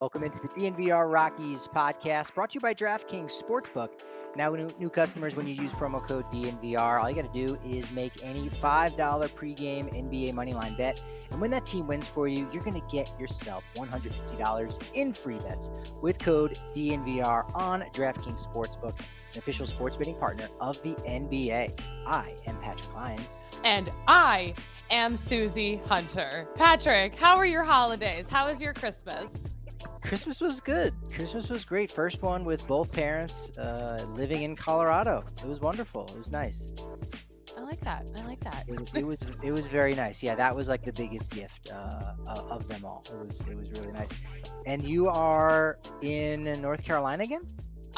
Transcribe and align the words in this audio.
Welcome 0.00 0.22
into 0.22 0.38
the 0.38 0.46
DNVR 0.50 1.12
Rockies 1.12 1.66
podcast 1.66 2.32
brought 2.32 2.50
to 2.50 2.54
you 2.54 2.60
by 2.60 2.72
DraftKings 2.72 3.32
Sportsbook. 3.42 3.88
Now, 4.36 4.54
new, 4.54 4.70
new 4.78 4.88
customers, 4.88 5.34
when 5.34 5.48
you 5.48 5.54
use 5.54 5.72
promo 5.72 6.00
code 6.00 6.24
DNVR, 6.26 7.02
all 7.02 7.10
you 7.10 7.16
got 7.16 7.34
to 7.34 7.46
do 7.46 7.58
is 7.66 7.90
make 7.90 8.12
any 8.22 8.48
$5 8.48 8.96
pregame 8.96 9.92
NBA 9.92 10.34
moneyline 10.34 10.78
bet. 10.78 11.02
And 11.32 11.40
when 11.40 11.50
that 11.50 11.64
team 11.64 11.88
wins 11.88 12.06
for 12.06 12.28
you, 12.28 12.48
you're 12.52 12.62
going 12.62 12.80
to 12.80 12.86
get 12.88 13.12
yourself 13.18 13.64
$150 13.74 14.82
in 14.94 15.12
free 15.12 15.38
bets 15.40 15.68
with 16.00 16.20
code 16.20 16.56
DNVR 16.76 17.52
on 17.56 17.80
DraftKings 17.92 18.46
Sportsbook, 18.46 19.00
an 19.00 19.38
official 19.38 19.66
sports 19.66 19.96
betting 19.96 20.14
partner 20.14 20.46
of 20.60 20.80
the 20.82 20.94
NBA. 21.08 21.76
I 22.06 22.36
am 22.46 22.56
Patrick 22.60 22.94
Lyons. 22.94 23.40
And 23.64 23.90
I 24.06 24.54
am 24.92 25.16
Susie 25.16 25.80
Hunter. 25.86 26.46
Patrick, 26.54 27.16
how 27.16 27.36
are 27.36 27.46
your 27.46 27.64
holidays? 27.64 28.28
How 28.28 28.46
was 28.46 28.62
your 28.62 28.74
Christmas? 28.74 29.50
Christmas 30.08 30.40
was 30.40 30.62
good. 30.62 30.94
Christmas 31.12 31.50
was 31.50 31.66
great. 31.66 31.90
First 31.90 32.22
one 32.22 32.46
with 32.46 32.66
both 32.66 32.90
parents 32.90 33.50
uh, 33.58 34.02
living 34.14 34.42
in 34.42 34.56
Colorado. 34.56 35.22
It 35.36 35.44
was 35.44 35.60
wonderful. 35.60 36.06
It 36.06 36.16
was 36.16 36.32
nice. 36.32 36.72
I 37.58 37.60
like 37.60 37.80
that. 37.80 38.06
I 38.16 38.24
like 38.24 38.40
that. 38.40 38.64
It, 38.68 38.90
it 38.94 39.06
was 39.06 39.26
it 39.42 39.52
was 39.52 39.68
very 39.68 39.94
nice. 39.94 40.22
Yeah, 40.22 40.34
that 40.34 40.56
was 40.56 40.66
like 40.66 40.82
the 40.82 40.94
biggest 40.94 41.30
gift 41.30 41.70
uh, 41.70 42.14
of 42.26 42.66
them 42.68 42.86
all. 42.86 43.04
It 43.12 43.18
was 43.18 43.42
it 43.42 43.54
was 43.54 43.70
really 43.72 43.92
nice. 43.92 44.08
And 44.64 44.82
you 44.82 45.08
are 45.08 45.78
in 46.00 46.44
North 46.62 46.82
Carolina 46.82 47.24
again? 47.24 47.42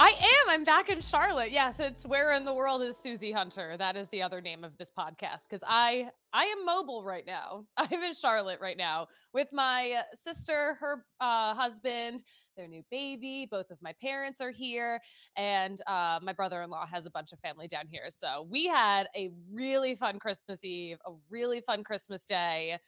I 0.03 0.13
am. 0.13 0.49
I'm 0.49 0.65
back 0.65 0.89
in 0.89 1.03
Charlotte. 1.03 1.53
Yes, 1.53 1.79
it's 1.79 2.07
where 2.07 2.33
in 2.33 2.47
the 2.47 2.55
world 2.55 2.81
is 2.81 2.97
Susie 2.97 3.33
Hunter. 3.33 3.77
That 3.77 3.99
is 3.99 4.09
the 4.09 4.23
other 4.23 4.41
name 4.41 4.65
of 4.65 4.75
this 4.79 4.91
podcast 4.91 5.43
because 5.47 5.63
I 5.69 6.09
I 6.33 6.45
am 6.45 6.65
mobile 6.65 7.05
right 7.05 7.27
now. 7.27 7.67
I'm 7.77 8.03
in 8.03 8.15
Charlotte 8.15 8.61
right 8.63 8.79
now 8.79 9.09
with 9.35 9.49
my 9.53 10.01
sister, 10.15 10.79
her 10.81 11.05
uh, 11.21 11.55
husband, 11.55 12.23
their 12.57 12.67
new 12.67 12.83
baby. 12.91 13.47
Both 13.51 13.71
of 13.71 13.77
my 13.83 13.93
parents 14.01 14.41
are 14.41 14.51
here, 14.51 15.03
and 15.37 15.79
uh, 15.87 16.19
my 16.23 16.33
brother-in-law 16.33 16.87
has 16.87 17.05
a 17.05 17.11
bunch 17.11 17.33
of 17.33 17.39
family 17.41 17.67
down 17.67 17.87
here. 17.87 18.07
So 18.09 18.47
we 18.51 18.69
had 18.69 19.07
a 19.15 19.31
really 19.53 19.95
fun 19.95 20.19
Christmas 20.19 20.65
Eve, 20.65 20.97
a 21.07 21.13
really 21.29 21.61
fun 21.61 21.85
Christmas 21.85 22.25
Day. 22.25 22.79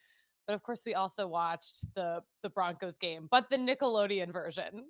But 0.47 0.55
of 0.55 0.63
course, 0.63 0.83
we 0.87 0.95
also 0.95 1.29
watched 1.29 1.95
the 1.95 2.23
the 2.43 2.49
Broncos 2.49 2.97
game, 2.97 3.29
but 3.31 3.51
the 3.51 3.59
Nickelodeon 3.59 4.33
version. 4.33 4.85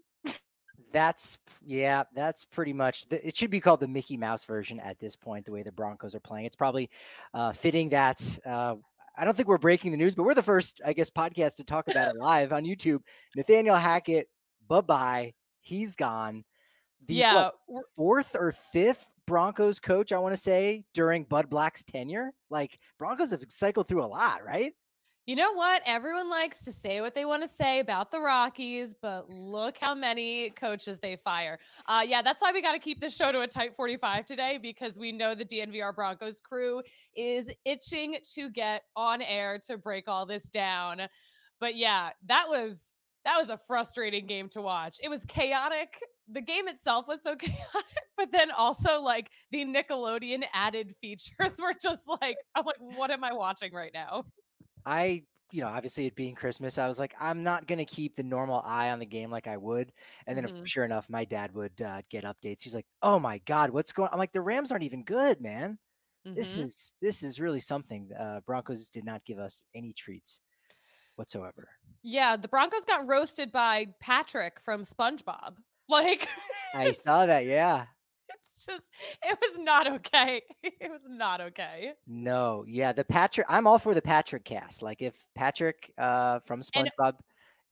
That's 0.92 1.38
yeah, 1.64 2.04
that's 2.14 2.44
pretty 2.44 2.72
much. 2.72 3.08
The, 3.08 3.26
it 3.26 3.36
should 3.36 3.50
be 3.50 3.60
called 3.60 3.80
the 3.80 3.88
Mickey 3.88 4.16
Mouse 4.16 4.44
version 4.44 4.80
at 4.80 4.98
this 4.98 5.16
point. 5.16 5.46
The 5.46 5.52
way 5.52 5.62
the 5.62 5.72
Broncos 5.72 6.14
are 6.14 6.20
playing, 6.20 6.46
it's 6.46 6.56
probably 6.56 6.90
uh, 7.34 7.52
fitting 7.52 7.88
that. 7.90 8.38
Uh, 8.44 8.76
I 9.16 9.24
don't 9.24 9.36
think 9.36 9.48
we're 9.48 9.58
breaking 9.58 9.90
the 9.90 9.98
news, 9.98 10.14
but 10.14 10.22
we're 10.22 10.34
the 10.34 10.42
first, 10.42 10.80
I 10.86 10.92
guess, 10.94 11.10
podcast 11.10 11.56
to 11.56 11.64
talk 11.64 11.88
about 11.88 12.14
it 12.14 12.16
live 12.20 12.52
on 12.52 12.64
YouTube. 12.64 13.00
Nathaniel 13.36 13.76
Hackett, 13.76 14.28
bye 14.68 14.80
bye, 14.80 15.34
he's 15.60 15.96
gone. 15.96 16.44
The 17.08 17.14
yeah, 17.14 17.50
what, 17.66 17.84
fourth 17.96 18.36
or 18.38 18.52
fifth 18.52 19.12
Broncos 19.26 19.80
coach, 19.80 20.12
I 20.12 20.18
want 20.18 20.34
to 20.34 20.40
say, 20.40 20.84
during 20.94 21.24
Bud 21.24 21.50
Black's 21.50 21.82
tenure. 21.82 22.30
Like 22.48 22.78
Broncos 22.98 23.30
have 23.32 23.42
cycled 23.48 23.88
through 23.88 24.04
a 24.04 24.06
lot, 24.06 24.44
right? 24.44 24.72
You 25.24 25.36
know 25.36 25.52
what? 25.52 25.82
Everyone 25.86 26.28
likes 26.28 26.64
to 26.64 26.72
say 26.72 27.00
what 27.00 27.14
they 27.14 27.24
want 27.24 27.42
to 27.42 27.48
say 27.48 27.78
about 27.78 28.10
the 28.10 28.18
Rockies, 28.18 28.92
but 29.00 29.30
look 29.30 29.78
how 29.78 29.94
many 29.94 30.50
coaches 30.50 30.98
they 30.98 31.14
fire. 31.14 31.60
Uh, 31.86 32.04
yeah, 32.04 32.22
that's 32.22 32.42
why 32.42 32.50
we 32.50 32.60
got 32.60 32.72
to 32.72 32.80
keep 32.80 32.98
this 32.98 33.14
show 33.14 33.30
to 33.30 33.42
a 33.42 33.46
tight 33.46 33.76
45 33.76 34.26
today 34.26 34.58
because 34.60 34.98
we 34.98 35.12
know 35.12 35.36
the 35.36 35.44
DNVR 35.44 35.94
Broncos 35.94 36.40
crew 36.40 36.82
is 37.16 37.52
itching 37.64 38.16
to 38.34 38.50
get 38.50 38.82
on 38.96 39.22
air 39.22 39.60
to 39.68 39.78
break 39.78 40.08
all 40.08 40.26
this 40.26 40.48
down. 40.48 41.02
But 41.60 41.76
yeah, 41.76 42.10
that 42.26 42.46
was 42.48 42.96
that 43.24 43.38
was 43.38 43.50
a 43.50 43.56
frustrating 43.56 44.26
game 44.26 44.48
to 44.48 44.60
watch. 44.60 44.98
It 45.00 45.08
was 45.08 45.24
chaotic. 45.24 46.00
The 46.28 46.40
game 46.40 46.66
itself 46.66 47.06
was 47.06 47.22
so 47.22 47.36
chaotic, 47.36 48.02
but 48.16 48.32
then 48.32 48.50
also 48.50 49.00
like 49.00 49.30
the 49.52 49.64
Nickelodeon 49.64 50.42
added 50.52 50.94
features 51.00 51.60
were 51.62 51.74
just 51.80 52.08
like, 52.20 52.38
I'm 52.56 52.64
like, 52.64 52.74
what 52.80 53.12
am 53.12 53.22
I 53.22 53.32
watching 53.32 53.72
right 53.72 53.92
now? 53.94 54.24
I, 54.86 55.24
you 55.50 55.60
know, 55.62 55.68
obviously 55.68 56.06
it 56.06 56.14
being 56.16 56.34
Christmas, 56.34 56.78
I 56.78 56.86
was 56.88 56.98
like, 56.98 57.14
I'm 57.18 57.42
not 57.42 57.66
gonna 57.66 57.84
keep 57.84 58.16
the 58.16 58.22
normal 58.22 58.60
eye 58.62 58.90
on 58.90 58.98
the 58.98 59.06
game 59.06 59.30
like 59.30 59.46
I 59.46 59.56
would. 59.56 59.92
And 60.26 60.36
then, 60.38 60.46
Mhm. 60.46 60.64
sure 60.64 60.84
enough, 60.84 61.08
my 61.10 61.24
dad 61.24 61.52
would 61.54 61.80
uh, 61.82 62.02
get 62.10 62.24
updates. 62.24 62.62
He's 62.62 62.74
like, 62.74 62.86
"Oh 63.02 63.18
my 63.18 63.38
God, 63.38 63.70
what's 63.70 63.92
going?" 63.92 64.08
On? 64.08 64.14
I'm 64.14 64.18
like, 64.18 64.32
"The 64.32 64.40
Rams 64.42 64.72
aren't 64.72 64.84
even 64.84 65.04
good, 65.04 65.40
man. 65.40 65.78
This 66.34 66.56
Mhm. 66.56 66.58
is 66.58 66.94
this 67.02 67.22
is 67.24 67.40
really 67.40 67.60
something." 67.60 68.12
Uh, 68.12 68.40
Broncos 68.46 68.90
did 68.90 69.04
not 69.06 69.24
give 69.26 69.38
us 69.40 69.64
any 69.74 69.92
treats 69.94 70.40
whatsoever. 71.16 71.70
Yeah, 72.02 72.36
the 72.36 72.48
Broncos 72.48 72.84
got 72.84 73.06
roasted 73.08 73.52
by 73.52 73.94
Patrick 74.00 74.60
from 74.60 74.82
SpongeBob. 74.82 75.58
Like 75.88 76.26
I 76.74 76.90
saw 76.92 77.24
that. 77.26 77.46
Yeah. 77.46 77.86
Just 78.66 78.90
it 79.22 79.38
was 79.40 79.58
not 79.58 79.90
okay. 79.90 80.42
It 80.62 80.90
was 80.90 81.02
not 81.08 81.40
okay. 81.40 81.92
No. 82.06 82.64
Yeah. 82.66 82.92
The 82.92 83.04
Patrick. 83.04 83.46
I'm 83.48 83.66
all 83.66 83.78
for 83.78 83.94
the 83.94 84.02
Patrick 84.02 84.44
cast. 84.44 84.82
Like 84.82 85.02
if 85.02 85.16
Patrick 85.34 85.92
uh, 85.98 86.40
from 86.40 86.60
And 86.74 86.90
SpongeBob 86.90 87.14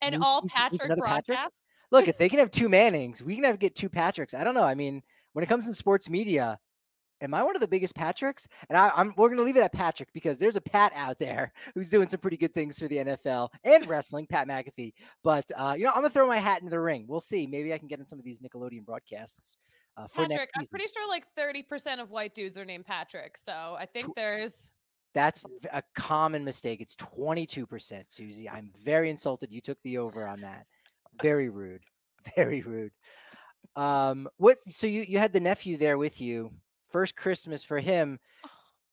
and 0.02 0.12
needs- 0.14 0.24
all 0.26 0.42
Patrick 0.48 0.96
broadcasts. 0.98 1.62
look, 1.90 2.08
if 2.08 2.16
they 2.18 2.28
can 2.28 2.38
have 2.38 2.50
two 2.50 2.68
Mannings, 2.68 3.22
we 3.22 3.34
can 3.34 3.44
have 3.44 3.58
get 3.58 3.74
two 3.74 3.88
Patricks. 3.88 4.34
I 4.34 4.44
don't 4.44 4.54
know. 4.54 4.64
I 4.64 4.74
mean, 4.74 5.02
when 5.32 5.42
it 5.42 5.48
comes 5.48 5.66
to 5.66 5.74
sports 5.74 6.08
media, 6.10 6.58
am 7.20 7.34
I 7.34 7.42
one 7.42 7.54
of 7.54 7.60
the 7.60 7.68
biggest 7.68 7.94
Patricks? 7.94 8.46
And 8.68 8.78
I, 8.78 8.90
I'm 8.96 9.12
we're 9.16 9.28
gonna 9.28 9.42
leave 9.42 9.56
it 9.56 9.62
at 9.62 9.72
Patrick 9.72 10.12
because 10.12 10.38
there's 10.38 10.56
a 10.56 10.60
Pat 10.60 10.92
out 10.96 11.18
there 11.18 11.52
who's 11.74 11.90
doing 11.90 12.08
some 12.08 12.20
pretty 12.20 12.36
good 12.36 12.54
things 12.54 12.78
for 12.78 12.88
the 12.88 12.96
NFL 12.98 13.48
and 13.64 13.86
wrestling, 13.86 14.26
Pat 14.26 14.48
McAfee. 14.48 14.92
But 15.22 15.50
uh, 15.56 15.74
you 15.76 15.84
know, 15.84 15.90
I'm 15.90 15.96
gonna 15.96 16.10
throw 16.10 16.26
my 16.26 16.38
hat 16.38 16.60
into 16.60 16.70
the 16.70 16.80
ring. 16.80 17.04
We'll 17.08 17.20
see. 17.20 17.46
Maybe 17.46 17.74
I 17.74 17.78
can 17.78 17.88
get 17.88 17.98
in 18.00 18.06
some 18.06 18.18
of 18.18 18.24
these 18.24 18.38
Nickelodeon 18.40 18.84
broadcasts 18.86 19.58
uh, 19.96 20.06
for 20.06 20.22
Patrick, 20.22 20.30
next 20.38 20.50
I'm 20.56 20.66
pretty 20.66 20.86
sure 20.86 21.08
like 21.08 21.26
30% 21.38 22.00
of 22.00 22.10
white 22.10 22.34
dudes 22.34 22.56
are 22.56 22.64
named 22.64 22.86
Patrick. 22.86 23.36
So 23.36 23.76
I 23.78 23.86
think 23.86 24.06
Tw- 24.06 24.16
there's 24.16 24.70
That's 25.14 25.44
a 25.72 25.82
common 25.94 26.44
mistake. 26.44 26.80
It's 26.80 26.96
22%, 26.96 28.08
Susie. 28.08 28.48
I'm 28.48 28.70
very 28.84 29.10
insulted. 29.10 29.50
You 29.50 29.60
took 29.60 29.78
the 29.82 29.98
over 29.98 30.26
on 30.26 30.40
that. 30.40 30.66
Very 31.22 31.48
rude. 31.48 31.82
Very 32.36 32.60
rude. 32.60 32.92
Um, 33.76 34.28
what? 34.36 34.58
So 34.68 34.86
you 34.86 35.04
you 35.08 35.18
had 35.18 35.32
the 35.32 35.40
nephew 35.40 35.76
there 35.76 35.96
with 35.96 36.20
you. 36.20 36.50
First 36.90 37.16
Christmas 37.16 37.64
for 37.64 37.78
him, 37.78 38.18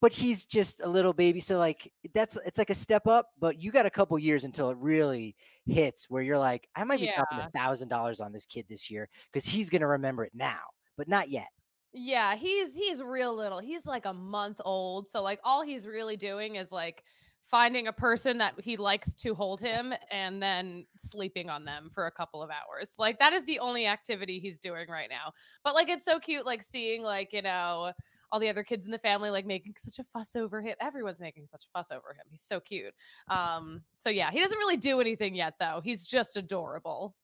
but 0.02 0.14
he's 0.14 0.46
just 0.46 0.82
a 0.82 0.88
little 0.88 1.14
baby. 1.14 1.40
So 1.40 1.58
like 1.58 1.92
that's 2.14 2.38
it's 2.46 2.58
like 2.58 2.70
a 2.70 2.76
step 2.76 3.08
up. 3.08 3.28
But 3.40 3.60
you 3.62 3.72
got 3.72 3.86
a 3.86 3.90
couple 3.90 4.18
years 4.20 4.44
until 4.44 4.70
it 4.70 4.78
really 4.80 5.36
hits 5.66 6.10
where 6.10 6.22
you're 6.22 6.38
like, 6.38 6.68
I 6.76 6.84
might 6.84 7.00
be 7.00 7.12
dropping 7.14 7.40
a 7.40 7.50
thousand 7.50 7.90
dollars 7.90 8.22
on 8.22 8.32
this 8.32 8.46
kid 8.46 8.66
this 8.70 8.90
year 8.90 9.10
because 9.32 9.46
he's 9.46 9.70
gonna 9.70 9.88
remember 9.88 10.24
it 10.24 10.32
now, 10.34 10.62
but 10.98 11.08
not 11.08 11.30
yet. 11.30 11.48
Yeah, 11.94 12.36
he's 12.36 12.76
he's 12.76 13.02
real 13.02 13.36
little. 13.36 13.60
He's 13.60 13.86
like 13.86 14.06
a 14.06 14.14
month 14.14 14.60
old. 14.64 15.08
So 15.08 15.24
like 15.24 15.40
all 15.44 15.64
he's 15.64 15.88
really 15.88 16.18
doing 16.18 16.56
is 16.56 16.72
like 16.72 17.04
finding 17.42 17.88
a 17.88 17.94
person 17.94 18.38
that 18.40 18.54
he 18.60 18.76
likes 18.76 19.14
to 19.14 19.34
hold 19.34 19.62
him 19.62 19.94
and 20.12 20.44
then 20.44 20.86
sleeping 20.98 21.50
on 21.50 21.64
them 21.64 21.90
for 21.90 22.06
a 22.06 22.12
couple 22.12 22.44
of 22.44 22.50
hours. 22.50 22.96
Like 23.00 23.20
that 23.20 23.34
is 23.34 23.46
the 23.46 23.60
only 23.60 23.88
activity 23.88 24.40
he's 24.40 24.60
doing 24.60 24.90
right 24.90 25.10
now. 25.10 25.32
But 25.64 25.74
like 25.74 25.90
it's 25.90 26.04
so 26.04 26.20
cute 26.20 26.46
like 26.46 26.62
seeing 26.62 27.04
like, 27.04 27.32
you 27.32 27.42
know, 27.42 27.94
all 28.32 28.40
the 28.40 28.50
other 28.50 28.64
kids 28.64 28.86
in 28.86 28.92
the 28.92 28.98
family 28.98 29.30
like 29.30 29.46
making 29.46 29.74
such 29.78 29.98
a 29.98 30.04
fuss 30.04 30.36
over 30.36 30.62
him. 30.62 30.76
Everyone's 30.82 31.22
making 31.22 31.46
such 31.46 31.64
a 31.64 31.78
fuss 31.78 31.90
over 31.90 32.10
him. 32.10 32.26
He's 32.30 32.42
so 32.42 32.60
cute. 32.60 32.94
Um, 33.30 33.82
so 33.96 34.10
yeah, 34.10 34.30
he 34.30 34.42
doesn't 34.42 34.58
really 34.58 34.78
do 34.78 35.00
anything 35.00 35.34
yet 35.34 35.54
though. 35.60 35.80
He's 35.84 36.06
just 36.06 36.36
adorable. 36.36 37.16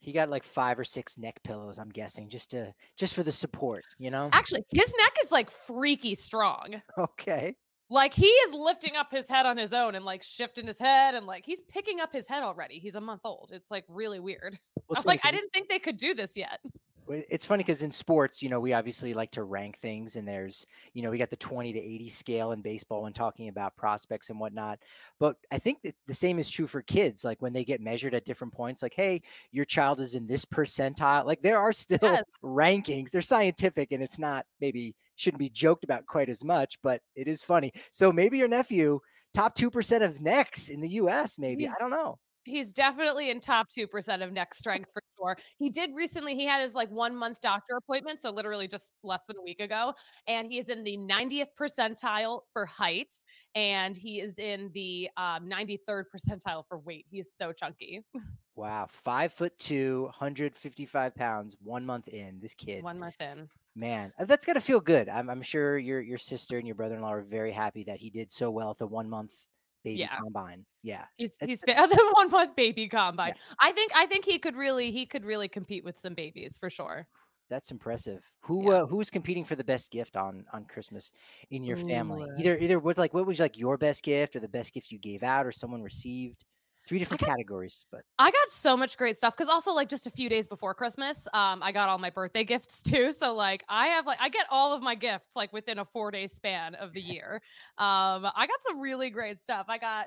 He 0.00 0.12
got 0.12 0.30
like 0.30 0.44
five 0.44 0.78
or 0.78 0.84
six 0.84 1.18
neck 1.18 1.40
pillows, 1.42 1.78
I'm 1.78 1.88
guessing, 1.88 2.28
just 2.28 2.50
to 2.52 2.72
just 2.96 3.14
for 3.14 3.22
the 3.22 3.32
support, 3.32 3.84
you 3.98 4.10
know? 4.10 4.30
Actually, 4.32 4.62
his 4.70 4.94
neck 5.02 5.16
is 5.24 5.32
like 5.32 5.50
freaky 5.50 6.14
strong. 6.14 6.80
Okay. 6.98 7.56
Like 7.90 8.12
he 8.12 8.26
is 8.26 8.54
lifting 8.54 8.96
up 8.96 9.10
his 9.10 9.28
head 9.28 9.46
on 9.46 9.56
his 9.56 9.72
own 9.72 9.94
and 9.94 10.04
like 10.04 10.22
shifting 10.22 10.66
his 10.66 10.78
head 10.78 11.14
and 11.14 11.26
like 11.26 11.46
he's 11.46 11.62
picking 11.62 12.00
up 12.00 12.12
his 12.12 12.28
head 12.28 12.42
already. 12.42 12.78
He's 12.78 12.96
a 12.96 13.00
month 13.00 13.22
old. 13.24 13.50
It's 13.52 13.70
like 13.70 13.84
really 13.88 14.20
weird. 14.20 14.58
Well, 14.88 14.98
I'm 14.98 15.04
like, 15.06 15.20
I 15.24 15.30
didn't 15.30 15.50
think 15.54 15.68
they 15.68 15.78
could 15.78 15.96
do 15.96 16.12
this 16.12 16.36
yet. 16.36 16.60
It's 17.10 17.46
funny 17.46 17.62
because 17.62 17.82
in 17.82 17.90
sports, 17.90 18.42
you 18.42 18.48
know, 18.48 18.60
we 18.60 18.72
obviously 18.72 19.14
like 19.14 19.30
to 19.32 19.42
rank 19.42 19.78
things, 19.78 20.16
and 20.16 20.26
there's, 20.26 20.66
you 20.94 21.02
know, 21.02 21.10
we 21.10 21.18
got 21.18 21.30
the 21.30 21.36
20 21.36 21.72
to 21.72 21.78
80 21.78 22.08
scale 22.08 22.52
in 22.52 22.60
baseball 22.60 23.02
when 23.02 23.12
talking 23.12 23.48
about 23.48 23.76
prospects 23.76 24.30
and 24.30 24.38
whatnot. 24.38 24.78
But 25.18 25.36
I 25.50 25.58
think 25.58 25.82
that 25.82 25.94
the 26.06 26.14
same 26.14 26.38
is 26.38 26.50
true 26.50 26.66
for 26.66 26.82
kids. 26.82 27.24
Like 27.24 27.40
when 27.40 27.52
they 27.52 27.64
get 27.64 27.80
measured 27.80 28.14
at 28.14 28.24
different 28.24 28.52
points, 28.52 28.82
like, 28.82 28.94
hey, 28.94 29.22
your 29.52 29.64
child 29.64 30.00
is 30.00 30.14
in 30.14 30.26
this 30.26 30.44
percentile. 30.44 31.24
Like 31.24 31.42
there 31.42 31.58
are 31.58 31.72
still 31.74 31.98
yes. 32.02 32.24
rankings. 32.42 33.10
They're 33.10 33.22
scientific, 33.22 33.92
and 33.92 34.02
it's 34.02 34.18
not 34.18 34.46
maybe 34.60 34.94
shouldn't 35.16 35.40
be 35.40 35.50
joked 35.50 35.84
about 35.84 36.06
quite 36.06 36.28
as 36.28 36.44
much, 36.44 36.78
but 36.82 37.00
it 37.16 37.28
is 37.28 37.42
funny. 37.42 37.72
So 37.90 38.12
maybe 38.12 38.38
your 38.38 38.48
nephew 38.48 39.00
top 39.34 39.56
2% 39.56 40.02
of 40.02 40.20
necks 40.20 40.68
in 40.68 40.80
the 40.80 40.88
US 40.90 41.38
maybe. 41.38 41.64
He's, 41.64 41.72
I 41.72 41.78
don't 41.78 41.90
know 41.90 42.18
he's 42.48 42.72
definitely 42.72 43.30
in 43.30 43.40
top 43.40 43.68
2% 43.70 44.22
of 44.22 44.32
neck 44.32 44.54
strength 44.54 44.90
for 44.92 45.02
sure. 45.18 45.36
He 45.58 45.70
did 45.70 45.90
recently, 45.94 46.34
he 46.34 46.44
had 46.44 46.60
his 46.60 46.74
like 46.74 46.90
one 46.90 47.16
month 47.16 47.40
doctor 47.40 47.76
appointment. 47.76 48.20
So 48.20 48.30
literally 48.30 48.68
just 48.68 48.92
less 49.02 49.22
than 49.26 49.36
a 49.36 49.42
week 49.42 49.60
ago. 49.60 49.94
And 50.26 50.46
he 50.46 50.58
is 50.58 50.68
in 50.68 50.84
the 50.84 50.96
90th 50.98 51.48
percentile 51.60 52.40
for 52.52 52.66
height. 52.66 53.14
And 53.54 53.96
he 53.96 54.20
is 54.20 54.38
in 54.38 54.70
the 54.74 55.08
um, 55.16 55.48
93rd 55.48 56.04
percentile 56.14 56.64
for 56.68 56.78
weight. 56.78 57.06
He 57.10 57.18
is 57.18 57.32
so 57.34 57.52
chunky. 57.52 58.04
Wow. 58.58 58.86
Five 58.88 59.32
foot 59.32 59.56
two, 59.56 60.02
155 60.06 61.14
pounds, 61.14 61.56
one 61.62 61.86
month 61.86 62.08
in. 62.08 62.40
This 62.40 62.54
kid. 62.54 62.82
One 62.82 62.98
month 62.98 63.20
in. 63.20 63.48
Man, 63.76 64.12
uh, 64.18 64.24
that's 64.24 64.44
got 64.44 64.54
to 64.54 64.60
feel 64.60 64.80
good. 64.80 65.08
I'm, 65.08 65.30
I'm 65.30 65.42
sure 65.42 65.78
your 65.78 66.00
your 66.00 66.18
sister 66.18 66.58
and 66.58 66.66
your 66.66 66.74
brother 66.74 66.96
in 66.96 67.02
law 67.02 67.12
are 67.12 67.22
very 67.22 67.52
happy 67.52 67.84
that 67.84 68.00
he 68.00 68.10
did 68.10 68.32
so 68.32 68.50
well 68.50 68.72
at 68.72 68.78
the 68.78 68.88
one 68.88 69.08
month 69.08 69.46
baby 69.84 70.00
yeah. 70.00 70.16
combine. 70.18 70.64
Yeah. 70.82 71.04
He's 71.16 71.36
he's 71.40 71.60
the 71.60 72.12
one 72.14 72.30
month 72.30 72.56
baby 72.56 72.88
combine. 72.88 73.34
Yeah. 73.36 73.54
I 73.60 73.72
think 73.72 73.92
I 73.94 74.06
think 74.06 74.24
he 74.24 74.38
could 74.38 74.56
really 74.56 74.90
he 74.90 75.06
could 75.06 75.24
really 75.24 75.48
compete 75.48 75.84
with 75.84 75.98
some 75.98 76.14
babies 76.14 76.58
for 76.58 76.70
sure. 76.70 77.06
That's 77.50 77.70
impressive. 77.70 78.30
Who 78.42 78.70
yeah. 78.70 78.82
uh, 78.82 78.86
who's 78.86 79.10
competing 79.10 79.44
for 79.44 79.56
the 79.56 79.64
best 79.64 79.90
gift 79.90 80.16
on 80.16 80.44
on 80.52 80.64
Christmas 80.66 81.12
in 81.50 81.64
your 81.64 81.76
family? 81.76 82.22
Ooh. 82.22 82.34
Either 82.38 82.58
either 82.58 82.78
what 82.78 82.98
like 82.98 83.14
what 83.14 83.26
was 83.26 83.40
like 83.40 83.58
your 83.58 83.78
best 83.78 84.02
gift 84.02 84.36
or 84.36 84.40
the 84.40 84.48
best 84.48 84.74
gift 84.74 84.92
you 84.92 84.98
gave 84.98 85.22
out 85.22 85.46
or 85.46 85.52
someone 85.52 85.82
received? 85.82 86.44
Three 86.88 86.98
different 86.98 87.20
got, 87.20 87.28
categories 87.28 87.84
but 87.92 88.00
i 88.18 88.30
got 88.30 88.48
so 88.48 88.76
much 88.76 88.96
great 88.96 89.16
stuff 89.16 89.36
because 89.36 89.50
also 89.50 89.72
like 89.72 89.88
just 89.88 90.06
a 90.06 90.10
few 90.10 90.28
days 90.28 90.48
before 90.48 90.72
christmas 90.72 91.28
um 91.34 91.62
i 91.62 91.70
got 91.70 91.88
all 91.88 91.98
my 91.98 92.10
birthday 92.10 92.44
gifts 92.44 92.82
too 92.90 93.12
so 93.12 93.34
like 93.34 93.62
i 93.68 93.88
have 93.88 94.06
like 94.06 94.18
i 94.20 94.28
get 94.28 94.46
all 94.50 94.72
of 94.72 94.82
my 94.82 94.94
gifts 94.94 95.36
like 95.36 95.52
within 95.52 95.78
a 95.78 95.84
four 95.84 96.10
day 96.10 96.26
span 96.26 96.74
of 96.76 96.92
the 96.92 97.00
year. 97.08 97.40
Um 97.78 98.26
i 98.34 98.46
got 98.46 98.62
some 98.66 98.80
really 98.80 99.10
great 99.10 99.40
stuff. 99.40 99.66
I 99.68 99.78
got 99.78 100.06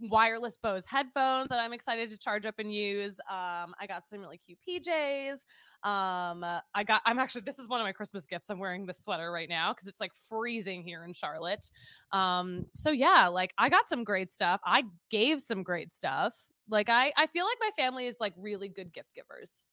wireless 0.00 0.56
Bose 0.56 0.86
headphones 0.86 1.48
that 1.48 1.58
I'm 1.58 1.72
excited 1.72 2.10
to 2.10 2.18
charge 2.18 2.46
up 2.46 2.54
and 2.58 2.72
use. 2.72 3.18
Um, 3.30 3.74
I 3.80 3.86
got 3.86 4.06
some 4.06 4.20
really 4.20 4.38
cute 4.38 4.58
PJs. 4.68 5.44
Um, 5.88 6.44
I 6.74 6.84
got, 6.84 7.02
I'm 7.04 7.18
actually, 7.18 7.42
this 7.42 7.58
is 7.58 7.68
one 7.68 7.80
of 7.80 7.84
my 7.84 7.92
Christmas 7.92 8.26
gifts. 8.26 8.50
I'm 8.50 8.58
wearing 8.58 8.86
this 8.86 8.98
sweater 8.98 9.30
right 9.30 9.48
now 9.48 9.72
because 9.72 9.88
it's 9.88 10.00
like 10.00 10.12
freezing 10.28 10.82
here 10.82 11.04
in 11.04 11.12
Charlotte. 11.12 11.70
Um, 12.12 12.66
so 12.74 12.90
yeah, 12.90 13.28
like 13.28 13.52
I 13.58 13.68
got 13.68 13.88
some 13.88 14.04
great 14.04 14.30
stuff. 14.30 14.60
I 14.64 14.84
gave 15.10 15.40
some 15.40 15.62
great 15.62 15.92
stuff. 15.92 16.34
Like 16.68 16.88
I, 16.88 17.12
I 17.16 17.26
feel 17.26 17.44
like 17.44 17.58
my 17.60 17.70
family 17.76 18.06
is 18.06 18.16
like 18.20 18.34
really 18.36 18.68
good 18.68 18.92
gift 18.92 19.14
givers. 19.14 19.64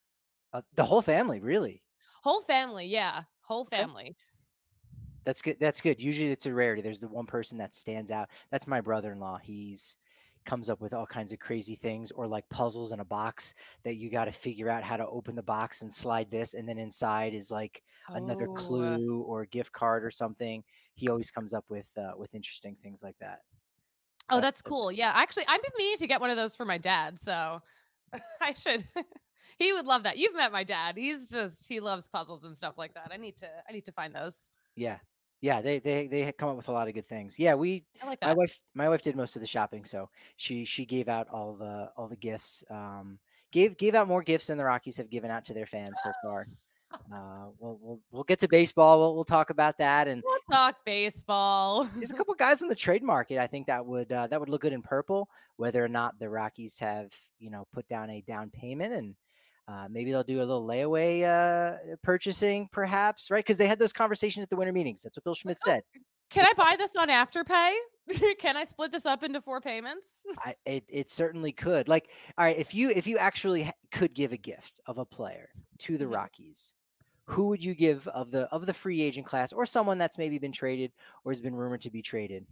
Uh, 0.52 0.62
the 0.76 0.86
whole 0.86 1.02
family, 1.02 1.40
really? 1.40 1.82
Whole 2.24 2.42
family, 2.42 2.86
yeah, 2.86 3.24
whole 3.42 3.66
family. 3.66 4.16
That's 5.26 5.42
good. 5.42 5.58
That's 5.60 5.82
good. 5.82 6.02
Usually 6.02 6.32
it's 6.32 6.46
a 6.46 6.54
rarity. 6.54 6.82
There's 6.82 7.00
the 7.00 7.08
one 7.08 7.26
person 7.26 7.58
that 7.60 7.74
stands 7.74 8.12
out. 8.12 8.30
That's 8.52 8.68
my 8.68 8.82
brother-in-law. 8.82 9.40
He's 9.42 9.98
comes 10.46 10.70
up 10.70 10.82
with 10.82 10.94
all 10.94 11.06
kinds 11.06 11.32
of 11.32 11.40
crazy 11.40 11.76
things 11.76 12.12
or 12.12 12.28
like 12.28 12.48
puzzles 12.50 12.92
in 12.92 13.00
a 13.00 13.06
box 13.06 13.54
that 13.84 13.96
you 13.96 14.10
got 14.10 14.26
to 14.26 14.32
figure 14.32 14.70
out 14.70 14.84
how 14.84 14.98
to 14.98 15.08
open 15.08 15.36
the 15.36 15.44
box 15.44 15.82
and 15.82 15.92
slide 15.92 16.30
this 16.30 16.54
and 16.54 16.68
then 16.68 16.78
inside 16.78 17.34
is 17.34 17.50
like 17.50 17.82
oh. 18.10 18.16
another 18.16 18.48
clue 18.48 19.22
or 19.22 19.42
a 19.42 19.48
gift 19.48 19.72
card 19.72 20.04
or 20.04 20.12
something. 20.12 20.64
He 20.96 21.10
always 21.10 21.32
comes 21.32 21.54
up 21.54 21.66
with 21.70 21.90
uh, 21.98 22.12
with 22.18 22.36
interesting 22.36 22.76
things 22.82 23.02
like 23.02 23.16
that. 23.20 23.40
Oh, 24.30 24.36
that's, 24.36 24.46
that's 24.46 24.62
cool. 24.62 24.92
Yeah, 24.92 25.12
actually, 25.16 25.46
I've 25.48 25.62
been 25.62 25.72
meaning 25.78 25.98
to 25.98 26.08
get 26.08 26.22
one 26.22 26.30
of 26.30 26.38
those 26.38 26.56
for 26.56 26.66
my 26.66 26.78
dad, 26.78 27.20
so 27.20 27.62
I 28.42 28.54
should. 28.54 28.84
he 29.60 29.74
would 29.74 29.86
love 29.86 30.04
that. 30.04 30.18
You've 30.18 30.36
met 30.36 30.52
my 30.52 30.64
dad. 30.64 30.98
He's 30.98 31.30
just 31.30 31.68
he 31.68 31.80
loves 31.80 32.08
puzzles 32.08 32.44
and 32.46 32.56
stuff 32.56 32.78
like 32.78 32.94
that. 32.94 33.12
I 33.14 33.18
need 33.18 33.38
to 33.38 33.48
I 33.68 33.74
need 33.74 33.86
to 33.86 33.92
find 33.92 34.14
those. 34.14 34.50
Yeah, 34.76 34.98
yeah, 35.44 35.60
they 35.62 35.80
they 35.80 36.08
they 36.08 36.32
come 36.32 36.48
up 36.48 36.56
with 36.56 36.70
a 36.70 36.72
lot 36.72 36.88
of 36.88 36.94
good 36.94 37.06
things. 37.06 37.38
Yeah, 37.38 37.56
we 37.56 37.84
like 38.06 38.22
my 38.22 38.34
wife 38.34 38.58
my 38.74 38.88
wife 38.88 39.02
did 39.02 39.18
most 39.18 39.36
of 39.36 39.42
the 39.42 39.46
shopping, 39.46 39.84
so 39.84 40.10
she 40.38 40.64
she 40.64 40.86
gave 40.86 41.10
out 41.10 41.28
all 41.30 41.54
the 41.54 41.92
all 41.98 42.08
the 42.08 42.16
gifts. 42.16 42.64
Um, 42.70 43.20
gave 43.52 43.76
gave 43.76 43.94
out 43.94 44.08
more 44.08 44.24
gifts 44.24 44.48
than 44.48 44.58
the 44.58 44.64
Rockies 44.64 44.96
have 44.96 45.10
given 45.10 45.30
out 45.30 45.44
to 45.44 45.54
their 45.54 45.66
fans 45.66 46.00
so 46.02 46.14
far. 46.24 46.48
Uh, 47.14 47.48
we'll 47.60 47.78
we'll 47.82 48.00
we'll 48.10 48.24
get 48.24 48.40
to 48.40 48.48
baseball. 48.48 48.98
We'll 49.00 49.16
we'll 49.16 49.26
talk 49.26 49.50
about 49.50 49.78
that 49.80 50.08
and 50.08 50.24
we'll 50.26 50.40
talk 50.50 50.78
baseball. 50.86 51.90
there's 51.94 52.12
a 52.12 52.14
couple 52.18 52.36
guys 52.36 52.62
in 52.62 52.70
the 52.70 52.76
trade 52.76 53.04
market. 53.04 53.38
I 53.38 53.48
think 53.48 53.68
that 53.68 53.86
would 53.86 54.14
uh, 54.14 54.28
that 54.28 54.40
would 54.40 54.48
look 54.48 54.62
good 54.62 54.72
in 54.72 54.82
purple. 54.82 55.28
Whether 55.58 55.84
or 55.84 55.90
not 55.90 56.18
the 56.20 56.30
Rockies 56.30 56.80
have 56.80 57.14
you 57.40 57.50
know 57.50 57.68
put 57.74 57.86
down 57.90 58.10
a 58.10 58.22
down 58.22 58.50
payment 58.50 58.94
and 58.94 59.14
uh, 59.68 59.88
maybe 59.90 60.12
they'll 60.12 60.24
do 60.24 60.40
a 60.40 60.46
little 60.46 60.68
layaway 60.68 61.24
uh, 61.24 61.96
purchasing, 62.02 62.68
perhaps, 62.72 63.32
right? 63.32 63.44
Because 63.44 63.58
they 63.58 63.68
had 63.68 63.80
those 63.80 63.94
conversations 63.94 64.44
at 64.44 64.50
the 64.50 64.56
winter 64.56 64.74
meetings. 64.74 65.02
That's 65.02 65.18
what 65.18 65.24
Bill 65.24 65.36
Schmidt 65.36 65.58
said. 65.64 65.84
Can 66.30 66.46
I 66.46 66.54
buy 66.58 66.76
this 66.78 66.96
on 66.96 67.10
Afterpay? 67.10 67.74
Can 68.40 68.58
I 68.58 68.64
split 68.64 68.92
this 68.92 69.06
up 69.06 69.24
into 69.24 69.40
four 69.40 69.62
payments? 69.62 70.22
I, 70.40 70.54
it 70.66 70.84
it 70.90 71.10
certainly 71.10 71.52
could. 71.52 71.88
Like, 71.88 72.10
all 72.38 72.46
right, 72.46 72.58
if 72.58 72.74
you 72.74 72.90
if 72.90 73.08
you 73.08 73.18
actually 73.18 73.70
could 73.92 74.14
give 74.14 74.34
a 74.34 74.38
gift 74.38 74.82
of 74.88 74.98
a 74.98 75.06
player 75.06 75.50
to 75.80 75.98
the 75.98 76.06
mm-hmm. 76.06 76.16
Rockies, 76.16 76.74
who 77.26 77.48
would 77.48 77.64
you 77.64 77.76
give 77.76 78.08
of 78.10 78.32
the 78.32 78.50
of 78.52 78.66
the 78.66 78.74
free 78.74 79.02
agent 79.02 79.28
class, 79.28 79.54
or 79.54 79.66
someone 79.66 79.98
that's 79.98 80.18
maybe 80.18 80.40
been 80.40 80.52
traded 80.52 80.92
or 81.24 81.32
has 81.32 81.40
been 81.40 81.56
rumored 81.56 81.82
to 81.82 81.92
be 81.92 82.02
traded? 82.02 82.46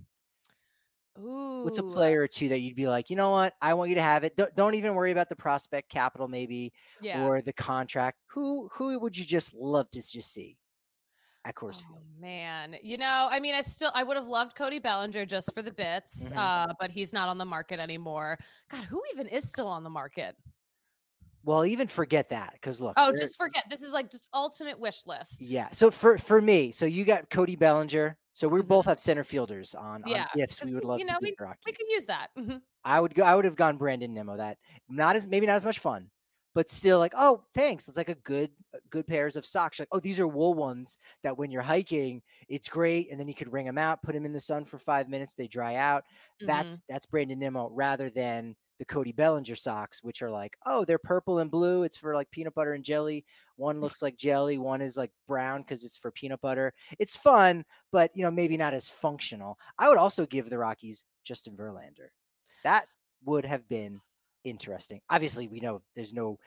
Ooh. 1.19 1.63
What's 1.63 1.77
a 1.77 1.83
player 1.83 2.21
or 2.21 2.27
two 2.27 2.49
that 2.49 2.61
you'd 2.61 2.75
be 2.75 2.87
like, 2.87 3.09
you 3.09 3.15
know 3.15 3.31
what? 3.31 3.53
I 3.61 3.73
want 3.73 3.89
you 3.89 3.95
to 3.95 4.01
have 4.01 4.23
it. 4.23 4.35
Don't, 4.37 4.53
don't 4.55 4.75
even 4.75 4.95
worry 4.95 5.11
about 5.11 5.29
the 5.29 5.35
prospect 5.35 5.89
capital, 5.89 6.27
maybe, 6.27 6.71
yeah. 7.01 7.25
or 7.25 7.41
the 7.41 7.53
contract. 7.53 8.17
Who 8.27 8.69
who 8.73 8.97
would 8.99 9.17
you 9.17 9.25
just 9.25 9.53
love 9.53 9.89
to 9.91 9.99
just 9.99 10.33
see 10.33 10.57
at 11.43 11.55
Coors 11.55 11.81
Field? 11.81 11.97
Oh, 11.97 12.21
man, 12.21 12.77
you 12.81 12.97
know, 12.97 13.27
I 13.29 13.39
mean, 13.39 13.55
I 13.55 13.61
still 13.61 13.91
I 13.93 14.03
would 14.03 14.15
have 14.15 14.27
loved 14.27 14.55
Cody 14.55 14.79
Bellinger 14.79 15.25
just 15.25 15.53
for 15.53 15.61
the 15.61 15.71
bits, 15.71 16.29
mm-hmm. 16.29 16.37
uh, 16.37 16.73
but 16.79 16.91
he's 16.91 17.11
not 17.11 17.27
on 17.27 17.37
the 17.37 17.45
market 17.45 17.79
anymore. 17.79 18.37
God, 18.69 18.85
who 18.85 19.01
even 19.13 19.27
is 19.27 19.49
still 19.49 19.67
on 19.67 19.83
the 19.83 19.89
market? 19.89 20.35
Well, 21.43 21.65
even 21.65 21.87
forget 21.87 22.29
that 22.29 22.53
because 22.53 22.79
look. 22.79 22.93
Oh, 22.97 23.11
just 23.17 23.37
forget. 23.37 23.65
This 23.69 23.81
is 23.81 23.91
like 23.91 24.11
just 24.11 24.29
ultimate 24.33 24.79
wish 24.79 25.07
list. 25.07 25.49
Yeah. 25.49 25.69
So 25.71 25.91
for 25.91 26.17
for 26.17 26.41
me, 26.41 26.71
so 26.71 26.85
you 26.85 27.03
got 27.03 27.29
Cody 27.29 27.55
Bellinger. 27.55 28.17
So 28.33 28.47
we 28.47 28.59
mm-hmm. 28.59 28.67
both 28.67 28.85
have 28.85 28.99
center 28.99 29.23
fielders 29.23 29.75
on, 29.75 30.03
yeah, 30.07 30.21
on 30.21 30.27
gifts. 30.35 30.63
We 30.63 30.73
would 30.73 30.85
love 30.85 30.99
you 30.99 31.05
know, 31.05 31.15
to 31.15 31.19
we, 31.21 31.35
we 31.65 31.71
could 31.71 31.87
use 31.89 32.05
that. 32.05 32.27
Mm-hmm. 32.37 32.57
I 32.83 32.99
would 32.99 33.13
go. 33.13 33.23
I 33.23 33.35
would 33.35 33.45
have 33.45 33.55
gone 33.55 33.77
Brandon 33.77 34.13
Nimmo. 34.13 34.37
That 34.37 34.57
not 34.89 35.15
as 35.15 35.27
maybe 35.27 35.45
not 35.45 35.55
as 35.55 35.65
much 35.65 35.79
fun, 35.79 36.09
but 36.55 36.69
still 36.69 36.97
like 36.99 37.13
oh 37.17 37.43
thanks. 37.53 37.87
It's 37.87 37.97
like 37.97 38.09
a 38.09 38.15
good 38.15 38.51
good 38.89 39.05
pairs 39.05 39.35
of 39.35 39.45
socks. 39.45 39.79
Like 39.79 39.89
oh 39.91 39.99
these 39.99 40.19
are 40.19 40.27
wool 40.27 40.53
ones 40.53 40.97
that 41.23 41.37
when 41.37 41.51
you're 41.51 41.61
hiking 41.61 42.21
it's 42.47 42.69
great, 42.69 43.11
and 43.11 43.19
then 43.19 43.27
you 43.27 43.33
could 43.33 43.51
wring 43.51 43.65
them 43.65 43.77
out, 43.77 44.01
put 44.01 44.13
them 44.13 44.25
in 44.25 44.33
the 44.33 44.39
sun 44.39 44.65
for 44.65 44.77
five 44.77 45.09
minutes, 45.09 45.35
they 45.35 45.47
dry 45.47 45.75
out. 45.75 46.03
Mm-hmm. 46.03 46.47
That's 46.47 46.81
that's 46.87 47.05
Brandon 47.05 47.39
Nimmo 47.39 47.69
rather 47.71 48.09
than 48.09 48.55
the 48.81 48.85
Cody 48.85 49.11
Bellinger 49.11 49.53
socks, 49.53 50.03
which 50.03 50.23
are 50.23 50.31
like, 50.31 50.57
oh, 50.65 50.83
they're 50.83 50.97
purple 50.97 51.37
and 51.37 51.51
blue. 51.51 51.83
It's 51.83 51.97
for 51.97 52.15
like 52.15 52.31
peanut 52.31 52.55
butter 52.55 52.73
and 52.73 52.83
jelly. 52.83 53.23
One 53.55 53.79
looks 53.81 54.01
like 54.01 54.17
jelly, 54.17 54.57
one 54.57 54.81
is 54.81 54.97
like 54.97 55.11
brown 55.27 55.61
because 55.61 55.85
it's 55.85 55.99
for 55.99 56.09
peanut 56.09 56.41
butter. 56.41 56.73
It's 56.97 57.15
fun, 57.15 57.63
but 57.91 58.09
you 58.15 58.23
know, 58.23 58.31
maybe 58.31 58.57
not 58.57 58.73
as 58.73 58.89
functional. 58.89 59.59
I 59.77 59.87
would 59.87 59.99
also 59.99 60.25
give 60.25 60.49
the 60.49 60.57
Rockies 60.57 61.05
Justin 61.23 61.55
Verlander. 61.55 62.09
That 62.63 62.87
would 63.23 63.45
have 63.45 63.69
been 63.69 64.01
interesting. 64.43 64.99
Obviously, 65.11 65.47
we 65.47 65.59
know 65.59 65.83
there's 65.95 66.11
no 66.11 66.39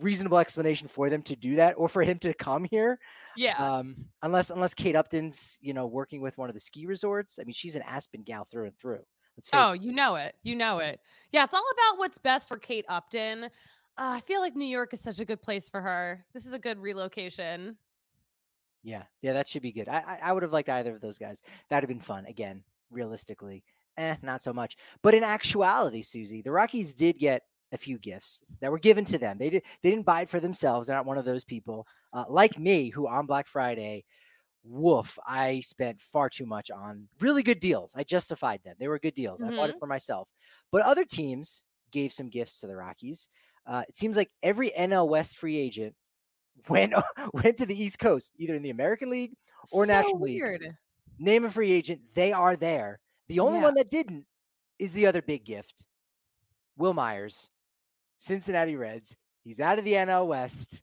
reasonable 0.00 0.38
explanation 0.38 0.88
for 0.88 1.08
them 1.08 1.22
to 1.22 1.36
do 1.36 1.54
that 1.54 1.74
or 1.76 1.88
for 1.88 2.02
him 2.02 2.18
to 2.18 2.34
come 2.34 2.64
here. 2.64 2.98
Yeah. 3.36 3.58
Um, 3.58 3.94
unless 4.22 4.50
unless 4.50 4.74
Kate 4.74 4.96
Upton's, 4.96 5.56
you 5.60 5.72
know, 5.72 5.86
working 5.86 6.20
with 6.20 6.36
one 6.36 6.50
of 6.50 6.54
the 6.54 6.60
ski 6.60 6.84
resorts. 6.84 7.38
I 7.40 7.44
mean, 7.44 7.54
she's 7.54 7.76
an 7.76 7.82
Aspen 7.82 8.24
gal 8.24 8.44
through 8.44 8.64
and 8.64 8.76
through. 8.76 9.04
Oh, 9.52 9.72
you 9.72 9.92
know 9.92 10.16
it. 10.16 10.34
You 10.42 10.56
know 10.56 10.78
it. 10.78 11.00
Yeah, 11.30 11.44
it's 11.44 11.54
all 11.54 11.64
about 11.72 11.98
what's 11.98 12.18
best 12.18 12.48
for 12.48 12.58
Kate 12.58 12.84
Upton. 12.88 13.44
Uh, 13.44 13.48
I 13.98 14.20
feel 14.20 14.40
like 14.40 14.56
New 14.56 14.66
York 14.66 14.92
is 14.92 15.00
such 15.00 15.20
a 15.20 15.24
good 15.24 15.40
place 15.40 15.68
for 15.68 15.80
her. 15.80 16.24
This 16.34 16.46
is 16.46 16.52
a 16.52 16.58
good 16.58 16.78
relocation. 16.78 17.76
Yeah, 18.82 19.02
yeah, 19.20 19.32
that 19.32 19.48
should 19.48 19.62
be 19.62 19.72
good. 19.72 19.88
I 19.88 19.98
I, 19.98 20.18
I 20.24 20.32
would 20.32 20.42
have 20.42 20.52
liked 20.52 20.68
either 20.68 20.94
of 20.94 21.00
those 21.00 21.18
guys. 21.18 21.42
That'd 21.68 21.88
have 21.88 21.94
been 21.94 22.04
fun. 22.04 22.26
Again, 22.26 22.62
realistically, 22.90 23.64
eh, 23.96 24.16
not 24.22 24.42
so 24.42 24.52
much. 24.52 24.76
But 25.02 25.14
in 25.14 25.24
actuality, 25.24 26.02
Susie, 26.02 26.42
the 26.42 26.52
Rockies 26.52 26.94
did 26.94 27.18
get 27.18 27.42
a 27.72 27.76
few 27.76 27.98
gifts 27.98 28.42
that 28.60 28.70
were 28.70 28.78
given 28.78 29.04
to 29.06 29.18
them. 29.18 29.38
They 29.38 29.50
did 29.50 29.62
they 29.82 29.90
didn't 29.90 30.06
buy 30.06 30.22
it 30.22 30.28
for 30.28 30.40
themselves. 30.40 30.86
They're 30.86 30.96
not 30.96 31.06
one 31.06 31.18
of 31.18 31.24
those 31.24 31.44
people 31.44 31.86
uh, 32.12 32.24
like 32.28 32.58
me 32.58 32.90
who 32.90 33.08
on 33.08 33.26
Black 33.26 33.48
Friday, 33.48 34.04
woof, 34.68 35.18
I 35.26 35.60
spent 35.60 36.00
far 36.00 36.28
too 36.28 36.46
much 36.46 36.70
on 36.70 37.08
really 37.20 37.42
good 37.42 37.60
deals. 37.60 37.92
I 37.94 38.04
justified 38.04 38.60
them. 38.64 38.74
They 38.78 38.88
were 38.88 38.98
good 38.98 39.14
deals. 39.14 39.40
Mm-hmm. 39.40 39.54
I 39.54 39.56
bought 39.56 39.70
it 39.70 39.78
for 39.78 39.86
myself. 39.86 40.28
But 40.72 40.82
other 40.82 41.04
teams 41.04 41.64
gave 41.92 42.12
some 42.12 42.28
gifts 42.28 42.60
to 42.60 42.66
the 42.66 42.76
Rockies. 42.76 43.28
Uh, 43.66 43.82
it 43.88 43.96
seems 43.96 44.16
like 44.16 44.30
every 44.42 44.70
NL 44.70 45.08
West 45.08 45.38
free 45.38 45.56
agent 45.56 45.94
went 46.68 46.94
went 47.32 47.58
to 47.58 47.66
the 47.66 47.80
East 47.80 47.98
Coast, 47.98 48.32
either 48.38 48.54
in 48.54 48.62
the 48.62 48.70
American 48.70 49.10
League 49.10 49.34
or 49.72 49.86
so 49.86 49.92
National 49.92 50.18
weird. 50.18 50.62
League. 50.62 50.72
Name 51.18 51.44
a 51.44 51.50
free 51.50 51.72
agent, 51.72 52.00
they 52.14 52.32
are 52.32 52.56
there. 52.56 53.00
The 53.28 53.40
only 53.40 53.58
yeah. 53.58 53.64
one 53.64 53.74
that 53.74 53.90
didn't 53.90 54.26
is 54.78 54.92
the 54.92 55.06
other 55.06 55.22
big 55.22 55.44
gift. 55.44 55.84
Wil 56.76 56.92
Myers, 56.92 57.50
Cincinnati 58.18 58.76
Reds. 58.76 59.16
He's 59.42 59.60
out 59.60 59.78
of 59.78 59.84
the 59.84 59.94
NL 59.94 60.26
West. 60.26 60.82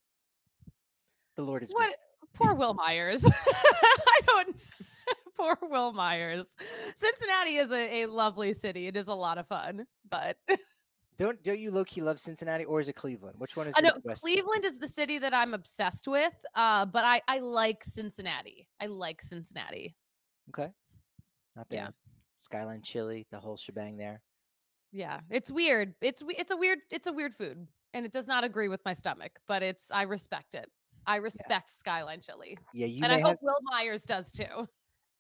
The 1.35 1.43
Lord 1.43 1.63
is 1.63 1.71
what? 1.71 1.87
Good. 1.87 1.95
Poor 2.33 2.53
Wil 2.53 2.73
Myers. 2.73 3.23
I 3.47 4.19
don't. 4.25 4.55
Poor 5.37 5.57
Wil 5.63 5.93
Myers. 5.93 6.55
Cincinnati 6.95 7.55
is 7.55 7.71
a, 7.71 8.03
a 8.03 8.05
lovely 8.07 8.53
city. 8.53 8.87
It 8.87 8.95
is 8.95 9.07
a 9.07 9.13
lot 9.13 9.37
of 9.37 9.47
fun, 9.47 9.85
but 10.09 10.37
don't 11.17 11.41
don't 11.43 11.59
you 11.59 11.71
low 11.71 11.85
key 11.85 12.01
love 12.01 12.19
Cincinnati 12.19 12.65
or 12.65 12.79
is 12.79 12.87
it 12.87 12.93
Cleveland? 12.93 13.35
Which 13.39 13.55
one 13.55 13.67
is? 13.67 13.73
I 13.77 13.81
know 13.81 13.93
Cleveland 14.15 14.65
is 14.65 14.77
the 14.77 14.87
city 14.87 15.19
that 15.19 15.33
I'm 15.33 15.53
obsessed 15.53 16.07
with. 16.07 16.33
Uh, 16.55 16.85
but 16.85 17.03
I 17.03 17.21
I 17.27 17.39
like 17.39 17.83
Cincinnati. 17.83 18.67
I 18.79 18.87
like 18.87 19.21
Cincinnati. 19.21 19.95
Okay, 20.49 20.71
not 21.55 21.69
bad. 21.69 21.77
Yeah. 21.77 21.89
Skyline 22.37 22.81
chili, 22.83 23.25
the 23.31 23.39
whole 23.39 23.57
shebang 23.57 23.97
there. 23.97 24.21
Yeah, 24.91 25.21
it's 25.29 25.51
weird. 25.51 25.95
It's 26.01 26.23
it's 26.27 26.51
a 26.51 26.57
weird 26.57 26.79
it's 26.91 27.07
a 27.07 27.13
weird 27.13 27.33
food, 27.33 27.67
and 27.93 28.05
it 28.05 28.11
does 28.11 28.27
not 28.27 28.43
agree 28.43 28.67
with 28.67 28.81
my 28.85 28.93
stomach. 28.93 29.31
But 29.47 29.63
it's 29.63 29.89
I 29.91 30.03
respect 30.03 30.53
it. 30.53 30.69
I 31.05 31.17
respect 31.17 31.49
yeah. 31.49 31.59
Skyline 31.67 32.21
chili. 32.21 32.57
Yeah, 32.73 32.87
you 32.87 33.01
and 33.03 33.11
I 33.11 33.17
have... 33.17 33.23
hope 33.23 33.39
Wil 33.41 33.55
Myers 33.63 34.03
does 34.03 34.31
too. 34.31 34.67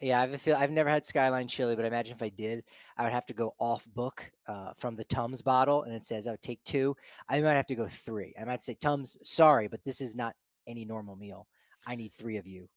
Yeah, 0.01 0.17
I 0.17 0.21
have 0.21 0.33
a 0.33 0.37
feel. 0.37 0.57
I've 0.57 0.71
never 0.71 0.89
had 0.89 1.05
Skyline 1.05 1.47
chili, 1.47 1.75
but 1.75 1.85
I 1.85 1.87
imagine 1.87 2.15
if 2.15 2.21
I 2.21 2.29
did, 2.29 2.65
I 2.97 3.03
would 3.03 3.13
have 3.13 3.25
to 3.27 3.33
go 3.33 3.53
off 3.57 3.87
book 3.93 4.29
uh, 4.47 4.73
from 4.75 4.97
the 4.97 5.05
Tums 5.05 5.41
bottle, 5.41 5.83
and 5.83 5.93
it 5.93 6.03
says 6.03 6.27
I 6.27 6.31
would 6.31 6.41
take 6.41 6.61
two. 6.65 6.95
I 7.29 7.39
might 7.39 7.53
have 7.53 7.67
to 7.67 7.75
go 7.75 7.87
three. 7.87 8.33
I 8.39 8.43
might 8.43 8.61
say 8.61 8.75
Tums, 8.75 9.15
sorry, 9.23 9.69
but 9.69 9.83
this 9.85 10.01
is 10.01 10.15
not 10.15 10.35
any 10.67 10.83
normal 10.83 11.15
meal. 11.15 11.47
I 11.87 11.95
need 11.95 12.11
three 12.11 12.37
of 12.37 12.47
you. 12.47 12.67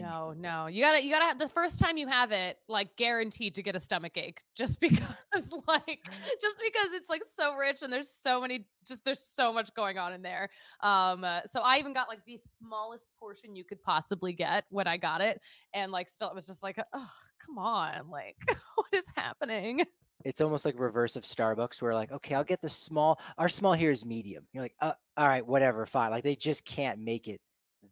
No, 0.00 0.32
no. 0.36 0.66
You 0.66 0.82
gotta 0.82 1.04
you 1.04 1.10
gotta 1.10 1.26
have 1.26 1.38
the 1.38 1.48
first 1.48 1.78
time 1.78 1.96
you 1.96 2.06
have 2.08 2.32
it, 2.32 2.58
like 2.68 2.96
guaranteed 2.96 3.54
to 3.56 3.62
get 3.62 3.76
a 3.76 3.80
stomach 3.80 4.16
ache 4.16 4.40
just 4.56 4.80
because 4.80 5.52
like 5.68 6.00
just 6.40 6.56
because 6.62 6.92
it's 6.92 7.10
like 7.10 7.22
so 7.26 7.54
rich 7.56 7.82
and 7.82 7.92
there's 7.92 8.10
so 8.10 8.40
many 8.40 8.66
just 8.86 9.04
there's 9.04 9.22
so 9.22 9.52
much 9.52 9.74
going 9.74 9.98
on 9.98 10.12
in 10.12 10.22
there. 10.22 10.48
Um 10.80 11.24
uh, 11.24 11.40
so 11.46 11.60
I 11.62 11.78
even 11.78 11.92
got 11.92 12.08
like 12.08 12.24
the 12.26 12.40
smallest 12.58 13.08
portion 13.18 13.54
you 13.54 13.64
could 13.64 13.82
possibly 13.82 14.32
get 14.32 14.64
when 14.70 14.86
I 14.86 14.96
got 14.96 15.20
it. 15.20 15.40
And 15.74 15.92
like 15.92 16.08
still 16.08 16.28
it 16.28 16.34
was 16.34 16.46
just 16.46 16.62
like, 16.62 16.78
oh 16.92 17.10
come 17.46 17.58
on, 17.58 18.08
like 18.10 18.36
what 18.74 18.92
is 18.92 19.10
happening? 19.14 19.84
It's 20.24 20.40
almost 20.40 20.64
like 20.64 20.78
reverse 20.78 21.16
of 21.16 21.24
Starbucks 21.24 21.82
where 21.82 21.94
like, 21.94 22.12
okay, 22.12 22.34
I'll 22.34 22.44
get 22.44 22.60
the 22.60 22.68
small 22.68 23.20
our 23.36 23.48
small 23.48 23.74
here 23.74 23.90
is 23.90 24.06
medium. 24.06 24.46
You're 24.52 24.62
like, 24.62 24.76
uh, 24.80 24.92
all 25.16 25.28
right, 25.28 25.46
whatever, 25.46 25.84
fine. 25.84 26.10
Like 26.10 26.24
they 26.24 26.36
just 26.36 26.64
can't 26.64 27.00
make 27.00 27.28
it 27.28 27.40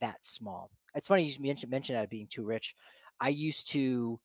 that 0.01 0.25
small. 0.25 0.71
It's 0.95 1.09
funny 1.09 1.25
you 1.25 1.35
mentioned 1.41 1.71
mentioned 1.71 1.99
that 1.99 2.11
being 2.11 2.29
too 2.29 2.45
rich. 2.45 2.75
I 3.21 3.29
used 3.29 3.71
to 3.73 4.19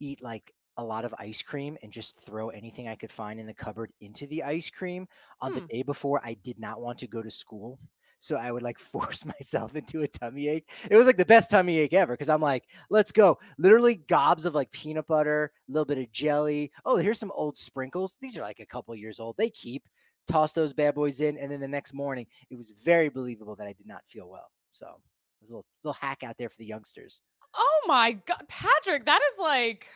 eat 0.00 0.22
like 0.22 0.54
a 0.76 0.84
lot 0.84 1.04
of 1.04 1.14
ice 1.18 1.42
cream 1.42 1.76
and 1.82 1.90
just 1.90 2.24
throw 2.24 2.50
anything 2.50 2.86
I 2.86 2.94
could 2.94 3.10
find 3.10 3.40
in 3.40 3.46
the 3.46 3.54
cupboard 3.54 3.90
into 4.00 4.26
the 4.28 4.44
ice 4.44 4.70
cream 4.70 5.08
on 5.40 5.52
hmm. 5.52 5.58
the 5.58 5.66
day 5.66 5.82
before 5.82 6.20
I 6.24 6.34
did 6.34 6.58
not 6.58 6.80
want 6.80 6.98
to 6.98 7.08
go 7.08 7.20
to 7.20 7.30
school. 7.30 7.78
So 8.20 8.36
I 8.36 8.52
would 8.52 8.62
like 8.62 8.78
force 8.94 9.24
myself 9.24 9.74
into 9.74 10.02
a 10.02 10.08
tummy 10.08 10.48
ache. 10.48 10.68
It 10.90 10.96
was 10.96 11.06
like 11.06 11.16
the 11.16 11.24
best 11.24 11.50
tummy 11.50 11.78
ache 11.78 11.92
ever 11.92 12.12
because 12.12 12.28
I'm 12.28 12.40
like, 12.40 12.64
let's 12.90 13.12
go. 13.12 13.38
Literally 13.58 13.96
gobs 13.96 14.46
of 14.46 14.54
like 14.54 14.70
peanut 14.70 15.06
butter, 15.06 15.52
a 15.68 15.72
little 15.72 15.84
bit 15.84 15.98
of 15.98 16.12
jelly. 16.12 16.70
Oh, 16.84 16.96
here's 16.96 17.18
some 17.18 17.32
old 17.34 17.58
sprinkles. 17.58 18.16
These 18.20 18.38
are 18.38 18.42
like 18.42 18.60
a 18.60 18.66
couple 18.66 18.94
years 18.94 19.20
old. 19.20 19.36
They 19.36 19.50
keep. 19.50 19.88
Toss 20.28 20.52
those 20.52 20.74
bad 20.74 20.94
boys 20.94 21.22
in. 21.22 21.38
And 21.38 21.50
then 21.50 21.58
the 21.58 21.66
next 21.66 21.94
morning, 21.94 22.26
it 22.50 22.58
was 22.58 22.72
very 22.72 23.08
believable 23.08 23.56
that 23.56 23.66
I 23.66 23.72
did 23.72 23.86
not 23.86 24.02
feel 24.06 24.28
well. 24.28 24.50
So 24.72 25.00
there's 25.40 25.50
a 25.50 25.54
little 25.54 25.66
little 25.84 25.98
hack 26.00 26.22
out 26.22 26.36
there 26.38 26.48
for 26.48 26.56
the 26.58 26.66
youngsters. 26.66 27.22
Oh 27.54 27.80
my 27.86 28.12
god, 28.12 28.42
Patrick, 28.48 29.04
that 29.04 29.20
is 29.32 29.38
like 29.40 29.86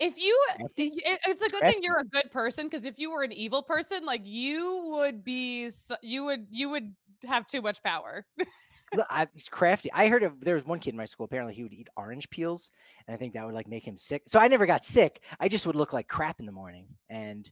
if 0.00 0.18
you 0.18 0.38
it's 0.76 1.42
a 1.42 1.48
good 1.48 1.62
thing 1.62 1.78
you're 1.80 1.98
a 1.98 2.04
good 2.04 2.30
person 2.30 2.66
because 2.66 2.84
if 2.84 2.98
you 2.98 3.10
were 3.10 3.22
an 3.22 3.32
evil 3.32 3.62
person 3.62 4.04
like 4.04 4.20
you 4.24 4.82
would 4.96 5.24
be 5.24 5.68
you 6.02 6.24
would 6.24 6.46
you 6.50 6.68
would 6.68 6.94
have 7.26 7.46
too 7.46 7.62
much 7.62 7.82
power 7.82 8.24
I, 9.10 9.26
it's 9.34 9.48
crafty. 9.48 9.90
I 9.92 10.08
heard 10.08 10.22
of 10.22 10.40
there 10.40 10.54
was 10.54 10.64
one 10.64 10.78
kid 10.78 10.90
in 10.90 10.96
my 10.96 11.04
school. 11.04 11.24
Apparently, 11.24 11.54
he 11.54 11.62
would 11.62 11.72
eat 11.72 11.88
orange 11.96 12.28
peels, 12.30 12.70
and 13.06 13.14
I 13.14 13.18
think 13.18 13.34
that 13.34 13.44
would 13.44 13.54
like 13.54 13.68
make 13.68 13.86
him 13.86 13.96
sick. 13.96 14.22
So 14.26 14.38
I 14.38 14.48
never 14.48 14.66
got 14.66 14.84
sick. 14.84 15.22
I 15.40 15.48
just 15.48 15.66
would 15.66 15.76
look 15.76 15.92
like 15.92 16.08
crap 16.08 16.40
in 16.40 16.46
the 16.46 16.52
morning. 16.52 16.86
And 17.08 17.50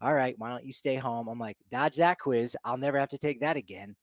all 0.00 0.14
right, 0.14 0.34
why 0.38 0.50
don't 0.50 0.64
you 0.64 0.72
stay 0.72 0.96
home? 0.96 1.28
I'm 1.28 1.38
like, 1.38 1.56
dodge 1.70 1.96
that 1.96 2.18
quiz. 2.18 2.56
I'll 2.64 2.76
never 2.76 2.98
have 2.98 3.10
to 3.10 3.18
take 3.18 3.40
that 3.40 3.56
again. 3.56 3.96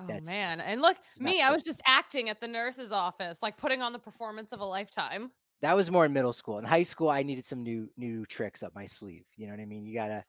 Oh 0.00 0.04
That's, 0.06 0.30
man. 0.30 0.60
And 0.60 0.80
look, 0.80 0.96
me, 1.20 1.42
I 1.42 1.50
was 1.50 1.62
just 1.62 1.82
acting 1.86 2.28
at 2.28 2.40
the 2.40 2.48
nurse's 2.48 2.92
office, 2.92 3.42
like 3.42 3.56
putting 3.56 3.82
on 3.82 3.92
the 3.92 3.98
performance 3.98 4.52
of 4.52 4.60
a 4.60 4.64
lifetime. 4.64 5.30
That 5.60 5.74
was 5.74 5.90
more 5.90 6.04
in 6.04 6.12
middle 6.12 6.32
school. 6.32 6.58
In 6.58 6.64
high 6.64 6.82
school, 6.82 7.10
I 7.10 7.22
needed 7.22 7.44
some 7.44 7.62
new 7.62 7.88
new 7.96 8.24
tricks 8.26 8.62
up 8.62 8.74
my 8.74 8.84
sleeve. 8.84 9.24
You 9.36 9.46
know 9.46 9.52
what 9.52 9.60
I 9.60 9.66
mean? 9.66 9.84
You 9.84 9.94
gotta 9.94 10.24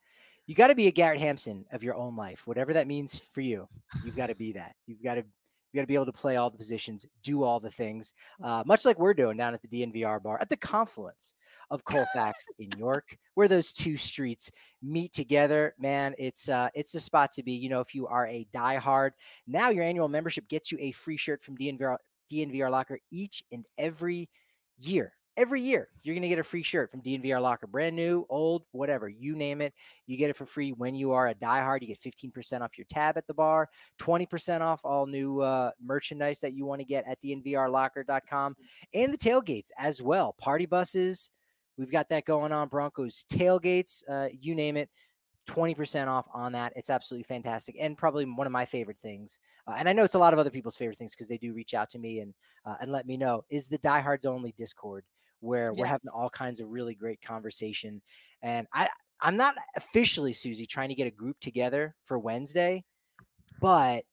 you 0.48 0.56
gotta 0.56 0.74
be 0.74 0.88
a 0.88 0.92
Garrett 0.92 1.20
Hampson 1.20 1.66
of 1.72 1.84
your 1.84 1.96
own 1.96 2.16
life, 2.16 2.48
whatever 2.48 2.74
that 2.74 2.88
means 2.88 3.20
for 3.20 3.42
you. 3.42 3.68
You've 4.04 4.16
got 4.16 4.28
to 4.28 4.36
be 4.36 4.54
that. 4.54 4.74
You've 4.88 5.04
got 5.04 5.16
to 5.16 5.26
you 5.72 5.78
got 5.78 5.84
to 5.84 5.88
be 5.88 5.96
able 5.96 6.06
to 6.06 6.12
play 6.12 6.36
all 6.36 6.50
the 6.50 6.58
positions, 6.58 7.06
do 7.24 7.44
all 7.44 7.60
the 7.60 7.70
things, 7.70 8.14
uh, 8.44 8.64
much 8.66 8.86
like 8.86 8.98
we're 9.00 9.14
doing 9.14 9.38
down 9.38 9.54
at 9.54 9.62
the 9.62 9.68
DNVR 9.68 10.22
bar 10.22 10.38
at 10.42 10.50
the 10.50 10.58
confluence 10.58 11.34
of 11.70 11.84
Colfax 11.84 12.46
in 12.58 12.70
York, 12.78 13.16
where 13.36 13.48
those 13.48 13.74
two 13.74 13.98
streets 13.98 14.52
meet 14.82 15.14
together. 15.14 15.76
Man, 15.80 16.16
it's 16.18 16.50
uh, 16.50 16.70
it's 16.74 16.96
a 16.96 17.00
spot 17.00 17.32
to 17.34 17.44
be. 17.44 17.54
You 17.54 17.70
know, 17.70 17.82
if 17.82 17.94
you 17.94 18.08
are 18.08 18.28
a 18.28 18.48
diehard, 18.54 19.12
now 19.48 19.70
your 19.70 19.84
annual 19.84 20.08
membership 20.08 20.48
gets 20.50 20.72
you 20.72 20.78
a 20.82 20.92
free 20.92 21.18
shirt 21.18 21.42
from 21.42 21.58
DNVR 21.58 21.98
DNVR 22.32 22.70
Locker 22.70 23.00
each 23.12 23.44
and 23.52 23.66
every 23.78 24.30
year 24.80 25.14
every 25.40 25.62
year 25.62 25.88
you're 26.04 26.14
going 26.14 26.22
to 26.22 26.28
get 26.28 26.38
a 26.38 26.44
free 26.44 26.62
shirt 26.62 26.92
from 26.92 27.02
DNVR 27.02 27.42
Locker, 27.42 27.66
brand 27.66 27.96
new, 27.96 28.26
old, 28.30 28.64
whatever, 28.74 29.08
you 29.08 29.36
name 29.36 29.62
it. 29.62 29.74
You 30.06 30.18
get 30.18 30.30
it 30.30 30.36
for 30.36 30.46
free 30.46 30.72
when 30.74 30.96
you 30.96 31.14
are 31.14 31.30
a 31.30 31.36
diehard. 31.36 31.82
You 31.82 31.88
get 31.88 32.02
15% 32.02 32.62
off 32.62 32.78
your 32.78 32.86
tab 32.90 33.18
at 33.18 33.26
the 33.26 33.34
bar, 33.34 33.70
20% 34.00 34.60
off 34.60 34.82
all 34.84 35.06
new 35.06 35.40
uh, 35.40 35.72
merchandise 35.82 36.42
that 36.42 36.54
you 36.54 36.66
want 36.66 36.82
to 36.82 36.86
get 36.86 37.06
at 37.08 37.22
DNVRlocker.com 37.22 38.56
and 38.94 39.14
the 39.14 39.18
tailgates 39.18 39.70
as 39.78 40.02
well. 40.02 40.36
Party 40.38 40.66
buses, 40.66 41.32
we've 41.78 41.92
got 41.92 42.10
that 42.10 42.26
going 42.26 42.52
on. 42.52 42.68
Broncos 42.68 43.24
tailgates, 43.32 44.04
uh, 44.10 44.28
you 44.38 44.54
name 44.54 44.76
it. 44.76 44.90
20% 45.48 46.08
off 46.08 46.28
on 46.32 46.52
that. 46.52 46.72
It's 46.76 46.92
absolutely 46.92 47.24
fantastic 47.24 47.76
and 47.80 47.98
probably 47.98 48.24
one 48.26 48.46
of 48.46 48.54
my 48.54 48.66
favorite 48.66 49.00
things. 49.00 49.40
Uh, 49.66 49.74
and 49.78 49.90
I 49.90 49.94
know 49.94 50.04
it's 50.04 50.14
a 50.14 50.20
lot 50.20 50.34
of 50.34 50.38
other 50.38 50.52
people's 50.52 50.76
favorite 50.76 51.00
things 51.00 51.16
because 51.16 51.28
they 51.28 51.40
do 51.40 51.54
reach 51.54 51.74
out 51.74 51.90
to 51.92 51.98
me 51.98 52.20
and 52.20 52.36
uh, 52.66 52.76
and 52.82 52.92
let 52.92 53.08
me 53.08 53.18
know 53.18 53.44
is 53.50 53.68
the 53.68 53.80
diehards 53.80 54.28
only 54.28 54.54
discord 54.58 55.04
where 55.40 55.72
yes. 55.72 55.80
we're 55.80 55.86
having 55.86 56.10
all 56.14 56.30
kinds 56.30 56.60
of 56.60 56.72
really 56.72 56.96
great 56.96 57.22
conversation. 57.22 58.02
And 58.42 58.68
I 58.74 58.90
I'm 59.22 59.38
not 59.38 59.56
officially 59.76 60.34
Susie 60.34 60.66
trying 60.66 60.90
to 60.90 60.96
get 60.96 61.08
a 61.08 61.12
group 61.12 61.40
together 61.42 61.96
for 62.06 62.18
Wednesday, 62.18 62.86
but 63.60 64.04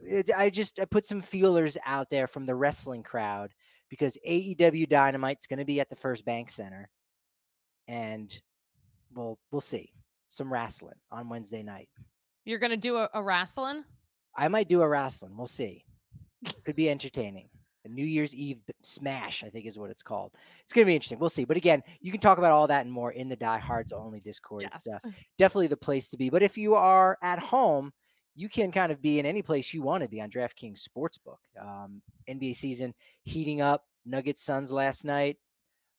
it, 0.00 0.30
I 0.36 0.50
just 0.50 0.78
I 0.78 0.84
put 0.84 1.06
some 1.06 1.22
feelers 1.22 1.76
out 1.84 2.08
there 2.10 2.26
from 2.26 2.44
the 2.44 2.54
wrestling 2.54 3.02
crowd 3.02 3.50
because 3.88 4.18
AEW 4.26 4.88
Dynamite's 4.88 5.46
going 5.46 5.58
to 5.58 5.64
be 5.64 5.80
at 5.80 5.88
the 5.88 5.96
First 5.96 6.24
Bank 6.24 6.50
Center, 6.50 6.88
and 7.88 8.36
we'll 9.12 9.38
we'll 9.50 9.60
see 9.60 9.92
some 10.28 10.52
wrestling 10.52 10.98
on 11.10 11.28
Wednesday 11.28 11.62
night. 11.62 11.88
You're 12.44 12.58
going 12.58 12.70
to 12.70 12.76
do 12.76 12.96
a, 12.96 13.08
a 13.14 13.22
wrestling? 13.22 13.84
I 14.36 14.48
might 14.48 14.68
do 14.68 14.82
a 14.82 14.88
wrestling. 14.88 15.36
We'll 15.36 15.46
see. 15.46 15.84
Could 16.64 16.76
be 16.76 16.90
entertaining 16.90 17.48
a 17.84 17.88
New 17.88 18.04
Year's 18.04 18.34
Eve 18.34 18.58
smash, 18.82 19.44
I 19.44 19.48
think 19.48 19.66
is 19.66 19.78
what 19.78 19.90
it's 19.90 20.02
called. 20.02 20.32
It's 20.62 20.72
going 20.72 20.84
to 20.84 20.90
be 20.90 20.94
interesting. 20.94 21.18
We'll 21.18 21.28
see. 21.28 21.44
But 21.44 21.56
again, 21.56 21.82
you 22.00 22.10
can 22.10 22.20
talk 22.20 22.38
about 22.38 22.52
all 22.52 22.66
that 22.66 22.84
and 22.84 22.92
more 22.92 23.12
in 23.12 23.28
the 23.28 23.36
Diehards 23.36 23.92
Only 23.92 24.20
Discord. 24.20 24.62
Yes. 24.62 24.86
It's 24.86 25.04
uh, 25.04 25.10
definitely 25.38 25.68
the 25.68 25.76
place 25.76 26.08
to 26.10 26.16
be. 26.16 26.30
But 26.30 26.42
if 26.42 26.56
you 26.56 26.74
are 26.74 27.18
at 27.22 27.38
home, 27.38 27.92
you 28.34 28.48
can 28.48 28.72
kind 28.72 28.90
of 28.90 29.00
be 29.00 29.18
in 29.18 29.26
any 29.26 29.42
place 29.42 29.72
you 29.72 29.82
want 29.82 30.02
to 30.02 30.08
be 30.08 30.20
on 30.20 30.30
DraftKings 30.30 30.86
Sportsbook. 30.86 31.38
Um, 31.60 32.02
NBA 32.28 32.54
season 32.54 32.94
heating 33.22 33.60
up. 33.60 33.84
Nuggets 34.06 34.42
Suns 34.42 34.70
last 34.70 35.04
night. 35.04 35.38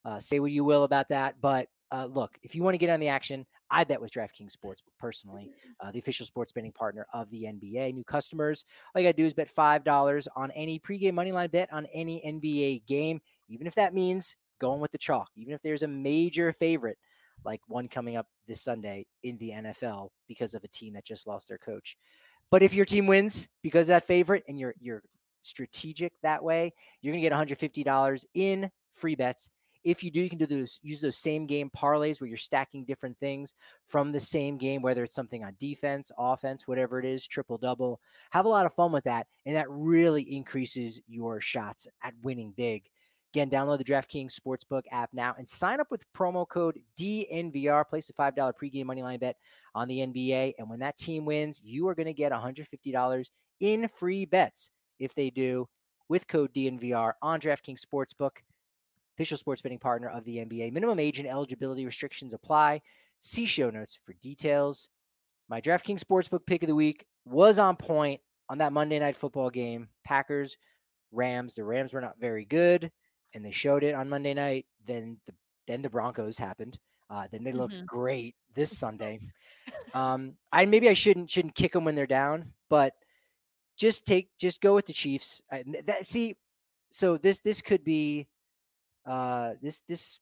Uh, 0.03 0.19
say 0.19 0.39
what 0.39 0.51
you 0.51 0.63
will 0.63 0.83
about 0.83 1.09
that, 1.09 1.35
but 1.41 1.67
uh, 1.91 2.05
look, 2.05 2.37
if 2.43 2.53
you 2.53 2.61
want 2.61 2.75
to 2.75 2.79
get 2.79 2.89
on 2.89 2.99
the 2.99 3.07
action, 3.07 3.45
I 3.69 3.83
bet 3.83 3.99
with 3.99 4.11
DraftKings 4.11 4.55
Sportsbook 4.55 4.93
personally, 4.99 5.51
uh, 5.79 5.91
the 5.91 5.99
official 5.99 6.25
sports 6.25 6.53
betting 6.53 6.71
partner 6.71 7.05
of 7.13 7.29
the 7.29 7.43
NBA. 7.43 7.93
New 7.93 8.03
customers, 8.03 8.65
all 8.93 9.01
you 9.01 9.07
got 9.07 9.15
to 9.15 9.21
do 9.21 9.25
is 9.25 9.33
bet 9.33 9.47
$5 9.47 10.27
on 10.35 10.51
any 10.51 10.79
pregame 10.79 11.13
moneyline 11.13 11.51
bet 11.51 11.71
on 11.73 11.85
any 11.93 12.21
NBA 12.25 12.85
game, 12.85 13.19
even 13.49 13.67
if 13.67 13.75
that 13.75 13.93
means 13.93 14.35
going 14.59 14.79
with 14.81 14.91
the 14.91 14.97
chalk, 14.97 15.29
even 15.35 15.53
if 15.53 15.61
there's 15.61 15.83
a 15.83 15.87
major 15.87 16.53
favorite 16.53 16.97
like 17.43 17.61
one 17.67 17.87
coming 17.87 18.15
up 18.15 18.27
this 18.47 18.61
Sunday 18.61 19.05
in 19.23 19.37
the 19.37 19.51
NFL 19.51 20.09
because 20.27 20.55
of 20.55 20.63
a 20.63 20.67
team 20.67 20.93
that 20.93 21.05
just 21.05 21.27
lost 21.27 21.47
their 21.47 21.57
coach. 21.57 21.97
But 22.51 22.63
if 22.63 22.73
your 22.73 22.85
team 22.85 23.07
wins 23.07 23.47
because 23.61 23.87
that 23.87 24.05
favorite 24.05 24.43
and 24.47 24.59
you're 24.59 24.75
you're 24.79 25.03
strategic 25.41 26.13
that 26.21 26.43
way, 26.43 26.73
you're 27.01 27.13
gonna 27.13 27.21
get 27.21 27.31
$150 27.31 28.25
in 28.33 28.69
free 28.91 29.15
bets. 29.15 29.49
If 29.85 30.03
you 30.03 30.11
do, 30.11 30.19
you 30.21 30.29
can 30.29 30.39
do 30.39 30.45
those 30.45 30.79
use 30.81 30.99
those 30.99 31.15
same 31.17 31.45
game 31.45 31.69
parlays 31.69 32.19
where 32.19 32.27
you're 32.27 32.37
stacking 32.37 32.83
different 32.83 33.17
things 33.19 33.53
from 33.85 34.11
the 34.11 34.19
same 34.19 34.57
game, 34.57 34.81
whether 34.81 35.03
it's 35.03 35.15
something 35.15 35.43
on 35.43 35.55
defense, 35.59 36.11
offense, 36.17 36.67
whatever 36.67 36.99
it 36.99 37.05
is, 37.05 37.25
triple 37.25 37.57
double. 37.57 38.01
Have 38.31 38.45
a 38.45 38.49
lot 38.49 38.65
of 38.65 38.73
fun 38.73 38.91
with 38.91 39.05
that, 39.05 39.27
and 39.45 39.55
that 39.55 39.69
really 39.69 40.23
increases 40.23 40.99
your 41.07 41.39
shots 41.39 41.87
at 42.03 42.13
winning 42.23 42.53
big. 42.57 42.89
Again, 43.33 43.49
download 43.49 43.79
the 43.79 43.83
DraftKings 43.83 44.33
Sportsbook 44.33 44.83
app 44.91 45.09
now 45.11 45.35
and 45.37 45.45
sign 45.47 45.81
up 45.81 45.91
with 45.91 46.05
promo 46.13 46.47
code 46.47 46.79
DNVR. 46.97 47.85
Place 47.85 48.09
a 48.09 48.13
$5 48.13 48.33
pregame 48.33 48.85
moneyline 48.85 49.19
bet 49.19 49.35
on 49.73 49.89
the 49.89 49.99
NBA. 49.99 50.53
And 50.57 50.69
when 50.69 50.79
that 50.79 50.97
team 50.97 51.25
wins, 51.25 51.61
you 51.61 51.85
are 51.89 51.95
going 51.95 52.05
to 52.05 52.13
get 52.13 52.31
$150 52.31 53.29
in 53.59 53.87
free 53.89 54.25
bets 54.25 54.69
if 54.99 55.13
they 55.15 55.29
do 55.29 55.67
with 56.07 56.27
code 56.27 56.53
DNVR 56.53 57.11
on 57.21 57.41
DraftKings 57.41 57.81
Sportsbook, 57.81 58.37
official 59.15 59.37
sports 59.37 59.61
betting 59.61 59.79
partner 59.79 60.09
of 60.09 60.25
the 60.25 60.37
NBA. 60.37 60.71
Minimum 60.71 60.99
age 60.99 61.19
and 61.19 61.27
eligibility 61.27 61.85
restrictions 61.85 62.33
apply. 62.33 62.81
See 63.21 63.45
show 63.45 63.69
notes 63.69 63.97
for 64.05 64.13
details. 64.13 64.89
My 65.49 65.61
DraftKings 65.61 66.01
Sportsbook 66.01 66.45
pick 66.45 66.63
of 66.63 66.67
the 66.67 66.75
week 66.75 67.05
was 67.25 67.59
on 67.59 67.75
point 67.75 68.19
on 68.49 68.57
that 68.59 68.73
Monday 68.73 68.99
night 68.99 69.15
football 69.15 69.49
game. 69.49 69.87
Packers, 70.03 70.57
Rams. 71.11 71.55
The 71.55 71.63
Rams 71.63 71.93
were 71.93 72.01
not 72.01 72.19
very 72.19 72.45
good 72.45 72.91
and 73.33 73.45
they 73.45 73.51
showed 73.51 73.83
it 73.83 73.95
on 73.95 74.09
Monday 74.09 74.33
night. 74.33 74.65
Then 74.85 75.17
the 75.25 75.33
then 75.67 75.81
the 75.81 75.89
Broncos 75.89 76.37
happened. 76.37 76.77
Uh, 77.09 77.27
then 77.31 77.43
they 77.43 77.51
looked 77.51 77.75
mm-hmm. 77.75 77.85
great 77.85 78.35
this 78.55 78.75
Sunday. 78.75 79.19
um, 79.93 80.35
I 80.51 80.65
maybe 80.65 80.89
I 80.89 80.93
shouldn't 80.93 81.29
shouldn't 81.29 81.55
kick 81.55 81.73
them 81.73 81.85
when 81.85 81.95
they're 81.95 82.07
down, 82.07 82.53
but 82.69 82.93
just 83.77 84.05
take 84.05 84.29
just 84.39 84.61
go 84.61 84.73
with 84.73 84.85
the 84.85 84.93
Chiefs. 84.93 85.41
I, 85.51 85.63
that 85.85 86.07
see, 86.07 86.35
so 86.91 87.17
this 87.17 87.39
this 87.41 87.61
could 87.61 87.83
be 87.83 88.27
uh, 89.05 89.53
this 89.61 89.81
this. 89.81 90.19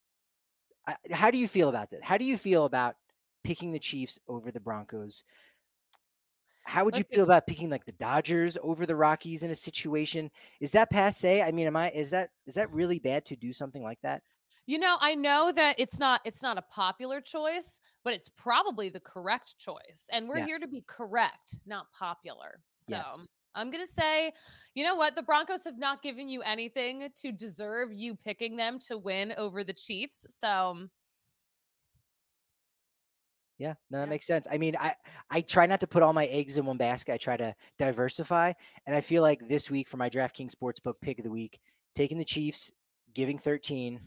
I, 0.85 0.95
how 1.11 1.31
do 1.31 1.37
you 1.37 1.47
feel 1.47 1.69
about 1.69 1.89
this? 1.89 2.01
How 2.01 2.17
do 2.17 2.25
you 2.25 2.37
feel 2.37 2.65
about 2.65 2.95
picking 3.43 3.71
the 3.71 3.79
Chiefs 3.79 4.19
over 4.27 4.51
the 4.51 4.59
Broncos? 4.59 5.23
How 6.65 6.85
would 6.85 6.97
you 6.97 7.03
feel 7.03 7.23
about 7.23 7.45
picking 7.45 7.69
like 7.69 7.85
the 7.85 7.91
Dodgers 7.93 8.57
over 8.61 8.85
the 8.85 8.95
Rockies 8.95 9.43
in 9.43 9.51
a 9.51 9.55
situation? 9.55 10.31
Is 10.61 10.71
that 10.71 10.89
passe? 10.89 11.41
I 11.41 11.51
mean, 11.51 11.67
am 11.67 11.75
I 11.75 11.89
is 11.91 12.11
that 12.11 12.29
is 12.45 12.55
that 12.55 12.71
really 12.71 12.99
bad 12.99 13.25
to 13.25 13.35
do 13.35 13.51
something 13.51 13.83
like 13.83 13.99
that? 14.01 14.21
You 14.65 14.79
know, 14.79 14.95
I 15.01 15.13
know 15.15 15.51
that 15.53 15.75
it's 15.77 15.99
not 15.99 16.21
it's 16.23 16.41
not 16.41 16.57
a 16.57 16.61
popular 16.61 17.19
choice, 17.19 17.81
but 18.03 18.13
it's 18.13 18.29
probably 18.29 18.87
the 18.87 19.01
correct 19.01 19.57
choice. 19.57 20.09
And 20.11 20.27
we're 20.27 20.39
yeah. 20.39 20.45
here 20.45 20.59
to 20.59 20.67
be 20.67 20.83
correct, 20.87 21.57
not 21.65 21.87
popular. 21.91 22.61
So 22.77 22.95
yes. 22.95 23.27
I'm 23.55 23.71
going 23.71 23.83
to 23.83 23.91
say, 23.91 24.31
you 24.75 24.83
know 24.83 24.95
what? 24.95 25.15
The 25.15 25.23
Broncos 25.23 25.63
have 25.65 25.77
not 25.77 26.01
given 26.01 26.27
you 26.27 26.41
anything 26.41 27.09
to 27.15 27.31
deserve 27.31 27.93
you 27.93 28.15
picking 28.15 28.57
them 28.57 28.79
to 28.87 28.97
win 28.97 29.33
over 29.37 29.63
the 29.63 29.73
Chiefs. 29.73 30.25
So 30.29 30.87
yeah, 33.59 33.75
no, 33.89 33.99
that 33.99 34.05
yeah. 34.05 34.09
makes 34.09 34.25
sense. 34.25 34.47
I 34.51 34.57
mean, 34.57 34.75
I 34.79 34.93
I 35.29 35.41
try 35.41 35.65
not 35.65 35.79
to 35.81 35.87
put 35.87 36.03
all 36.03 36.13
my 36.13 36.25
eggs 36.25 36.57
in 36.57 36.65
one 36.65 36.77
basket. 36.77 37.13
I 37.13 37.17
try 37.17 37.37
to 37.37 37.55
diversify, 37.77 38.53
and 38.85 38.95
I 38.95 39.01
feel 39.01 39.21
like 39.21 39.47
this 39.47 39.69
week 39.69 39.87
for 39.87 39.97
my 39.97 40.09
DraftKings 40.09 40.53
Sportsbook 40.53 40.95
pick 41.01 41.19
of 41.19 41.23
the 41.23 41.31
week, 41.31 41.59
taking 41.95 42.17
the 42.17 42.25
Chiefs, 42.25 42.71
giving 43.13 43.37
13. 43.37 43.99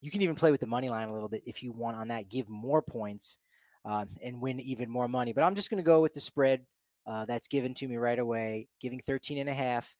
You 0.00 0.10
can 0.10 0.22
even 0.22 0.36
play 0.36 0.50
with 0.50 0.60
the 0.60 0.66
money 0.66 0.90
line 0.90 1.08
a 1.08 1.12
little 1.12 1.28
bit 1.28 1.42
if 1.46 1.62
you 1.62 1.72
want 1.72 1.96
on 1.96 2.08
that. 2.08 2.28
Give 2.28 2.48
more 2.48 2.82
points 2.82 3.38
um, 3.84 4.06
and 4.22 4.40
win 4.40 4.60
even 4.60 4.90
more 4.90 5.08
money. 5.08 5.32
But 5.32 5.44
I'm 5.44 5.54
just 5.54 5.70
going 5.70 5.82
to 5.82 5.86
go 5.86 6.02
with 6.02 6.12
the 6.12 6.20
spread 6.20 6.64
uh, 7.06 7.24
that's 7.24 7.48
given 7.48 7.74
to 7.74 7.88
me 7.88 7.96
right 7.96 8.18
away, 8.18 8.68
giving 8.80 9.00
13 9.00 9.38
and 9.38 9.48
a 9.48 9.54
half, 9.54 9.94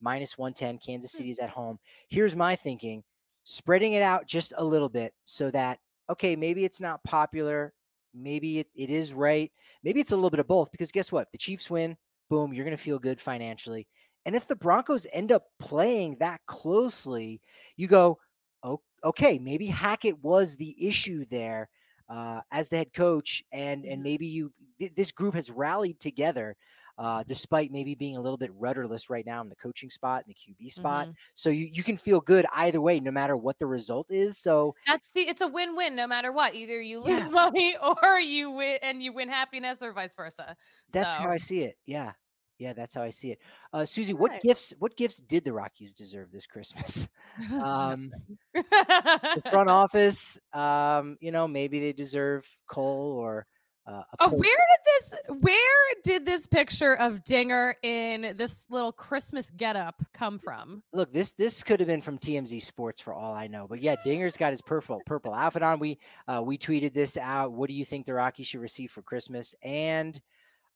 minus 0.00 0.36
110. 0.36 0.78
Kansas 0.78 1.12
hmm. 1.12 1.18
City 1.18 1.30
is 1.30 1.38
at 1.38 1.50
home. 1.50 1.78
Here's 2.08 2.36
my 2.36 2.56
thinking: 2.56 3.02
spreading 3.44 3.92
it 3.94 4.02
out 4.02 4.26
just 4.26 4.52
a 4.56 4.64
little 4.64 4.88
bit 4.88 5.12
so 5.24 5.50
that 5.50 5.78
okay, 6.08 6.36
maybe 6.36 6.64
it's 6.64 6.80
not 6.80 7.02
popular 7.04 7.72
Maybe 8.14 8.58
it, 8.58 8.68
it 8.74 8.90
is 8.90 9.14
right. 9.14 9.50
Maybe 9.82 10.00
it's 10.00 10.12
a 10.12 10.16
little 10.16 10.30
bit 10.30 10.40
of 10.40 10.48
both 10.48 10.70
because 10.72 10.90
guess 10.90 11.12
what? 11.12 11.30
The 11.30 11.38
Chiefs 11.38 11.70
win, 11.70 11.96
boom, 12.28 12.52
you're 12.52 12.64
going 12.64 12.76
to 12.76 12.82
feel 12.82 12.98
good 12.98 13.20
financially. 13.20 13.86
And 14.26 14.34
if 14.36 14.46
the 14.46 14.56
Broncos 14.56 15.06
end 15.12 15.32
up 15.32 15.44
playing 15.58 16.16
that 16.20 16.40
closely, 16.46 17.40
you 17.76 17.86
go, 17.86 18.18
oh, 18.62 18.80
okay, 19.04 19.38
maybe 19.38 19.66
Hackett 19.66 20.22
was 20.22 20.56
the 20.56 20.76
issue 20.86 21.24
there 21.30 21.68
uh, 22.10 22.40
as 22.50 22.68
the 22.68 22.76
head 22.76 22.92
coach, 22.92 23.42
and 23.52 23.84
and 23.84 23.94
mm-hmm. 23.94 24.02
maybe 24.02 24.26
you 24.26 24.52
this 24.94 25.12
group 25.12 25.34
has 25.34 25.50
rallied 25.50 26.00
together 26.00 26.56
uh, 27.00 27.24
despite 27.26 27.72
maybe 27.72 27.94
being 27.94 28.18
a 28.18 28.20
little 28.20 28.36
bit 28.36 28.50
rudderless 28.58 29.08
right 29.08 29.24
now 29.24 29.40
in 29.40 29.48
the 29.48 29.56
coaching 29.56 29.88
spot 29.88 30.22
and 30.26 30.34
the 30.34 30.66
QB 30.66 30.70
spot. 30.70 31.06
Mm-hmm. 31.06 31.14
So 31.34 31.48
you, 31.48 31.70
you 31.72 31.82
can 31.82 31.96
feel 31.96 32.20
good 32.20 32.44
either 32.54 32.78
way, 32.78 33.00
no 33.00 33.10
matter 33.10 33.38
what 33.38 33.58
the 33.58 33.66
result 33.66 34.08
is. 34.10 34.36
So 34.36 34.74
that's 34.86 35.10
the 35.12 35.22
it's 35.22 35.40
a 35.40 35.48
win-win 35.48 35.96
no 35.96 36.06
matter 36.06 36.30
what. 36.30 36.54
Either 36.54 36.78
you 36.78 37.00
lose 37.00 37.22
yeah. 37.22 37.28
money 37.30 37.74
or 37.82 38.20
you 38.20 38.50
win 38.50 38.78
and 38.82 39.02
you 39.02 39.14
win 39.14 39.30
happiness 39.30 39.82
or 39.82 39.94
vice 39.94 40.14
versa. 40.14 40.54
That's 40.92 41.14
so. 41.14 41.22
how 41.22 41.30
I 41.30 41.38
see 41.38 41.62
it. 41.62 41.76
Yeah. 41.86 42.12
Yeah, 42.60 42.74
that's 42.74 42.94
how 42.94 43.02
I 43.02 43.10
see 43.10 43.32
it. 43.32 43.38
Uh, 43.72 43.86
Susie, 43.86 44.12
what 44.12 44.40
gifts 44.42 44.74
what 44.78 44.94
gifts 44.96 45.16
did 45.18 45.44
the 45.44 45.52
Rockies 45.52 45.94
deserve 45.94 46.30
this 46.30 46.46
Christmas? 46.46 47.08
Um, 47.52 48.10
the 48.54 49.42
front 49.48 49.70
office, 49.70 50.38
um, 50.52 51.16
you 51.20 51.30
know, 51.30 51.48
maybe 51.48 51.80
they 51.80 51.92
deserve 51.92 52.46
Cole 52.66 53.16
or 53.18 53.46
uh, 53.86 54.02
oh, 54.20 54.28
where 54.28 54.42
did 54.42 54.80
this? 54.84 55.14
Where 55.40 55.94
did 56.04 56.26
this 56.26 56.46
picture 56.46 56.96
of 56.96 57.24
Dinger 57.24 57.74
in 57.82 58.34
this 58.36 58.66
little 58.70 58.92
Christmas 58.92 59.50
getup 59.50 60.02
come 60.12 60.38
from? 60.38 60.82
Look, 60.92 61.12
this 61.12 61.32
this 61.32 61.62
could 61.62 61.80
have 61.80 61.86
been 61.86 62.02
from 62.02 62.18
TMZ 62.18 62.62
Sports 62.62 63.00
for 63.00 63.14
all 63.14 63.34
I 63.34 63.46
know, 63.46 63.66
but 63.66 63.80
yeah, 63.80 63.96
Dinger's 64.04 64.36
got 64.36 64.50
his 64.52 64.62
purple 64.62 65.00
purple 65.06 65.32
outfit 65.32 65.62
on. 65.62 65.78
We 65.78 65.98
uh, 66.28 66.42
we 66.44 66.58
tweeted 66.58 66.92
this 66.92 67.16
out. 67.16 67.52
What 67.52 67.68
do 67.68 67.74
you 67.74 67.84
think 67.84 68.06
the 68.06 68.14
Rockies 68.14 68.48
should 68.48 68.60
receive 68.60 68.90
for 68.90 69.02
Christmas? 69.02 69.54
And 69.62 70.20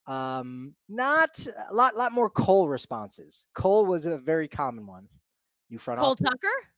um, 0.06 0.74
not 0.88 1.46
a 1.70 1.74
lot 1.74 1.96
lot 1.96 2.12
more 2.12 2.30
Cole 2.30 2.68
responses. 2.68 3.44
Cole 3.54 3.86
was 3.86 4.06
a 4.06 4.18
very 4.18 4.48
common 4.48 4.86
one. 4.86 5.08
You 5.68 5.78
front 5.78 6.00
Cole 6.00 6.12
office. 6.12 6.22
Tucker 6.28 6.68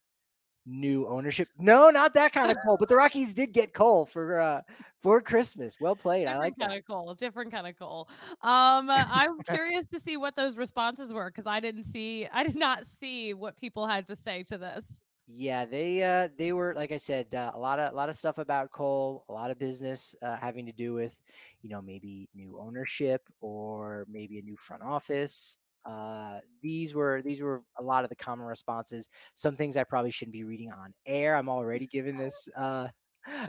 new 0.67 1.07
ownership. 1.07 1.49
No, 1.59 1.91
not 1.91 2.13
that 2.15 2.33
kind 2.33 2.51
of 2.51 2.57
Cole, 2.67 2.77
but 2.79 2.89
the 2.89 2.97
Rockies 2.97 3.33
did 3.33 3.53
get 3.53 3.73
Cole 3.73 4.05
for 4.05 4.41
uh 4.41 4.61
for 4.99 5.21
Christmas. 5.21 5.77
Well 5.81 5.97
played. 5.97 6.23
Different 6.23 6.37
I 6.37 6.41
like 6.41 6.59
kind 6.59 6.73
that. 6.73 6.79
of 6.79 6.87
Cole, 6.87 7.15
different 7.15 7.53
kind 7.53 7.67
of 7.67 7.79
Cole. 7.79 8.09
Um 8.43 8.91
I'm 8.91 9.41
curious 9.43 9.87
to 9.87 10.01
see 10.01 10.17
what 10.17 10.35
those 10.35 10.57
responses 10.57 11.13
were 11.13 11.31
because 11.31 11.47
I 11.47 11.61
didn't 11.61 11.85
see 11.85 12.27
I 12.33 12.45
did 12.45 12.57
not 12.57 12.87
see 12.87 13.33
what 13.35 13.57
people 13.57 13.87
had 13.87 14.07
to 14.09 14.17
say 14.17 14.43
to 14.45 14.59
this. 14.59 15.01
Yeah, 15.29 15.65
they 15.65 16.03
uh 16.05 16.29
they 16.37 16.53
were 16.53 16.73
like 16.75 16.93
I 16.93 16.99
said, 16.99 17.35
uh, 17.35 17.51
a 17.53 17.59
lot 17.59 17.81
of 17.81 17.93
a 17.93 17.97
lot 17.97 18.09
of 18.09 18.15
stuff 18.17 18.39
about 18.39 18.71
coal, 18.71 19.25
a 19.29 19.33
lot 19.33 19.51
of 19.51 19.59
business 19.59 20.15
uh, 20.23 20.37
having 20.37 20.67
to 20.67 20.73
do 20.73 20.95
with, 20.95 21.21
you 21.63 21.69
know, 21.71 21.83
maybe 21.83 22.29
new 22.35 22.59
ownership 22.61 23.23
or 23.41 24.07
maybe 24.09 24.39
a 24.39 24.43
new 24.43 24.57
front 24.57 24.83
office. 24.85 25.59
Uh, 25.85 26.39
these 26.63 26.95
were 26.95 27.23
these 27.23 27.41
were 27.43 27.65
a 27.79 27.83
lot 27.83 28.05
of 28.05 28.11
the 28.11 28.15
common 28.17 28.47
responses. 28.47 29.09
Some 29.35 29.57
things 29.57 29.77
I 29.77 29.83
probably 29.85 30.13
shouldn't 30.13 30.33
be 30.33 30.45
reading 30.45 30.71
on 30.71 30.95
air. 31.07 31.35
I'm 31.37 31.49
already 31.49 31.89
giving 31.89 32.17
this 32.19 32.49
uh, 32.57 32.89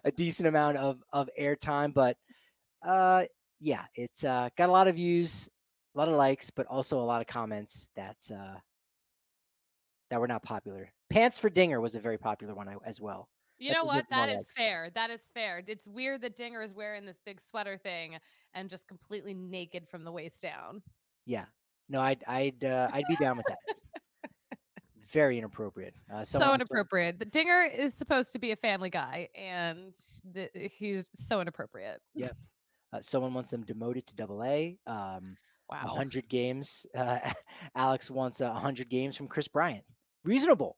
a 0.03 0.11
decent 0.11 0.47
amount 0.47 0.77
of 0.77 1.03
of 1.13 1.29
airtime, 1.39 1.93
but 1.93 2.17
uh, 2.85 3.25
yeah, 3.59 3.85
it's 3.95 4.23
uh, 4.23 4.49
got 4.57 4.69
a 4.69 4.73
lot 4.73 4.87
of 4.89 4.95
views, 4.95 5.49
a 5.95 5.99
lot 5.99 6.09
of 6.09 6.15
likes, 6.15 6.51
but 6.51 6.67
also 6.67 6.99
a 7.01 7.05
lot 7.05 7.21
of 7.21 7.27
comments 7.27 7.89
that 7.95 8.17
uh, 8.35 8.57
that 10.09 10.19
were 10.19 10.27
not 10.27 10.43
popular. 10.43 10.91
Pants 11.09 11.39
for 11.39 11.49
Dinger 11.49 11.79
was 11.81 11.95
a 11.95 11.99
very 11.99 12.17
popular 12.17 12.53
one 12.53 12.67
as 12.85 12.99
well. 12.99 13.29
You 13.59 13.73
know 13.73 13.85
what? 13.85 14.05
That 14.09 14.29
is 14.29 14.51
fair. 14.55 14.91
That 14.93 15.09
is 15.09 15.31
fair. 15.33 15.63
It's 15.65 15.87
weird 15.87 16.21
that 16.21 16.35
Dinger 16.35 16.61
is 16.61 16.73
wearing 16.73 17.05
this 17.05 17.19
big 17.25 17.41
sweater 17.41 17.77
thing 17.77 18.17
and 18.53 18.69
just 18.69 18.87
completely 18.87 19.33
naked 19.33 19.87
from 19.87 20.03
the 20.03 20.11
waist 20.11 20.41
down. 20.41 20.83
Yeah, 21.25 21.45
no, 21.89 22.01
I'd 22.01 22.23
I'd 22.27 22.63
uh, 22.63 22.89
I'd 22.93 23.05
be 23.09 23.15
down 23.15 23.37
with 23.37 23.47
that. 23.47 23.57
Very 25.11 25.37
inappropriate. 25.37 25.95
Uh, 26.13 26.23
so 26.23 26.53
inappropriate. 26.53 27.17
The 27.17 27.25
Dinger 27.25 27.63
is 27.63 27.93
supposed 27.93 28.33
to 28.33 28.39
be 28.39 28.51
a 28.51 28.55
family 28.55 28.89
guy, 28.89 29.29
and 29.35 29.95
the, 30.33 30.49
he's 30.53 31.09
so 31.15 31.39
inappropriate. 31.39 32.01
Yeah. 32.13 32.29
Uh, 32.93 33.01
someone 33.01 33.33
wants 33.33 33.49
them 33.49 33.63
demoted 33.63 34.05
to 34.07 34.15
Double 34.15 34.43
A. 34.43 34.77
Um, 34.85 35.37
wow. 35.69 35.83
100 35.85 36.27
games. 36.29 36.85
Uh, 36.95 37.19
Alex 37.75 38.11
wants 38.11 38.41
uh, 38.41 38.49
100 38.49 38.89
games 38.89 39.15
from 39.15 39.27
Kris 39.27 39.47
Bryant. 39.47 39.83
Reasonable. 40.25 40.77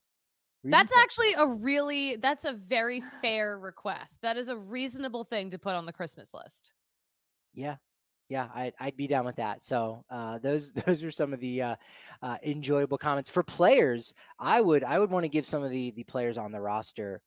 That's 0.63 0.91
actually 0.97 1.33
a 1.33 1.45
really 1.47 2.17
that's 2.17 2.45
a 2.45 2.53
very 2.53 3.01
fair 3.21 3.57
request. 3.59 4.21
That 4.21 4.37
is 4.37 4.49
a 4.49 4.57
reasonable 4.57 5.23
thing 5.23 5.51
to 5.51 5.59
put 5.59 5.75
on 5.75 5.85
the 5.85 5.93
Christmas 5.93 6.33
list. 6.33 6.71
Yeah. 7.53 7.77
Yeah, 8.27 8.47
I'd, 8.53 8.73
I'd 8.79 8.95
be 8.95 9.07
down 9.07 9.25
with 9.25 9.37
that. 9.37 9.63
So 9.63 10.05
uh, 10.11 10.37
those 10.37 10.71
those 10.85 11.03
are 11.03 11.11
some 11.11 11.33
of 11.33 11.39
the 11.39 11.61
uh, 11.63 11.75
uh, 12.21 12.37
enjoyable 12.43 12.97
comments 12.97 13.29
for 13.29 13.41
players. 13.43 14.13
I 14.37 14.61
would 14.61 14.83
I 14.83 14.99
would 14.99 15.09
want 15.09 15.23
to 15.23 15.29
give 15.29 15.45
some 15.45 15.63
of 15.63 15.71
the 15.71 15.91
the 15.91 16.03
players 16.03 16.37
on 16.37 16.51
the 16.51 16.61
roster 16.61 17.23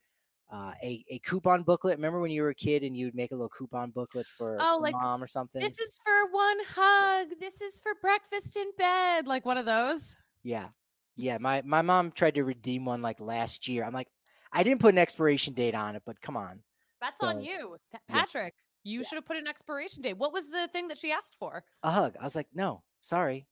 uh, 0.52 0.72
a 0.82 1.04
a 1.10 1.18
coupon 1.20 1.64
booklet. 1.64 1.96
Remember 1.96 2.20
when 2.20 2.30
you 2.30 2.42
were 2.42 2.50
a 2.50 2.54
kid 2.54 2.84
and 2.84 2.96
you 2.96 3.06
would 3.06 3.14
make 3.16 3.32
a 3.32 3.34
little 3.34 3.48
coupon 3.48 3.90
booklet 3.90 4.26
for, 4.26 4.56
Oh, 4.60 4.76
for 4.76 4.82
like, 4.82 4.92
mom 4.92 5.22
or 5.22 5.26
something? 5.26 5.60
This 5.60 5.78
is 5.78 5.98
for 6.04 6.30
one 6.30 6.58
hug. 6.68 7.28
This 7.40 7.60
is 7.60 7.80
for 7.80 7.94
breakfast 8.00 8.56
in 8.56 8.70
bed. 8.78 9.26
Like 9.26 9.44
one 9.44 9.58
of 9.58 9.66
those. 9.66 10.16
Yeah. 10.44 10.68
Yeah. 11.16 11.38
My 11.38 11.62
my 11.64 11.82
mom 11.82 12.10
tried 12.12 12.34
to 12.34 12.44
redeem 12.44 12.84
one 12.84 13.02
like 13.02 13.20
last 13.20 13.68
year. 13.68 13.84
I'm 13.84 13.92
like, 13.92 14.08
I 14.52 14.62
didn't 14.62 14.80
put 14.80 14.94
an 14.94 14.98
expiration 14.98 15.54
date 15.54 15.74
on 15.74 15.96
it, 15.96 16.02
but 16.06 16.20
come 16.20 16.36
on. 16.36 16.60
That's 17.00 17.18
So, 17.20 17.26
on 17.26 17.42
you. 17.42 17.76
Ta- 17.90 17.98
yeah. 18.08 18.14
Patrick, 18.20 18.54
you 18.84 19.02
should 19.04 19.16
have 19.16 19.26
put 19.26 19.36
an 19.36 19.46
expiration 19.46 20.02
date. 20.02 20.16
What 20.18 20.32
was 20.32 20.48
the 20.50 20.68
thing 20.72 20.88
that 20.88 20.98
she 20.98 21.10
asked 21.12 21.34
for? 21.38 21.64
A 21.82 21.90
hug. 21.90 22.14
I 22.20 22.24
was 22.24 22.36
like, 22.36 22.48
no, 22.54 22.82
sorry. 23.00 23.46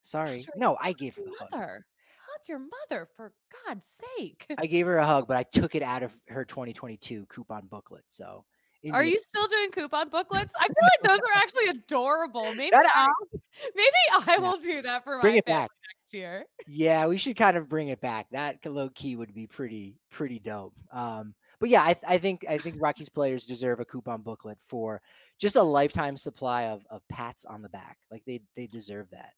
Sorry. 0.00 0.38
Patrick, 0.38 0.56
No, 0.56 0.76
I 0.80 0.92
gave 0.92 1.14
her 1.16 1.22
the 1.22 1.32
hug. 1.38 1.48
mother. 1.52 1.86
Hug 2.28 2.40
your 2.48 2.58
mother 2.58 3.06
for 3.16 3.32
God's 3.66 4.00
sake. 4.18 4.46
I 4.58 4.66
gave 4.66 4.86
her 4.86 4.96
a 4.96 5.06
hug, 5.06 5.28
but 5.28 5.36
I 5.36 5.44
took 5.44 5.74
it 5.74 5.82
out 5.82 6.02
of 6.02 6.12
her 6.28 6.44
2022 6.44 7.26
coupon 7.26 7.66
booklet. 7.66 8.04
So 8.08 8.44
Are 8.92 9.04
you 9.04 9.18
still 9.18 9.46
doing 9.46 9.70
coupon 9.70 10.08
booklets? 10.08 10.54
I 10.58 10.66
feel 10.66 10.74
like 10.82 11.02
those 11.08 11.20
are 11.20 11.36
actually 11.36 11.66
adorable. 11.68 12.52
Maybe 12.54 12.70
That 12.72 12.86
I- 12.94 13.12
maybe 13.74 14.30
I 14.32 14.38
will 14.38 14.58
do 14.58 14.82
that 14.82 15.04
for 15.04 15.20
Bring 15.20 15.34
my 15.34 15.38
it 15.38 15.44
back. 15.44 15.70
next 16.00 16.14
year. 16.14 16.44
Yeah, 16.66 17.06
we 17.06 17.16
should 17.18 17.36
kind 17.36 17.56
of 17.56 17.68
bring 17.68 17.88
it 17.88 18.00
back. 18.00 18.26
That 18.32 18.64
low 18.66 18.88
key 18.90 19.14
would 19.16 19.34
be 19.34 19.46
pretty 19.46 19.96
pretty 20.10 20.38
dope. 20.38 20.74
Um, 20.92 21.34
but 21.60 21.68
yeah, 21.68 21.82
I, 21.82 21.94
I 22.06 22.18
think 22.18 22.44
I 22.48 22.58
think 22.58 22.76
Rockies 22.80 23.08
players 23.08 23.46
deserve 23.46 23.78
a 23.78 23.84
coupon 23.84 24.22
booklet 24.22 24.58
for 24.66 25.00
just 25.38 25.54
a 25.56 25.62
lifetime 25.62 26.16
supply 26.16 26.64
of 26.64 26.84
of 26.90 27.02
pats 27.08 27.44
on 27.44 27.62
the 27.62 27.68
back. 27.68 27.98
Like 28.10 28.24
they 28.26 28.40
they 28.56 28.66
deserve 28.66 29.08
that. 29.10 29.32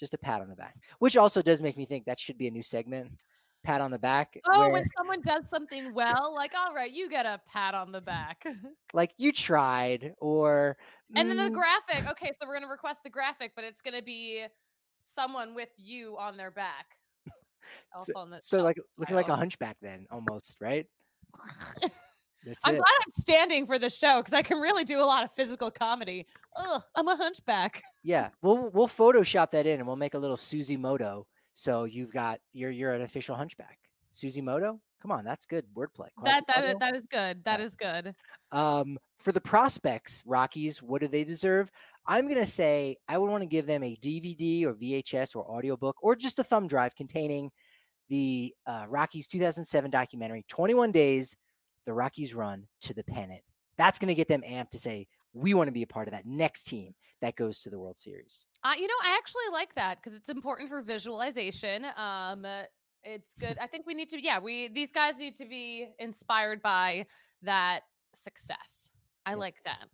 Just 0.00 0.14
a 0.14 0.18
pat 0.18 0.40
on 0.40 0.48
the 0.48 0.56
back, 0.56 0.74
which 0.98 1.16
also 1.16 1.40
does 1.42 1.62
make 1.62 1.76
me 1.76 1.84
think 1.86 2.06
that 2.06 2.18
should 2.18 2.36
be 2.36 2.48
a 2.48 2.50
new 2.50 2.62
segment. 2.62 3.12
Pat 3.62 3.80
on 3.80 3.90
the 3.90 3.98
back. 3.98 4.38
Oh, 4.46 4.60
where, 4.60 4.70
when 4.70 4.84
someone 4.96 5.20
does 5.22 5.48
something 5.48 5.94
well, 5.94 6.34
like, 6.34 6.52
all 6.54 6.74
right, 6.74 6.90
you 6.90 7.08
get 7.08 7.26
a 7.26 7.40
pat 7.48 7.74
on 7.74 7.92
the 7.92 8.00
back. 8.00 8.44
like 8.92 9.12
you 9.18 9.32
tried, 9.32 10.14
or 10.20 10.76
And 11.14 11.28
then 11.28 11.36
the 11.36 11.50
mm, 11.50 11.52
graphic. 11.52 12.10
Okay, 12.10 12.32
so 12.38 12.46
we're 12.46 12.54
gonna 12.54 12.70
request 12.70 13.00
the 13.04 13.10
graphic, 13.10 13.52
but 13.54 13.64
it's 13.64 13.80
gonna 13.80 14.02
be 14.02 14.44
someone 15.04 15.54
with 15.54 15.70
you 15.76 16.16
on 16.18 16.36
their 16.36 16.50
back. 16.50 16.86
On 18.16 18.30
the 18.30 18.40
so 18.42 18.62
like 18.62 18.76
looking 18.98 19.16
like 19.16 19.28
a 19.28 19.36
hunchback 19.36 19.76
then 19.80 20.06
almost, 20.10 20.56
right? 20.60 20.86
That's 22.44 22.60
I'm 22.64 22.74
it. 22.74 22.78
glad 22.78 22.94
I'm 23.04 23.10
standing 23.10 23.66
for 23.66 23.78
the 23.78 23.88
show 23.88 24.18
because 24.18 24.32
I 24.32 24.42
can 24.42 24.58
really 24.58 24.84
do 24.84 24.98
a 24.98 25.06
lot 25.06 25.22
of 25.24 25.32
physical 25.32 25.70
comedy. 25.70 26.26
Ugh, 26.56 26.82
I'm 26.96 27.06
a 27.06 27.16
hunchback. 27.16 27.82
Yeah, 28.02 28.30
we'll 28.42 28.70
we'll 28.70 28.88
Photoshop 28.88 29.52
that 29.52 29.66
in 29.66 29.78
and 29.78 29.86
we'll 29.86 29.96
make 29.96 30.14
a 30.14 30.18
little 30.18 30.36
Susie 30.36 30.76
Moto. 30.76 31.26
So 31.52 31.84
you've 31.84 32.12
got 32.12 32.40
you're 32.52 32.70
you're 32.70 32.92
an 32.92 33.02
official 33.02 33.36
hunchback. 33.36 33.78
Susie 34.10 34.42
Moto? 34.42 34.80
Come 35.00 35.10
on, 35.10 35.24
that's 35.24 35.46
good 35.46 35.64
wordplay. 35.74 36.08
That 36.22 36.46
that 36.46 36.64
is, 36.64 36.74
that 36.78 36.94
is 36.94 37.06
good. 37.06 37.42
That 37.44 37.60
Yeah. 37.60 37.66
is 37.66 37.76
good. 37.76 38.14
Um, 38.52 38.98
for 39.18 39.32
the 39.32 39.40
prospects, 39.40 40.22
Rockies, 40.26 40.82
what 40.82 41.00
do 41.02 41.08
they 41.08 41.24
deserve? 41.24 41.70
I'm 42.06 42.28
gonna 42.28 42.46
say 42.46 42.96
I 43.08 43.18
would 43.18 43.30
want 43.30 43.42
to 43.42 43.48
give 43.48 43.66
them 43.66 43.82
a 43.82 43.96
DVD 43.96 44.64
or 44.64 44.74
VHS 44.74 45.34
or 45.36 45.44
audiobook 45.50 45.96
or 46.02 46.14
just 46.16 46.38
a 46.38 46.44
thumb 46.44 46.66
drive 46.66 46.94
containing 46.94 47.50
the 48.08 48.54
uh, 48.66 48.84
Rockies 48.88 49.26
2007 49.28 49.90
documentary, 49.90 50.44
21 50.48 50.92
Days, 50.92 51.36
the 51.86 51.92
Rockies 51.92 52.34
Run 52.34 52.66
to 52.82 52.94
the 52.94 53.04
Pennant. 53.04 53.42
That's 53.76 53.98
gonna 53.98 54.14
get 54.14 54.28
them 54.28 54.42
amped 54.42 54.70
to 54.70 54.78
say 54.78 55.06
we 55.34 55.54
want 55.54 55.68
to 55.68 55.72
be 55.72 55.82
a 55.82 55.86
part 55.86 56.08
of 56.08 56.12
that 56.12 56.26
next 56.26 56.64
team 56.64 56.94
that 57.20 57.36
goes 57.36 57.60
to 57.62 57.70
the 57.70 57.78
World 57.78 57.96
Series. 57.96 58.46
Uh, 58.64 58.72
you 58.76 58.86
know, 58.86 58.94
I 59.02 59.16
actually 59.16 59.42
like 59.52 59.74
that 59.74 59.98
because 59.98 60.14
it's 60.16 60.28
important 60.28 60.68
for 60.68 60.82
visualization. 60.82 61.84
Um, 61.96 62.44
uh, 62.44 62.62
it's 63.04 63.34
good. 63.40 63.56
I 63.60 63.66
think 63.66 63.86
we 63.86 63.94
need 63.94 64.08
to. 64.10 64.22
Yeah, 64.22 64.38
we 64.38 64.68
these 64.68 64.92
guys 64.92 65.18
need 65.18 65.36
to 65.36 65.46
be 65.46 65.88
inspired 65.98 66.62
by 66.62 67.06
that 67.42 67.80
success. 68.14 68.92
I 69.26 69.30
Yeah. 69.32 69.36
like 69.36 69.56
that. 69.64 69.88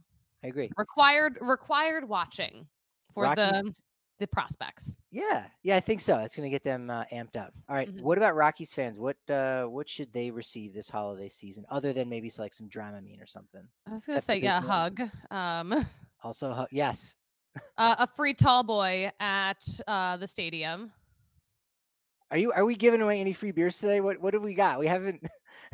I 0.45 0.49
agree. 0.49 0.71
Required 0.77 1.39
required 1.41 2.09
watching 2.09 2.67
for 3.15 3.25
Rockies- 3.25 3.53
the 3.53 3.81
prospects. 4.27 4.97
Yeah, 5.11 5.47
yeah, 5.63 5.77
I 5.77 5.81
think 5.81 6.01
so. 6.01 6.19
It's 6.19 6.35
going 6.37 6.47
to 6.47 6.51
get 6.51 6.65
them 6.65 6.91
uh, 6.91 7.05
amped 7.13 7.37
up. 7.37 7.53
All 7.69 7.77
right, 7.77 7.89
Mhm. 7.89 8.03
what 8.03 8.19
about 8.19 8.35
Rockies 8.35 8.75
fans? 8.75 8.99
What 8.99 9.17
uh, 9.31 9.65
what 9.67 9.89
should 9.89 10.13
they 10.13 10.31
receive 10.31 10.75
this 10.75 10.89
holiday 10.89 11.29
season, 11.29 11.65
other 11.71 11.93
than 11.93 12.09
maybe 12.09 12.31
like 12.39 12.53
some 12.55 12.69
Dramamine 12.69 13.23
or 13.23 13.27
something? 13.27 13.67
I 13.87 13.93
was 13.93 14.07
gonna 14.07 14.21
say 14.21 14.39
yeah, 14.41 14.61
hug. 14.61 15.01
Um, 15.31 15.87
Also, 16.25 16.53
hu- 16.53 16.67
yes, 16.73 17.15
uh, 17.77 17.95
a 18.01 18.07
free 18.07 18.35
tall 18.35 18.65
boy 18.65 19.11
at 19.21 19.63
uh 19.87 20.17
the 20.17 20.27
stadium. 20.27 20.91
are 22.31 22.39
you 22.39 22.51
are 22.53 22.65
we 22.65 22.75
giving 22.75 23.01
away 23.01 23.21
any 23.21 23.33
free 23.33 23.53
beers 23.53 23.79
today? 23.79 24.01
What 24.01 24.21
what 24.21 24.35
have 24.35 24.43
we 24.43 24.55
got? 24.55 24.79
We 24.81 24.87
haven't. 24.89 25.23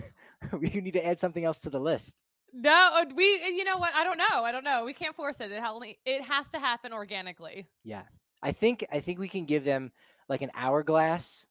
we 0.53 0.69
need 0.69 0.93
to 0.93 1.05
add 1.07 1.19
something 1.19 1.45
else 1.45 1.61
to 1.61 1.71
the 1.71 1.81
list. 1.81 2.23
No, 2.53 2.91
uh, 2.95 3.05
we. 3.17 3.25
You 3.47 3.65
know 3.65 3.79
what? 3.79 3.93
I 3.97 4.05
don't 4.05 4.19
know. 4.19 4.45
I 4.45 4.53
don't 4.53 4.63
know. 4.65 4.85
We 4.85 4.93
can't 4.93 5.17
force 5.17 5.41
it. 5.41 5.51
It 5.51 5.63
only 5.67 5.99
it 6.05 6.23
has 6.23 6.51
to 6.51 6.59
happen 6.61 6.93
organically. 6.93 7.67
Yeah, 7.83 8.03
I 8.45 8.53
think 8.53 8.85
I 8.93 9.01
think 9.01 9.19
we 9.19 9.29
can 9.29 9.47
give 9.47 9.65
them 9.65 9.91
like 10.29 10.43
an 10.43 10.51
hourglass, 10.55 11.47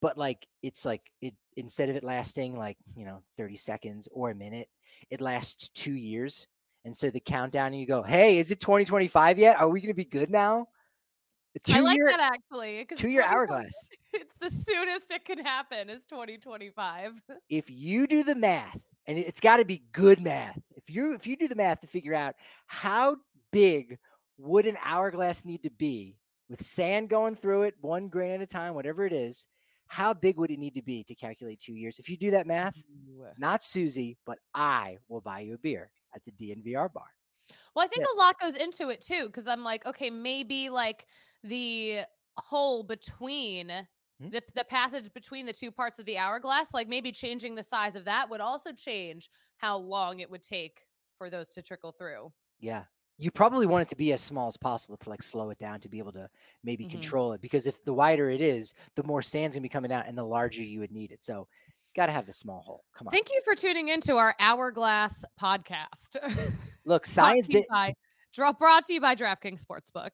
but 0.00 0.16
like 0.16 0.46
it's 0.62 0.86
like 0.86 1.02
it 1.20 1.34
instead 1.56 1.88
of 1.88 1.96
it 1.96 2.04
lasting 2.04 2.56
like 2.56 2.78
you 2.96 3.04
know 3.04 3.22
thirty 3.36 3.56
seconds 3.56 4.08
or 4.12 4.30
a 4.30 4.34
minute, 4.34 4.68
it 5.10 5.20
lasts 5.20 5.68
two 5.70 5.94
years. 5.94 6.46
And 6.84 6.96
so 6.96 7.10
the 7.10 7.20
countdown, 7.20 7.72
and 7.72 7.80
you 7.80 7.86
go, 7.86 8.02
"Hey, 8.02 8.38
is 8.38 8.52
it 8.52 8.60
2025 8.60 9.38
yet? 9.38 9.60
Are 9.60 9.68
we 9.68 9.80
going 9.80 9.90
to 9.90 9.94
be 9.94 10.04
good 10.04 10.30
now?" 10.30 10.68
I 11.72 11.80
like 11.80 11.96
two-year- 11.96 12.16
that 12.16 12.20
actually. 12.20 12.86
two 12.96 13.08
year 13.08 13.24
hourglass. 13.24 13.88
It's 14.14 14.36
the 14.36 14.48
soonest 14.48 15.10
it 15.10 15.26
can 15.26 15.38
happen 15.44 15.90
is 15.90 16.06
2025. 16.06 17.22
If 17.50 17.68
you 17.68 18.06
do 18.06 18.22
the 18.22 18.34
math, 18.34 18.80
and 19.06 19.18
it's 19.18 19.40
got 19.40 19.58
to 19.58 19.64
be 19.64 19.82
good 19.92 20.20
math. 20.20 20.58
If 20.76 20.88
you 20.88 21.14
if 21.14 21.26
you 21.26 21.36
do 21.36 21.48
the 21.48 21.56
math 21.56 21.80
to 21.80 21.88
figure 21.88 22.14
out 22.14 22.34
how 22.66 23.16
big 23.52 23.98
would 24.38 24.66
an 24.66 24.78
hourglass 24.84 25.44
need 25.44 25.62
to 25.64 25.70
be 25.70 26.16
with 26.48 26.62
sand 26.64 27.08
going 27.10 27.34
through 27.34 27.62
it, 27.64 27.74
one 27.80 28.08
grain 28.08 28.32
at 28.32 28.40
a 28.42 28.46
time, 28.46 28.74
whatever 28.74 29.04
it 29.06 29.12
is, 29.12 29.46
how 29.86 30.14
big 30.14 30.38
would 30.38 30.50
it 30.50 30.58
need 30.58 30.74
to 30.74 30.82
be 30.82 31.04
to 31.04 31.14
calculate 31.14 31.60
two 31.60 31.74
years? 31.74 31.98
If 31.98 32.08
you 32.08 32.16
do 32.16 32.30
that 32.32 32.46
math, 32.46 32.84
not 33.38 33.62
Susie, 33.62 34.18
but 34.26 34.38
I 34.54 34.98
will 35.08 35.20
buy 35.20 35.40
you 35.40 35.54
a 35.54 35.58
beer 35.58 35.92
at 36.14 36.24
the 36.24 36.32
DNVR 36.32 36.88
bar. 36.88 37.10
Well, 37.74 37.84
I 37.84 37.88
think 37.88 38.02
Yeah. 38.02 38.08
a 38.14 38.18
lot 38.18 38.38
goes 38.38 38.56
into 38.56 38.88
it 38.90 39.00
too, 39.00 39.26
because 39.26 39.48
I'm 39.48 39.64
like, 39.64 39.86
okay, 39.86 40.10
maybe 40.10 40.70
like 40.70 41.06
the 41.42 42.02
hole 42.38 42.82
between 42.82 43.88
Hmm? 44.20 44.30
the 44.30 44.42
the 44.54 44.64
passage 44.64 45.12
between 45.14 45.46
the 45.46 45.52
two 45.52 45.72
parts 45.72 45.98
of 45.98 46.04
the 46.06 46.18
hourglass, 46.18 46.74
like 46.74 46.88
maybe 46.88 47.12
changing 47.12 47.54
the 47.54 47.62
size 47.62 47.96
of 47.96 48.04
that 48.04 48.28
would 48.30 48.40
also 48.40 48.72
change 48.72 49.30
how 49.56 49.78
long 49.78 50.20
it 50.20 50.30
would 50.30 50.42
take 50.42 50.86
for 51.16 51.30
those 51.30 51.50
to 51.54 51.62
trickle 51.62 51.92
through. 51.92 52.32
Yeah. 52.60 52.86
You 53.18 53.30
probably 53.32 53.66
want 53.66 53.82
it 53.82 53.88
to 53.88 53.96
be 53.96 54.12
as 54.12 54.20
small 54.20 54.46
as 54.48 54.56
possible 54.56 54.96
to 54.96 55.10
like 55.10 55.22
slow 55.22 55.50
it 55.50 55.58
down 55.58 55.80
to 55.80 55.88
be 55.88 55.98
able 55.98 56.12
to 56.12 56.30
maybe 56.62 56.86
Mhm. 56.86 56.90
control 56.92 57.32
it 57.32 57.40
because 57.40 57.66
if 57.66 57.82
the 57.84 57.92
wider 57.92 58.30
it 58.30 58.40
is, 58.40 58.74
the 58.94 59.02
more 59.02 59.22
sand's 59.22 59.56
gonna 59.56 59.62
be 59.62 59.68
coming 59.68 59.90
out 59.92 60.06
and 60.06 60.16
the 60.16 60.24
larger 60.24 60.62
you 60.62 60.78
would 60.80 60.92
need 60.92 61.10
it. 61.10 61.24
So 61.24 61.48
got 61.96 62.06
to 62.06 62.12
have 62.12 62.26
the 62.26 62.32
small 62.32 62.60
hole. 62.62 62.84
Come 62.94 63.08
on. 63.08 63.12
Thank 63.12 63.30
you 63.32 63.40
for 63.44 63.56
tuning 63.56 63.88
into 63.88 64.14
our 64.14 64.34
hourglass 64.38 65.24
podcast. 65.40 66.16
Look, 66.84 67.06
science 67.06 67.48
did 67.48 67.64
by, 67.68 67.94
brought 68.58 68.84
to 68.84 68.94
you 68.94 69.00
by 69.00 69.16
DraftKings 69.16 69.64
Sportsbook. 69.66 70.10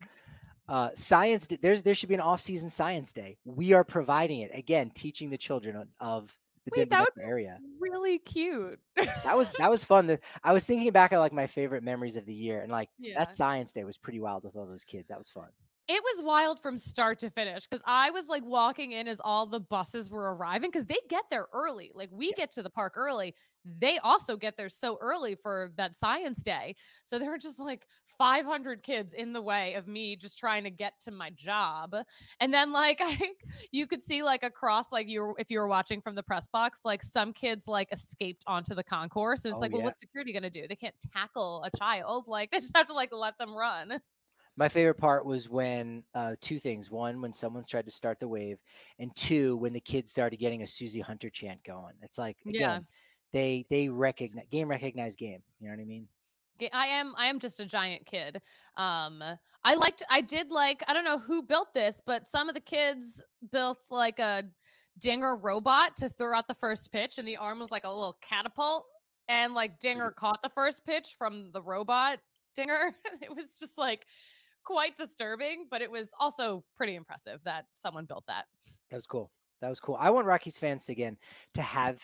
uh 0.67 0.89
science 0.95 1.47
there's 1.61 1.83
there 1.83 1.95
should 1.95 2.09
be 2.09 2.15
an 2.15 2.23
off-season 2.23 2.71
science 2.71 3.13
day. 3.13 3.37
We 3.45 3.75
are 3.75 3.85
providing 3.85 4.41
it. 4.41 4.51
Again, 4.55 4.91
teaching 4.95 5.29
the 5.29 5.37
children 5.37 5.77
of- 5.77 5.89
of 6.01 6.37
the 6.65 6.71
Wait, 6.81 6.91
Denver 6.91 7.09
area. 7.21 7.59
Really 7.81 8.19
cute. 8.19 8.79
That 9.25 9.37
was 9.37 9.51
that 9.53 9.71
was 9.71 9.85
fun. 9.85 10.19
I 10.43 10.53
was 10.53 10.65
thinking 10.65 10.91
back 10.93 11.13
at 11.13 11.19
like 11.19 11.33
my 11.33 11.47
favorite 11.47 11.83
memories 11.83 12.17
of 12.17 12.27
the 12.27 12.35
year 12.35 12.61
and 12.63 12.71
like 12.73 12.89
Yeah. 12.99 13.19
that 13.19 13.35
science 13.35 13.73
day 13.73 13.85
was 13.85 13.99
pretty 13.99 14.21
wild 14.21 14.45
with 14.45 14.57
all 14.57 14.67
those 14.67 14.85
kids. 14.85 15.09
That 15.09 15.19
was 15.19 15.31
fun. 15.31 15.49
It 15.87 16.03
was 16.03 16.25
wild 16.25 16.61
from 16.61 16.79
start 16.79 17.19
to 17.19 17.31
finish 17.31 17.65
because 17.67 17.83
I 17.87 18.11
was 18.11 18.29
like 18.29 18.43
walking 18.45 18.93
in 18.93 19.07
as 19.07 19.21
all 19.23 19.45
the 19.47 19.61
buses 19.61 20.11
were 20.11 20.35
arriving 20.35 20.71
because 20.71 20.87
they 20.87 20.97
get 21.11 21.25
there 21.31 21.47
early. 21.53 21.91
Like 21.95 22.09
we 22.11 22.33
get 22.33 22.53
to 22.53 22.63
the 22.63 22.71
park 22.71 22.95
early. 22.97 23.35
They 23.65 23.99
also 23.99 24.37
get 24.37 24.57
there 24.57 24.69
so 24.69 24.99
early 25.01 25.35
for 25.37 25.73
that 25.77 25.97
science 25.97 26.43
day. 26.43 26.77
So 27.05 27.19
there 27.19 27.31
were 27.31 27.39
just 27.39 27.59
like 27.59 27.87
500 28.05 28.83
kids 28.83 29.15
in 29.15 29.33
the 29.33 29.43
way 29.43 29.75
of 29.75 29.87
me 29.89 30.17
just 30.17 30.39
trying 30.39 30.65
to 30.65 30.71
get 30.71 31.01
to 31.01 31.11
my 31.11 31.31
job. 31.31 31.95
And 32.41 32.53
then 32.53 32.73
like 32.73 32.99
I 33.03 33.33
you 33.73 33.87
could 33.87 34.03
see 34.03 34.23
like 34.23 34.43
across 34.43 34.93
like 34.93 35.09
you 35.09 35.21
were 35.23 35.35
if 35.39 35.51
you 35.51 35.59
were 35.59 35.69
watching 35.69 36.01
from 36.01 36.15
the 36.15 36.23
press 36.23 36.47
box, 36.47 36.85
like 36.85 37.03
some 37.03 37.33
kids 37.33 37.67
like 37.67 37.93
escaped 37.93 38.45
onto 38.47 38.75
the 38.75 38.85
concourse. 38.85 39.45
And 39.45 39.53
it's 39.53 39.61
Oh, 39.61 39.63
like, 39.63 39.73
well, 39.73 39.83
yeah. 39.83 39.83
what's 39.83 40.01
security 40.01 40.33
gonna 40.33 40.51
do? 40.51 40.67
They 40.69 40.77
can't 40.77 40.97
tackle 41.13 41.63
a 41.65 41.71
child. 41.71 42.29
Like 42.29 42.51
they 42.53 42.61
just 42.61 42.77
have 42.77 42.87
to 42.89 42.95
like 42.95 43.13
let 43.13 43.39
them 43.39 43.55
run. 43.55 44.01
My 44.57 44.69
favorite 44.69 44.97
part 44.97 45.27
was 45.27 45.49
when 45.49 46.05
uh, 46.15 46.37
two 46.41 46.59
things: 46.61 46.91
one, 46.91 47.21
when 47.21 47.33
someone's 47.33 47.67
tried 47.67 47.87
to 47.87 47.91
start 47.91 48.21
the 48.21 48.29
wave, 48.29 48.61
and 48.99 49.15
two, 49.17 49.57
when 49.57 49.73
the 49.73 49.81
kids 49.81 50.11
started 50.11 50.37
getting 50.37 50.63
a 50.63 50.67
Susie 50.67 51.01
Hunter 51.01 51.29
chant 51.31 51.65
going. 51.65 51.97
It's 52.03 52.19
like 52.19 52.39
again, 52.49 52.71
Yeah. 52.71 52.81
They 53.35 53.67
they 53.69 53.89
recognize 53.89 54.47
game 54.51 54.69
recognize 54.69 55.17
game. 55.17 55.43
You 55.61 55.69
know 55.69 55.75
what 55.75 55.83
I 55.83 55.85
mean? 55.85 56.09
I 56.73 56.87
am 56.87 57.15
I 57.19 57.27
am 57.27 57.41
just 57.41 57.61
a 57.61 57.67
giant 57.67 58.07
kid. 58.07 58.41
Um 58.77 59.23
I 59.65 59.75
liked 59.75 60.05
I 60.09 60.21
did 60.21 60.51
like 60.51 60.83
I 60.89 60.95
don't 60.95 61.05
know 61.05 61.19
who 61.19 61.43
built 61.43 61.75
this, 61.75 62.01
but 62.07 62.27
some 62.29 62.49
of 62.49 62.55
the 62.55 62.61
kids 62.61 63.23
built 63.53 63.83
like 63.91 64.21
a 64.21 64.45
dinger 64.99 65.37
robot 65.37 65.97
to 65.97 66.09
throw 66.09 66.35
out 66.35 66.47
the 66.47 66.55
first 66.55 66.93
pitch 66.93 67.19
and 67.19 67.27
the 67.27 67.37
arm 67.37 67.59
was 67.59 67.73
like 67.73 67.85
a 67.85 67.91
little 67.91 68.17
catapult 68.23 68.87
and 69.29 69.53
like 69.53 69.81
dinger 69.81 70.13
caught 70.13 70.41
the 70.43 70.51
first 70.51 70.87
pitch 70.87 71.17
from 71.19 71.51
the 71.53 71.61
robot 71.61 72.21
dinger. 72.55 72.93
it 73.21 73.35
was 73.35 73.57
just 73.59 73.77
like 73.77 74.07
quite 74.63 74.95
disturbing, 74.95 75.67
but 75.69 75.83
it 75.83 75.91
was 75.91 76.13
also 76.21 76.63
pretty 76.77 76.95
impressive 76.95 77.41
that 77.45 77.65
someone 77.75 78.05
built 78.05 78.25
that. 78.29 78.45
That 78.91 78.97
was 78.97 79.07
cool. 79.07 79.33
That 79.61 79.71
was 79.71 79.81
cool. 79.81 79.97
I 79.99 80.11
want 80.11 80.27
Rockies 80.27 80.59
fans 80.59 80.89
again 80.89 81.17
to 81.55 81.63
have 81.63 82.01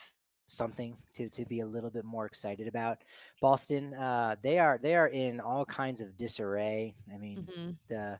something 0.50 0.96
to 1.14 1.28
to 1.30 1.44
be 1.46 1.60
a 1.60 1.66
little 1.66 1.90
bit 1.90 2.04
more 2.04 2.26
excited 2.26 2.66
about. 2.68 2.98
Boston, 3.40 3.94
uh, 3.94 4.36
they 4.42 4.58
are 4.58 4.78
they 4.82 4.94
are 4.96 5.08
in 5.08 5.40
all 5.40 5.64
kinds 5.64 6.00
of 6.00 6.16
disarray. 6.18 6.94
I 7.14 7.18
mean, 7.18 7.46
Mhm. 7.56 7.76
the 7.88 8.18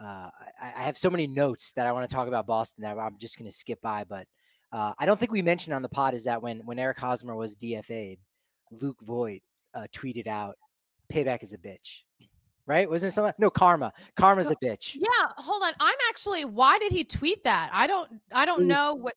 uh, 0.00 0.30
I, 0.62 0.72
I 0.76 0.82
have 0.84 0.96
so 0.96 1.10
many 1.10 1.26
notes 1.26 1.72
that 1.72 1.84
I 1.86 1.92
want 1.92 2.08
to 2.08 2.14
talk 2.14 2.28
about 2.28 2.46
Boston 2.46 2.82
that 2.82 2.96
I'm 2.96 3.18
just 3.18 3.36
going 3.36 3.50
to 3.50 3.56
skip 3.56 3.80
by. 3.82 4.04
But 4.04 4.26
uh, 4.72 4.92
I 4.98 5.06
don't 5.06 5.18
think 5.18 5.32
we 5.32 5.42
mentioned 5.42 5.74
on 5.74 5.82
the 5.82 5.88
pod 5.88 6.14
is 6.14 6.24
that 6.24 6.40
when 6.40 6.60
when 6.60 6.78
Eric 6.78 6.98
Hosmer 6.98 7.34
was 7.34 7.56
DFA'd, 7.56 8.18
Luke 8.70 9.00
Voit 9.02 9.42
uh, 9.74 9.86
tweeted 9.92 10.26
out, 10.28 10.56
"Payback 11.12 11.42
is 11.42 11.52
a 11.52 11.58
bitch." 11.58 12.02
Right? 12.66 12.88
Wasn't 12.88 13.10
it 13.10 13.14
something? 13.14 13.32
No, 13.38 13.48
karma. 13.48 13.94
Karma's 14.14 14.50
a 14.50 14.56
bitch. 14.56 14.94
Yeah, 14.94 15.08
hold 15.38 15.62
on. 15.62 15.72
I'm 15.80 15.96
actually 16.10 16.44
why 16.44 16.78
did 16.78 16.92
he 16.92 17.02
tweet 17.02 17.42
that? 17.44 17.70
I 17.72 17.86
don't 17.86 18.20
I 18.32 18.44
don't 18.44 18.58
was- 18.58 18.66
know 18.68 18.94
what 18.94 19.14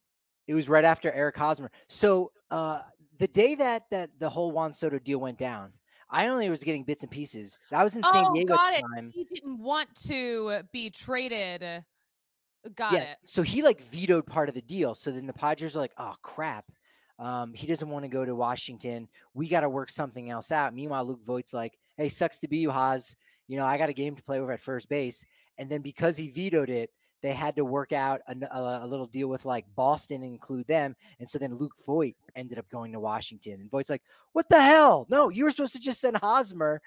It 0.48 0.54
was 0.54 0.68
right 0.70 0.84
after 0.86 1.12
Eric 1.12 1.38
Hosmer. 1.38 1.72
So 1.88 2.30
uh, 2.50 2.82
the 3.20 3.28
day 3.28 3.56
that 3.56 3.84
that 3.92 4.10
the 4.20 4.30
whole 4.30 4.52
Juan 4.52 4.72
Soto 4.72 5.00
deal 5.00 5.20
went 5.20 5.38
down, 5.38 5.72
I 6.10 6.28
only 6.28 6.50
was 6.50 6.64
getting 6.64 6.84
bits 6.84 7.04
and 7.04 7.12
pieces. 7.12 7.58
I 7.72 7.84
was 7.84 7.96
in 7.96 8.04
San 8.04 8.26
Oh, 8.28 8.34
Diego 8.34 8.56
got 8.56 8.74
at 8.74 8.80
it. 8.80 8.86
time. 8.96 9.12
he 9.14 9.24
didn't 9.24 9.60
want 9.60 9.94
to 10.08 10.64
be 10.72 10.90
traded. 10.90 11.64
uh, 11.64 11.82
Got 12.76 12.94
yeah. 12.94 13.00
it. 13.12 13.18
So 13.26 13.42
he 13.42 13.64
like 13.64 13.82
vetoed 13.82 14.26
part 14.28 14.48
of 14.50 14.56
the 14.56 14.62
deal. 14.62 14.94
So 14.94 15.10
then 15.12 15.26
the 15.26 15.34
Padres 15.34 15.76
are 15.76 15.80
like, 15.80 15.94
oh 15.98 16.16
crap. 16.22 16.66
Um, 17.18 17.54
he 17.54 17.68
doesn't 17.68 17.90
want 17.90 18.04
to 18.04 18.10
go 18.10 18.26
to 18.26 18.34
Washington. 18.36 19.08
We 19.36 19.48
got 19.48 19.62
to 19.62 19.70
work 19.70 19.90
something 19.90 20.32
else 20.32 20.52
out. 20.52 20.74
Meanwhile, 20.74 21.06
Luke 21.06 21.24
Voit's 21.24 21.54
like, 21.54 21.78
hey, 21.98 22.10
sucks 22.10 22.40
to 22.40 22.48
be 22.48 22.58
you, 22.58 22.72
Haas. 22.72 23.16
You 23.48 23.58
know, 23.58 23.66
I 23.66 23.78
got 23.78 23.90
a 23.90 23.94
game 23.94 24.16
to 24.16 24.24
play 24.24 24.40
over 24.40 24.52
at 24.52 24.60
first 24.60 24.90
base. 24.90 25.24
And 25.60 25.70
then 25.70 25.82
because 25.82 26.18
he 26.18 26.30
vetoed 26.30 26.70
it, 26.72 26.90
they 27.22 27.34
had 27.34 27.56
to 27.56 27.66
work 27.66 27.94
out 27.94 28.22
a 28.28 28.88
little 28.88 29.06
deal 29.08 29.28
with 29.28 29.46
like 29.46 29.66
Boston 29.76 30.24
and 30.24 30.32
include 30.34 30.68
them. 30.68 30.96
And 31.20 31.30
so 31.30 31.38
then 31.38 31.56
Luke 31.56 31.76
Voit 31.86 32.16
ended 32.36 32.58
up 32.58 32.70
going 32.70 32.92
to 32.94 33.00
Washington. 33.00 33.62
And 33.62 33.70
Voit's 33.70 33.90
like, 33.90 34.04
what 34.34 34.50
the 34.50 34.62
hell? 34.62 35.06
No, 35.10 35.30
you 35.30 35.44
were 35.44 35.52
supposed 35.52 35.74
to 35.74 35.80
just 35.80 36.02
send 36.02 36.18
Hosmer. 36.18 36.82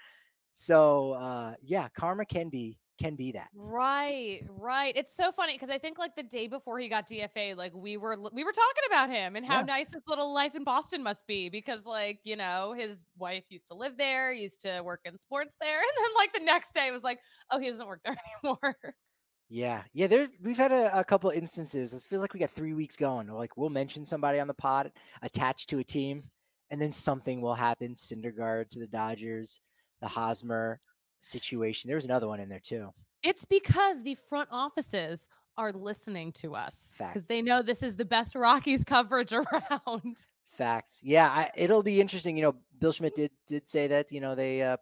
So 0.53 1.13
uh, 1.13 1.55
yeah, 1.63 1.89
karma 1.97 2.25
can 2.25 2.49
be 2.49 2.79
can 3.01 3.17
be 3.17 3.33
that. 3.33 3.49
Right, 3.55 4.43
right. 4.49 4.97
It's 4.97 5.17
so 5.17 5.33
funny 5.33 5.55
because 5.55 5.69
I 5.71 5.79
think 5.79 5.99
like 5.99 6.15
the 6.15 6.23
day 6.23 6.47
before 6.47 6.79
he 6.79 6.89
got 6.89 7.09
DFA, 7.09 7.57
like 7.57 7.73
we 7.75 7.97
were 7.97 8.17
we 8.33 8.45
were 8.45 8.53
talking 8.53 8.85
about 8.87 9.11
him 9.11 9.35
and 9.35 9.45
how 9.45 9.59
Yeah. 9.59 9.65
nice 9.67 9.93
his 9.93 10.03
little 10.07 10.33
life 10.33 10.55
in 10.55 10.63
Boston 10.63 11.03
must 11.03 11.27
be 11.27 11.49
because 11.49 11.87
like 11.87 12.21
you 12.23 12.37
know 12.37 12.73
his 12.77 13.07
wife 13.19 13.45
used 13.49 13.67
to 13.69 13.75
live 13.75 13.97
there, 13.99 14.33
used 14.33 14.61
to 14.63 14.81
work 14.83 15.01
in 15.05 15.19
sports 15.19 15.57
there, 15.61 15.79
and 15.79 15.89
then 15.97 16.11
like 16.17 16.33
the 16.33 16.41
next 16.45 16.73
day 16.73 16.87
it 16.87 16.93
was 16.93 17.03
like, 17.05 17.19
oh, 17.51 17.59
he 17.59 17.67
doesn't 17.67 17.87
work 17.87 18.01
there 18.05 18.15
anymore. 18.45 18.77
Yeah, 19.55 19.83
yeah. 19.93 20.09
There, 20.09 20.27
we've 20.43 20.59
had 20.59 20.73
a, 20.73 20.99
a 20.99 21.05
couple 21.05 21.31
instances. 21.31 21.95
It 21.95 22.03
feels 22.03 22.21
like 22.21 22.35
we 22.35 22.41
got 22.41 22.51
three 22.51 22.75
weeks 22.75 22.97
going. 22.97 23.29
Like 23.29 23.57
we'll 23.57 23.71
mention 23.71 24.05
somebody 24.05 24.41
on 24.41 24.49
the 24.49 24.55
pod 24.55 24.91
attached 25.23 25.71
to 25.71 25.79
a 25.79 25.85
team, 25.85 26.25
and 26.73 26.83
then 26.83 26.91
something 26.91 27.41
will 27.41 27.55
happen. 27.55 27.95
Syndergaard 27.95 28.69
to 28.71 28.81
the 28.81 28.89
Dodgers, 28.89 29.61
the 30.01 30.09
Hosmer 30.09 30.81
situation. 31.21 31.87
There 31.87 31.95
was 31.95 32.05
another 32.05 32.27
one 32.27 32.41
in 32.41 32.49
there 32.49 32.59
too. 32.59 32.91
it's 33.23 33.45
because 33.45 34.03
the 34.03 34.17
front 34.17 34.49
offices 34.51 35.29
are 35.57 35.73
listening 35.73 36.33
to 36.33 36.57
us 36.57 36.97
because 36.99 37.29
they 37.29 37.41
know 37.41 37.63
this 37.63 37.85
is 37.85 37.95
the 37.95 38.05
best 38.05 38.35
Rockies 38.35 38.83
coverage 38.83 39.33
around. 39.33 40.25
Facts. 40.47 41.01
Yeah, 41.05 41.29
I, 41.29 41.51
it'll 41.57 41.85
be 41.85 42.01
interesting. 42.01 42.37
You 42.37 42.43
know, 42.43 42.57
Bill 42.81 42.91
Schmidt 42.91 43.15
did 43.15 43.31
did 43.47 43.69
say 43.69 43.87
that. 43.87 44.11
You 44.11 44.21
know, 44.21 44.35
they 44.35 44.63
uh, 44.63 44.79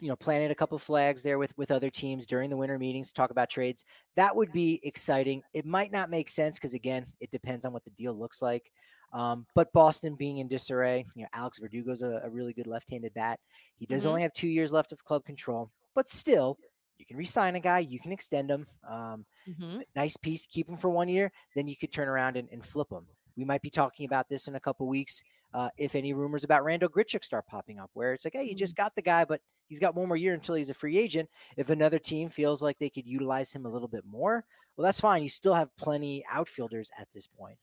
you 0.00 0.08
know 0.08 0.16
planted 0.16 0.50
a 0.50 0.54
couple 0.54 0.78
flags 0.78 1.22
there 1.22 1.38
with 1.38 1.56
with 1.58 1.70
other 1.70 1.90
teams 1.90 2.26
during 2.26 2.50
the 2.50 2.56
winter 2.56 2.78
meetings 2.78 3.08
to 3.08 3.14
talk 3.14 3.30
about 3.30 3.50
trades. 3.50 3.84
That 4.16 4.34
would 4.34 4.52
be 4.52 4.80
exciting. 4.82 5.42
It 5.52 5.66
might 5.66 5.92
not 5.92 6.10
make 6.10 6.28
sense 6.28 6.58
because 6.58 6.74
again, 6.74 7.06
it 7.20 7.30
depends 7.30 7.64
on 7.64 7.72
what 7.72 7.84
the 7.84 7.90
deal 7.90 8.14
looks 8.14 8.42
like. 8.42 8.72
Um, 9.12 9.46
but 9.54 9.72
Boston 9.72 10.14
being 10.16 10.38
in 10.38 10.48
disarray, 10.48 11.04
you 11.14 11.22
know, 11.22 11.28
Alex 11.32 11.58
Verdugo's 11.60 12.02
a, 12.02 12.20
a 12.24 12.30
really 12.30 12.52
good 12.52 12.66
left-handed 12.68 13.12
bat. 13.14 13.40
He 13.76 13.86
does 13.86 14.06
Mhm. 14.06 14.06
only 14.06 14.22
have 14.22 14.32
two 14.32 14.48
years 14.48 14.72
left 14.72 14.92
of 14.92 15.04
club 15.04 15.24
control, 15.24 15.70
but 15.94 16.08
still, 16.08 16.58
you 16.98 17.06
can 17.06 17.16
re-sign 17.16 17.56
a 17.56 17.60
guy, 17.60 17.80
you 17.80 17.98
can 17.98 18.12
extend 18.12 18.50
him. 18.50 18.66
Um, 18.88 19.26
Mhm. 19.46 19.82
nice 19.96 20.16
piece, 20.16 20.46
keep 20.46 20.68
him 20.68 20.76
for 20.76 20.90
one 20.90 21.08
year, 21.08 21.32
then 21.54 21.66
you 21.66 21.76
could 21.76 21.92
turn 21.92 22.08
around 22.08 22.36
and, 22.36 22.48
and 22.50 22.64
flip 22.64 22.90
him. 22.90 23.06
We 23.40 23.46
might 23.46 23.62
be 23.62 23.70
talking 23.70 24.04
about 24.04 24.28
this 24.28 24.48
in 24.48 24.54
a 24.54 24.60
couple 24.60 24.86
weeks 24.86 25.24
uh, 25.54 25.70
if 25.78 25.94
any 25.94 26.12
rumors 26.12 26.44
about 26.44 26.62
Randal 26.62 26.90
Grichuk 26.90 27.24
start 27.24 27.46
popping 27.46 27.78
up, 27.78 27.90
where 27.94 28.12
it's 28.12 28.26
like, 28.26 28.34
hey, 28.34 28.44
you 28.44 28.54
just 28.54 28.76
got 28.76 28.94
the 28.94 29.00
guy, 29.00 29.24
but 29.24 29.40
he's 29.66 29.80
got 29.80 29.94
one 29.94 30.08
more 30.08 30.16
year 30.18 30.34
until 30.34 30.56
he's 30.56 30.68
a 30.68 30.74
free 30.74 30.98
agent. 30.98 31.26
If 31.56 31.70
another 31.70 31.98
team 31.98 32.28
feels 32.28 32.62
like 32.62 32.78
they 32.78 32.90
could 32.90 33.06
utilize 33.06 33.50
him 33.50 33.64
a 33.64 33.70
little 33.70 33.88
bit 33.88 34.04
more, 34.06 34.44
well, 34.76 34.84
that's 34.84 35.00
fine. 35.00 35.22
You 35.22 35.30
still 35.30 35.54
have 35.54 35.74
plenty 35.78 36.22
outfielders 36.30 36.90
at 36.98 37.08
this 37.14 37.26
point. 37.26 37.56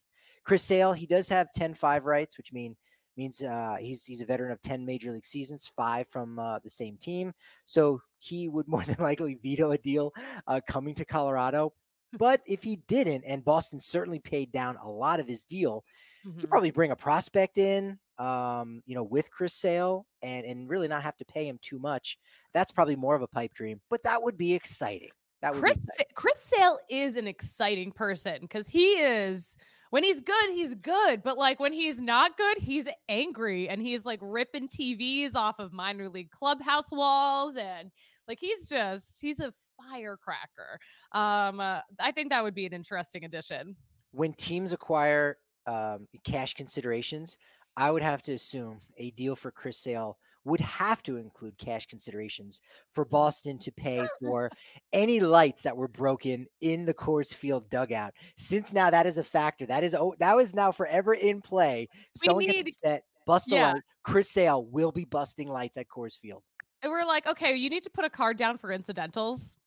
Chris 0.43 0.63
Sale, 0.63 0.93
he 0.93 1.05
does 1.05 1.29
have 1.29 1.49
10-5 1.55 2.05
rights, 2.05 2.37
which 2.37 2.51
mean 2.51 2.75
means 3.17 3.43
uh, 3.43 3.75
he's 3.79 4.05
he's 4.05 4.21
a 4.21 4.25
veteran 4.25 4.51
of 4.51 4.61
10 4.61 4.85
major 4.85 5.11
league 5.11 5.25
seasons, 5.25 5.71
five 5.75 6.07
from 6.07 6.39
uh, 6.39 6.59
the 6.59 6.69
same 6.69 6.97
team. 6.97 7.33
So 7.65 8.01
he 8.19 8.47
would 8.47 8.67
more 8.69 8.83
than 8.83 8.97
likely 8.99 9.39
veto 9.41 9.71
a 9.71 9.77
deal 9.77 10.13
uh, 10.47 10.61
coming 10.67 10.95
to 10.95 11.05
Colorado. 11.05 11.73
But 12.13 12.41
if 12.45 12.63
he 12.63 12.77
didn't, 12.77 13.23
and 13.25 13.43
Boston 13.43 13.79
certainly 13.79 14.19
paid 14.19 14.51
down 14.51 14.77
a 14.77 14.89
lot 14.89 15.19
of 15.19 15.27
his 15.27 15.45
deal, 15.45 15.83
Mhm. 16.25 16.41
you 16.41 16.47
probably 16.47 16.71
bring 16.71 16.91
a 16.91 16.95
prospect 16.95 17.57
in, 17.57 17.97
um, 18.17 18.81
you 18.85 18.95
know, 18.95 19.03
with 19.03 19.29
Chris 19.31 19.53
Sale 19.53 20.07
and 20.21 20.45
and 20.45 20.69
really 20.69 20.87
not 20.87 21.03
have 21.03 21.17
to 21.17 21.25
pay 21.25 21.47
him 21.47 21.59
too 21.61 21.79
much. 21.79 22.17
That's 22.53 22.71
probably 22.71 22.95
more 22.95 23.15
of 23.15 23.21
a 23.21 23.27
pipe 23.27 23.53
dream, 23.53 23.81
but 23.89 24.03
that 24.03 24.23
would 24.23 24.37
be 24.37 24.53
exciting. 24.53 25.11
That 25.41 25.55
would 25.55 25.63
Chris 25.63 25.77
be 25.77 25.77
exciting. 25.83 26.13
Chris 26.15 26.39
Sale 26.39 26.79
is 26.89 27.17
an 27.17 27.27
exciting 27.27 27.91
person 27.91 28.41
because 28.41 28.69
he 28.69 28.93
is 28.99 29.55
when 29.89 30.03
he's 30.03 30.19
good, 30.21 30.49
he's 30.49 30.75
good, 30.75 31.23
but 31.23 31.37
like 31.37 31.59
when 31.59 31.71
he's 31.73 32.01
not 32.01 32.37
good, 32.37 32.57
he's 32.57 32.87
angry 33.07 33.69
and 33.69 33.81
he's 33.81 34.05
like 34.05 34.19
ripping 34.21 34.67
TVs 34.67 35.35
off 35.35 35.59
of 35.59 35.71
minor 35.71 36.09
league 36.09 36.29
clubhouse 36.31 36.91
walls 36.91 37.55
and 37.55 37.91
like 38.27 38.39
he's 38.39 38.67
just 38.67 39.21
he's 39.21 39.39
a 39.39 39.51
firecracker. 39.91 40.79
Um, 41.11 41.59
uh, 41.59 41.81
I 41.99 42.11
think 42.11 42.29
that 42.29 42.43
would 42.43 42.55
be 42.55 42.65
an 42.65 42.73
interesting 42.73 43.25
addition. 43.25 43.75
when 44.11 44.33
teams 44.33 44.73
acquire 44.73 45.37
um, 45.67 46.07
cash 46.23 46.53
considerations, 46.53 47.37
I 47.75 47.91
would 47.91 48.01
have 48.01 48.21
to 48.23 48.33
assume 48.33 48.79
a 48.97 49.11
deal 49.11 49.35
for 49.35 49.51
Chris 49.51 49.77
Sale 49.79 50.17
would 50.45 50.61
have 50.61 51.03
to 51.03 51.17
include 51.17 51.57
cash 51.57 51.87
considerations 51.87 52.61
for 52.89 53.03
Boston 53.03 53.59
to 53.59 53.71
pay 53.73 54.07
for 54.21 54.49
any 54.93 55.19
lights 55.19 55.63
that 55.63 55.75
were 55.75 55.89
broken 55.89 56.47
in 56.61 56.85
the 56.85 56.93
Coors 56.93 57.33
Field 57.33 57.69
dugout. 57.69 58.13
Since 58.37 58.71
now 58.71 58.89
that 58.89 59.05
is 59.05 59.17
a 59.17 59.25
factor, 59.25 59.65
that 59.65 59.83
is 59.83 59.93
oh, 59.93 60.15
that 60.19 60.37
is 60.37 60.55
now 60.55 60.71
forever 60.71 61.13
in 61.13 61.41
play. 61.41 61.89
Someone 62.15 62.45
gets 62.45 62.57
need- 62.59 62.67
upset, 62.69 63.03
bust 63.25 63.51
a 63.51 63.55
Yeah. 63.55 63.73
light. 63.73 63.81
Chris 64.03 64.31
Sale 64.31 64.65
will 64.67 64.93
be 64.93 65.03
busting 65.03 65.49
lights 65.49 65.75
at 65.77 65.87
Coors 65.89 66.17
Field. 66.17 66.43
And 66.81 66.91
we're 66.91 67.05
like, 67.05 67.27
okay, 67.27 67.53
you 67.53 67.69
need 67.69 67.83
to 67.83 67.89
put 67.89 68.05
a 68.05 68.09
card 68.09 68.37
down 68.37 68.57
for 68.57 68.71
incidentals. 68.71 69.57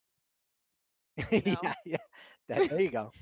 know? 1.33 1.39
yeah, 1.63 1.75
yeah. 1.85 1.97
That, 2.49 2.71
there 2.71 2.81
you 2.81 2.91
go. 3.01 3.13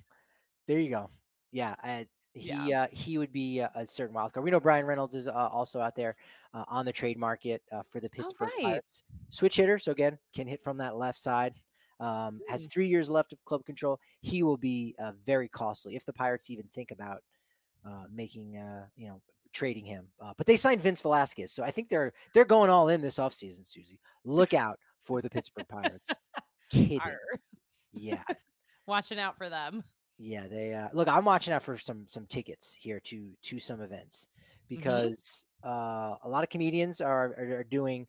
There 0.66 0.78
you 0.78 0.90
go. 0.90 1.08
Yeah, 1.52 1.74
uh, 1.82 2.04
he 2.34 2.48
Yeah. 2.68 2.82
uh, 2.82 2.86
he 2.92 3.18
would 3.18 3.32
be 3.32 3.60
a, 3.60 3.70
a 3.74 3.86
certain 3.86 4.14
wild 4.14 4.32
card. 4.32 4.44
We 4.44 4.50
know 4.50 4.60
Bryan 4.60 4.86
Reynolds 4.86 5.14
is 5.14 5.28
uh, 5.28 5.32
also 5.32 5.80
out 5.80 5.94
there 5.96 6.16
uh, 6.54 6.64
on 6.68 6.84
the 6.84 6.92
trade 6.92 7.18
market 7.18 7.62
uh, 7.72 7.82
for 7.82 8.00
the 8.00 8.08
Pittsburgh 8.08 8.50
right. 8.58 8.62
Pirates. 8.64 9.02
Switch 9.30 9.56
hitter, 9.56 9.78
so 9.78 9.92
again, 9.92 10.18
can 10.34 10.46
hit 10.46 10.60
from 10.62 10.76
that 10.78 10.96
left 10.96 11.18
side. 11.18 11.54
Um, 12.00 12.40
has 12.48 12.64
Mm. 12.66 12.70
three 12.72 12.86
years 12.86 13.10
left 13.10 13.32
of 13.32 13.44
club 13.44 13.64
control. 13.64 13.98
He 14.20 14.42
will 14.44 14.56
be 14.56 14.94
uh, 15.00 15.12
very 15.26 15.48
costly 15.48 15.96
if 15.96 16.04
the 16.04 16.12
Pirates 16.12 16.48
even 16.48 16.66
think 16.68 16.90
about 16.92 17.22
uh, 17.84 18.04
making 18.12 18.56
uh, 18.56 18.86
you 18.94 19.08
know 19.08 19.20
trading 19.52 19.84
him. 19.84 20.06
Uh, 20.20 20.32
but 20.36 20.46
they 20.46 20.56
signed 20.56 20.80
Vince 20.80 21.00
Velasquez, 21.02 21.50
so 21.50 21.64
I 21.64 21.70
think 21.72 21.88
they're 21.88 22.12
they're 22.34 22.44
going 22.44 22.70
all 22.70 22.88
in 22.88 23.00
this 23.00 23.18
offseason, 23.18 23.66
Susie. 23.66 23.98
Look 24.24 24.54
out 24.54 24.78
for 25.00 25.20
the 25.22 25.30
Pittsburgh 25.30 25.66
Pirates. 25.68 26.12
Kidding. 26.70 27.00
Arr. 27.00 27.18
Yeah. 27.92 28.22
Watching 28.86 29.18
out 29.18 29.36
for 29.36 29.48
them. 29.48 29.84
Yeah, 30.18 30.48
they 30.48 30.74
uh, 30.74 30.88
look. 30.92 31.06
I'm 31.08 31.24
watching 31.24 31.52
out 31.52 31.62
for 31.62 31.78
some 31.78 32.04
some 32.08 32.26
tickets 32.26 32.74
here 32.74 32.98
to 33.04 33.30
to 33.42 33.58
some 33.60 33.80
events 33.80 34.28
because 34.68 35.46
uh, 35.64 36.16
a 36.24 36.28
lot 36.28 36.42
of 36.42 36.50
comedians 36.50 37.00
are, 37.00 37.34
are 37.38 37.58
are 37.60 37.64
doing 37.64 38.06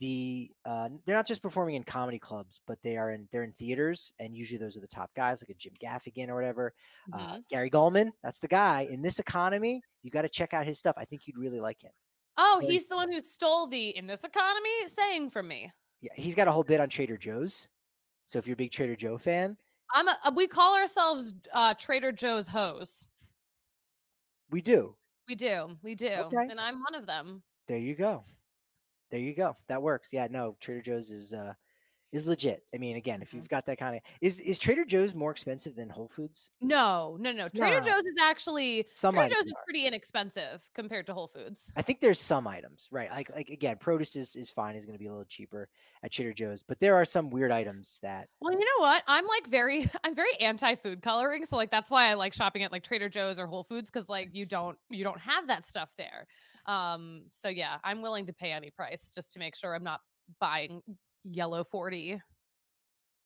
the 0.00 0.50
uh, 0.64 0.88
they're 1.06 1.14
not 1.14 1.28
just 1.28 1.42
performing 1.42 1.76
in 1.76 1.84
comedy 1.84 2.18
clubs, 2.18 2.60
but 2.66 2.78
they 2.82 2.96
are 2.96 3.12
in 3.12 3.28
they're 3.30 3.44
in 3.44 3.52
theaters, 3.52 4.12
and 4.18 4.34
usually 4.34 4.58
those 4.58 4.76
are 4.76 4.80
the 4.80 4.88
top 4.88 5.10
guys, 5.14 5.42
like 5.42 5.50
a 5.50 5.54
Jim 5.54 5.74
Gaffigan 5.80 6.28
or 6.28 6.34
whatever. 6.34 6.74
Uh, 7.12 7.18
Mhm. 7.36 7.48
Gary 7.48 7.70
Gulman, 7.70 8.10
that's 8.22 8.40
the 8.40 8.48
guy. 8.48 8.88
In 8.90 9.00
this 9.02 9.20
economy, 9.20 9.80
you 10.02 10.10
got 10.10 10.22
to 10.22 10.28
check 10.28 10.54
out 10.54 10.66
his 10.66 10.78
stuff. 10.80 10.96
I 10.98 11.04
think 11.04 11.26
you'd 11.28 11.38
really 11.38 11.60
like 11.60 11.82
him. 11.82 11.92
Oh, 12.36 12.58
Very 12.60 12.72
he's 12.72 12.88
the 12.88 12.96
one 12.96 13.12
who 13.12 13.20
stole 13.20 13.68
the 13.68 13.96
in 13.96 14.08
this 14.08 14.24
economy 14.24 14.70
saying 14.88 15.30
from 15.30 15.46
me. 15.46 15.70
Yeah, 16.00 16.10
he's 16.16 16.34
got 16.34 16.48
a 16.48 16.52
whole 16.52 16.64
bit 16.64 16.80
on 16.80 16.88
Trader 16.88 17.16
Joe's. 17.16 17.68
So 18.26 18.38
if 18.38 18.46
you're 18.46 18.54
a 18.54 18.56
big 18.56 18.70
Trader 18.70 18.96
Joe 18.96 19.18
fan, 19.18 19.56
I'm 19.92 20.08
a, 20.08 20.16
uh, 20.24 20.32
we 20.34 20.46
call 20.46 20.74
ourselves 20.76 21.34
uh, 21.52 21.74
Trader 21.74 22.10
Joe's 22.12 22.46
hoes. 22.48 23.06
we 24.50 24.60
do. 24.60 24.96
We 25.28 25.34
do, 25.34 25.76
we 25.82 25.94
do, 25.94 26.08
Okay. 26.08 26.48
and 26.50 26.60
I'm 26.60 26.82
one 26.82 26.94
of 26.94 27.06
them. 27.06 27.42
There 27.66 27.78
you 27.78 27.94
go. 27.94 28.24
There 29.10 29.20
you 29.20 29.34
go. 29.34 29.54
That 29.68 29.82
works. 29.82 30.12
Yeah, 30.12 30.26
no, 30.30 30.56
Trader 30.60 30.82
Joe's 30.82 31.10
is 31.10 31.32
uh 31.32 31.54
is 32.14 32.28
legit. 32.28 32.64
I 32.74 32.78
mean, 32.78 32.96
again, 32.96 33.22
if 33.22 33.32
Mhm. 33.32 33.44
you've 33.44 33.48
got 33.48 33.66
that 33.66 33.78
kind 33.78 33.96
of 33.96 34.02
is 34.20 34.40
is 34.40 34.58
Trader 34.58 34.84
Joe's 34.84 35.14
more 35.14 35.30
expensive 35.30 35.74
than 35.76 35.90
Whole 35.90 36.08
Foods? 36.08 36.52
No, 36.60 37.16
no, 37.20 37.32
no. 37.32 37.48
It's 37.48 37.54
Trader 37.54 37.80
not. 37.84 37.84
Joe's 37.84 38.04
is 38.04 38.16
actually 38.20 38.84
Some 38.84 39.18
Trader 39.18 39.28
Joe's 39.28 39.44
items 39.44 39.46
is 39.46 39.54
pretty 39.64 39.86
inexpensive 39.86 40.70
compared 40.74 41.06
to 41.06 41.14
Whole 41.14 41.28
Foods. 41.28 41.72
I 41.76 41.82
think 41.82 41.98
there's 42.00 42.20
some 42.20 42.46
items, 42.46 42.88
right? 42.92 43.10
Like 43.10 43.30
like 43.30 43.48
again, 43.48 43.78
produce 43.78 44.14
is, 44.16 44.36
is 44.36 44.50
fine, 44.50 44.76
is 44.76 44.86
gonna 44.86 44.98
be 44.98 45.06
a 45.06 45.10
little 45.10 45.24
cheaper 45.24 45.68
at 46.02 46.12
Trader 46.12 46.32
Joe's, 46.32 46.62
but 46.62 46.78
there 46.78 46.94
are 46.94 47.04
some 47.04 47.30
weird 47.30 47.50
items 47.50 47.98
that 48.00 48.28
Well, 48.40 48.52
you 48.52 48.58
know 48.60 48.80
what? 48.80 49.02
I'm 49.06 49.26
like 49.26 49.46
very 49.46 49.86
I'm 50.04 50.14
very 50.14 50.34
anti 50.40 50.74
food 50.74 51.02
coloring, 51.02 51.44
so 51.46 51.56
like 51.56 51.70
that's 51.70 51.90
why 51.90 52.10
I 52.10 52.14
like 52.14 52.32
shopping 52.34 52.62
at 52.62 52.72
like 52.72 52.82
Trader 52.82 53.08
Joe's 53.08 53.38
or 53.38 53.46
Whole 53.46 53.64
Foods 53.64 53.90
cuz 53.90 54.08
like 54.08 54.30
you 54.32 54.46
don't 54.46 54.78
you 54.90 55.04
don't 55.04 55.20
have 55.20 55.46
that 55.48 55.64
stuff 55.64 55.94
there. 55.96 56.26
Um 56.66 57.26
so 57.30 57.48
yeah, 57.48 57.78
I'm 57.84 58.02
willing 58.02 58.26
to 58.26 58.32
pay 58.32 58.52
any 58.52 58.70
price 58.70 59.10
just 59.10 59.32
to 59.32 59.38
make 59.38 59.54
sure 59.56 59.74
I'm 59.74 59.84
not 59.84 60.00
buying 60.40 60.82
yellow 61.24 61.64
40. 61.64 62.20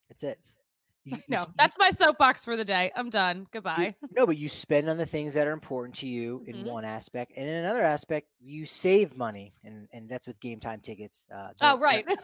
that's 0.08 0.22
it. 0.22 0.38
You, 1.04 1.16
you 1.16 1.22
No, 1.28 1.44
that's 1.56 1.76
my 1.78 1.90
soapbox 1.90 2.44
for 2.44 2.56
the 2.56 2.64
day. 2.64 2.90
I'm 2.96 3.11
done. 3.11 3.38
you- 3.40 3.46
Goodbye. 3.52 3.94
no, 4.16 4.26
but 4.26 4.37
you 4.38 4.48
spend 4.48 4.88
on 4.88 4.96
the 4.96 5.06
things 5.06 5.34
that 5.34 5.46
are 5.46 5.52
important 5.52 5.94
to 5.96 6.08
you 6.08 6.42
in 6.46 6.56
Mhm. 6.56 6.64
one 6.70 6.84
aspect, 6.84 7.32
and 7.37 7.46
in 7.48 7.54
another 7.56 7.82
aspect, 7.82 8.28
you 8.40 8.64
save 8.66 9.16
money, 9.16 9.54
and 9.64 9.88
and 9.92 10.08
that's 10.08 10.26
with 10.26 10.40
game 10.40 10.61
time 10.61 10.80
tickets. 10.80 11.26
Uh, 11.34 11.50
Oh, 11.61 11.78
right. 11.78 12.04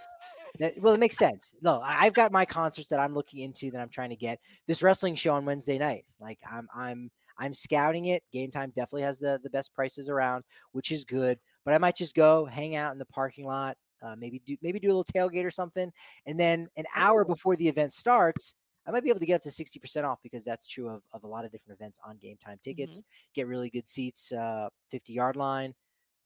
That, 0.61 0.75
well, 0.81 0.95
it 0.95 1.01
makes 1.01 1.17
sense. 1.17 1.53
No, 1.63 1.81
I've 1.85 2.13
got 2.13 2.31
my 2.31 2.45
concerts 2.45 2.87
that 2.91 3.01
I'm 3.01 3.13
looking 3.13 3.41
into 3.41 3.73
that 3.73 3.81
I'm 3.81 3.89
trying 3.89 4.11
to 4.11 4.17
get. 4.17 4.39
This 4.69 4.85
wrestling 4.85 5.17
show 5.17 5.35
on 5.35 5.45
Wednesday 5.45 5.79
night, 5.79 6.05
like 6.21 6.39
I'm, 6.49 6.69
I'm, 6.73 7.11
I'm 7.37 7.53
scouting 7.53 8.05
it. 8.07 8.23
Game 8.33 8.53
Time 8.53 8.71
definitely 8.71 9.03
has 9.03 9.19
the 9.19 9.41
the 9.43 9.51
best 9.51 9.75
prices 9.75 10.09
around, 10.09 10.45
which 10.71 10.93
is 10.93 11.05
good. 11.05 11.41
But 11.65 11.75
I 11.75 11.79
might 11.79 11.97
just 11.97 12.15
go 12.15 12.45
hang 12.45 12.77
out 12.77 12.93
in 12.93 13.01
the 13.01 13.05
parking 13.07 13.47
lot, 13.47 13.77
uh, 14.05 14.15
maybe 14.17 14.41
do 14.47 14.57
maybe 14.63 14.79
do 14.79 14.89
a 14.89 14.95
little 14.95 15.05
tailgate 15.05 15.45
or 15.45 15.51
something, 15.51 15.93
and 16.27 16.39
then 16.39 16.69
an 16.77 16.85
hour 16.95 17.25
before 17.25 17.57
the 17.57 17.69
event 17.69 17.93
starts, 17.93 18.55
I 18.87 18.91
might 18.91 19.03
be 19.03 19.11
able 19.11 19.21
to 19.21 19.27
get 19.27 19.37
up 19.37 19.43
to 19.43 19.51
sixty 19.51 19.79
percent 19.79 20.07
off 20.07 20.19
because 20.23 20.45
that's 20.45 20.67
true 20.67 20.89
of, 20.89 21.03
of 21.13 21.25
a 21.25 21.27
lot 21.27 21.45
of 21.45 21.53
different 21.53 21.79
events 21.79 21.99
on 22.05 22.19
Game 22.19 22.37
Time 22.45 22.59
tickets. 22.63 23.03
Get 23.35 23.47
really 23.47 23.71
good 23.71 23.87
seats, 23.87 24.33
uh, 24.33 24.69
fifty 24.91 25.13
yard 25.13 25.37
line, 25.37 25.75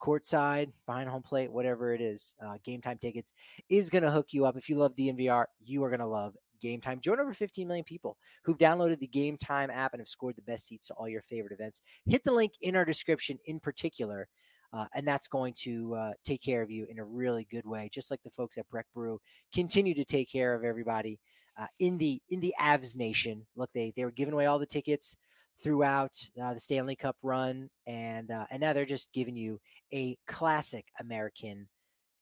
courtside, 0.01 0.73
behind 0.87 1.09
home 1.09 1.23
plate, 1.23 1.53
whatever 1.53 1.95
it 1.95 2.01
is. 2.01 2.35
Uh, 2.45 2.57
game 2.65 2.81
Time 2.81 2.99
tickets 2.99 3.33
is 3.69 3.91
going 3.91 4.03
to 4.03 4.11
hook 4.11 4.29
you 4.31 4.45
up. 4.45 4.57
If 4.57 4.69
you 4.69 4.77
love 4.77 4.95
DNVR, 4.97 5.45
you 5.65 5.85
are 5.85 5.91
going 5.91 6.01
to 6.01 6.07
love 6.07 6.35
Game 6.61 6.81
Time. 6.81 7.01
Join 7.01 7.21
over 7.21 7.33
15 7.33 7.67
million 7.67 7.85
people 7.85 8.17
who've 8.45 8.59
downloaded 8.59 8.99
the 8.99 9.07
Game 9.07 9.37
Time 9.37 9.71
app 9.71 9.93
and 9.93 10.01
have 10.01 10.09
scored 10.09 10.37
the 10.37 10.43
best 10.43 10.67
seats 10.67 10.89
to 10.89 10.95
all 10.95 11.09
your 11.09 11.23
favorite 11.23 11.53
events. 11.53 11.83
Hit 12.07 12.25
the 12.25 12.33
link 12.33 12.53
in 12.63 12.77
our 12.77 12.85
description 12.85 13.39
in 13.47 13.61
particular, 13.61 14.29
uh, 14.73 14.87
and 14.95 15.07
that's 15.07 15.29
going 15.29 15.55
to 15.55 15.95
uh, 15.95 16.13
take 16.25 16.43
care 16.43 16.63
of 16.63 16.71
you 16.71 16.87
in 16.89 16.99
a 16.99 17.05
really 17.05 17.47
good 17.51 17.67
way. 17.67 17.89
Just 17.93 18.11
like 18.11 18.23
the 18.23 18.31
folks 18.31 18.59
at 18.59 18.69
Breck 18.69 18.87
Brew 18.95 19.21
continue 19.53 19.95
to 19.95 20.05
take 20.05 20.31
care 20.31 20.55
of 20.55 20.65
everybody 20.65 21.19
uh, 21.59 21.67
in 21.79 21.99
the 21.99 22.21
in 22.31 22.41
the 22.41 22.55
Avs 22.61 22.97
Nation. 22.97 23.47
Look, 23.57 23.71
they 23.75 23.93
they 23.97 24.05
were 24.05 24.11
giving 24.11 24.35
away 24.35 24.47
all 24.47 24.59
the 24.59 24.67
tickets 24.67 25.17
throughout 25.57 26.17
uh, 26.41 26.55
the 26.55 26.61
Stanley 26.61 26.97
Cup 26.97 27.17
run, 27.23 27.69
and 27.87 28.31
uh, 28.31 28.47
and 28.51 28.61
now 28.61 28.73
they're 28.73 28.85
just 28.85 29.13
giving 29.13 29.37
you 29.37 29.61
a 29.93 30.17
classic 30.27 30.87
American 31.01 31.69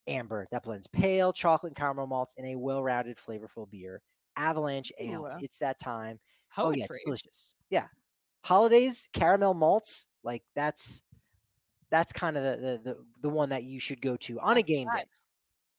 amber 0.09 0.47
that 0.53 0.63
blends 0.63 0.87
pale 0.87 1.33
chocolate 1.33 1.71
and 1.71 1.77
caramel 1.77 2.07
malts 2.07 2.35
in 2.37 2.45
a 2.47 2.57
well-rounded, 2.57 3.17
flavorful 3.17 3.69
beer. 3.69 4.01
Avalanche 4.37 4.93
Ale. 5.01 5.27
Ooh. 5.27 5.39
It's 5.41 5.59
that 5.59 5.79
time. 5.81 6.21
Poetry. 6.55 6.69
Oh 6.69 6.75
yeah, 6.79 6.85
it's 6.85 7.05
delicious. 7.05 7.55
Yeah, 7.71 7.87
holidays 8.45 9.09
caramel 9.13 9.55
malts 9.55 10.07
like 10.23 10.43
that's 10.55 11.03
that's 11.91 12.13
kind 12.13 12.37
of 12.37 12.43
the 12.43 12.57
the 12.57 12.81
the, 12.95 13.05
the 13.23 13.29
one 13.29 13.49
that 13.51 13.65
you 13.65 13.79
should 13.81 14.01
go 14.01 14.17
to 14.19 14.39
on 14.41 14.53
a 14.53 14.55
That's 14.57 14.67
the 14.67 14.75
game 14.75 14.89
day. 14.95 15.05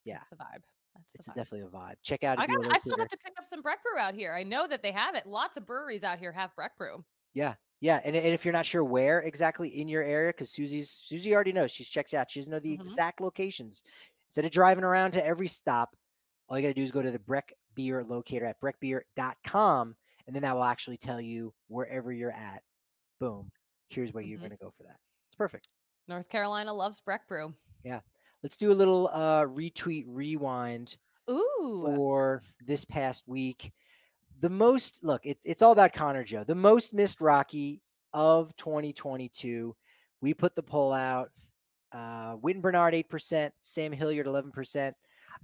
Yeah. 0.05 0.15
That's 0.15 0.29
the 0.29 0.35
vibe. 0.37 0.61
That's 0.95 1.15
It's 1.15 1.27
vibe. 1.29 1.33
definitely 1.35 1.67
a 1.67 1.69
vibe. 1.71 1.95
Check 2.03 2.23
out. 2.23 2.39
I 2.39 2.47
got. 2.47 2.65
a 2.65 2.69
I 2.73 2.77
still 2.77 2.97
have 2.97 3.07
to 3.09 3.17
pick 3.17 3.33
up 3.37 3.45
some 3.49 3.61
Breck 3.61 3.79
Brew 3.83 3.99
out 3.99 4.13
here. 4.15 4.33
I 4.33 4.43
know 4.43 4.67
that 4.67 4.81
they 4.81 4.91
have 4.91 5.15
it. 5.15 5.25
Lots 5.25 5.57
of 5.57 5.65
breweries 5.65 6.03
out 6.03 6.17
here 6.19 6.31
have 6.31 6.55
Breck 6.55 6.77
Brew. 6.77 7.03
Yeah, 7.33 7.53
yeah, 7.81 7.99
and, 8.03 8.15
and 8.15 8.25
if 8.33 8.43
you're 8.45 8.53
not 8.53 8.65
sure 8.65 8.83
where 8.83 9.19
exactly 9.21 9.69
in 9.79 9.87
your 9.87 10.01
area, 10.01 10.29
because 10.31 10.49
Susie's 10.49 10.89
Susie 10.89 11.35
already 11.35 11.51
knows 11.51 11.71
she's 11.71 11.89
checked 11.89 12.13
out. 12.15 12.31
She 12.31 12.39
doesn't 12.39 12.51
know 12.51 12.59
the 12.59 12.77
Mhm. 12.77 12.81
exact 12.81 13.21
locations. 13.21 13.83
Instead 14.29 14.45
of 14.45 14.51
driving 14.51 14.83
around 14.83 15.11
to 15.11 15.23
every 15.25 15.47
stop, 15.47 15.95
all 16.49 16.57
you 16.57 16.63
got 16.63 16.69
to 16.69 16.73
do 16.73 16.81
is 16.81 16.91
go 16.91 17.03
to 17.03 17.11
the 17.11 17.19
Breck 17.19 17.53
Beer 17.75 18.03
locator 18.03 18.45
at 18.45 18.59
breckbeer.com, 18.59 19.95
and 20.25 20.35
then 20.35 20.41
that 20.43 20.55
will 20.55 20.63
actually 20.63 20.97
tell 20.97 21.21
you 21.21 21.53
wherever 21.67 22.11
you're 22.11 22.31
at. 22.31 22.63
Boom. 23.19 23.51
Here's 23.89 24.13
where 24.13 24.23
you're 24.23 24.37
Mhm. 24.39 24.41
going 24.41 24.51
to 24.51 24.57
go 24.57 24.71
for 24.75 24.83
that. 24.83 24.97
It's 25.27 25.35
perfect. 25.35 25.67
North 26.07 26.29
Carolina 26.29 26.73
loves 26.73 27.01
Breck 27.01 27.27
Brew. 27.27 27.53
Yeah. 27.83 27.99
Let's 28.43 28.57
do 28.57 28.71
a 28.71 28.73
little 28.73 29.09
uh, 29.11 29.43
retweet 29.43 30.05
rewind 30.07 30.97
Ooh. 31.29 31.83
for 31.85 32.41
this 32.65 32.85
past 32.85 33.27
week. 33.27 33.73
The 34.39 34.49
most 34.49 35.03
look, 35.03 35.25
it, 35.25 35.39
it's 35.43 35.61
all 35.61 35.71
about 35.71 35.93
Connor 35.93 36.23
Joe. 36.23 36.43
The 36.43 36.55
most 36.55 36.93
missed 36.93 37.19
Rocky 37.19 37.81
of 38.13 38.55
2022. 38.57 39.75
We 40.21 40.33
put 40.33 40.55
the 40.55 40.63
poll 40.63 40.93
out. 40.93 41.29
Uh, 41.91 42.35
Wynton 42.41 42.61
Bernard 42.61 42.93
8%, 42.93 43.49
Sam 43.61 43.91
Hilliard 43.91 44.27
11%. 44.27 44.93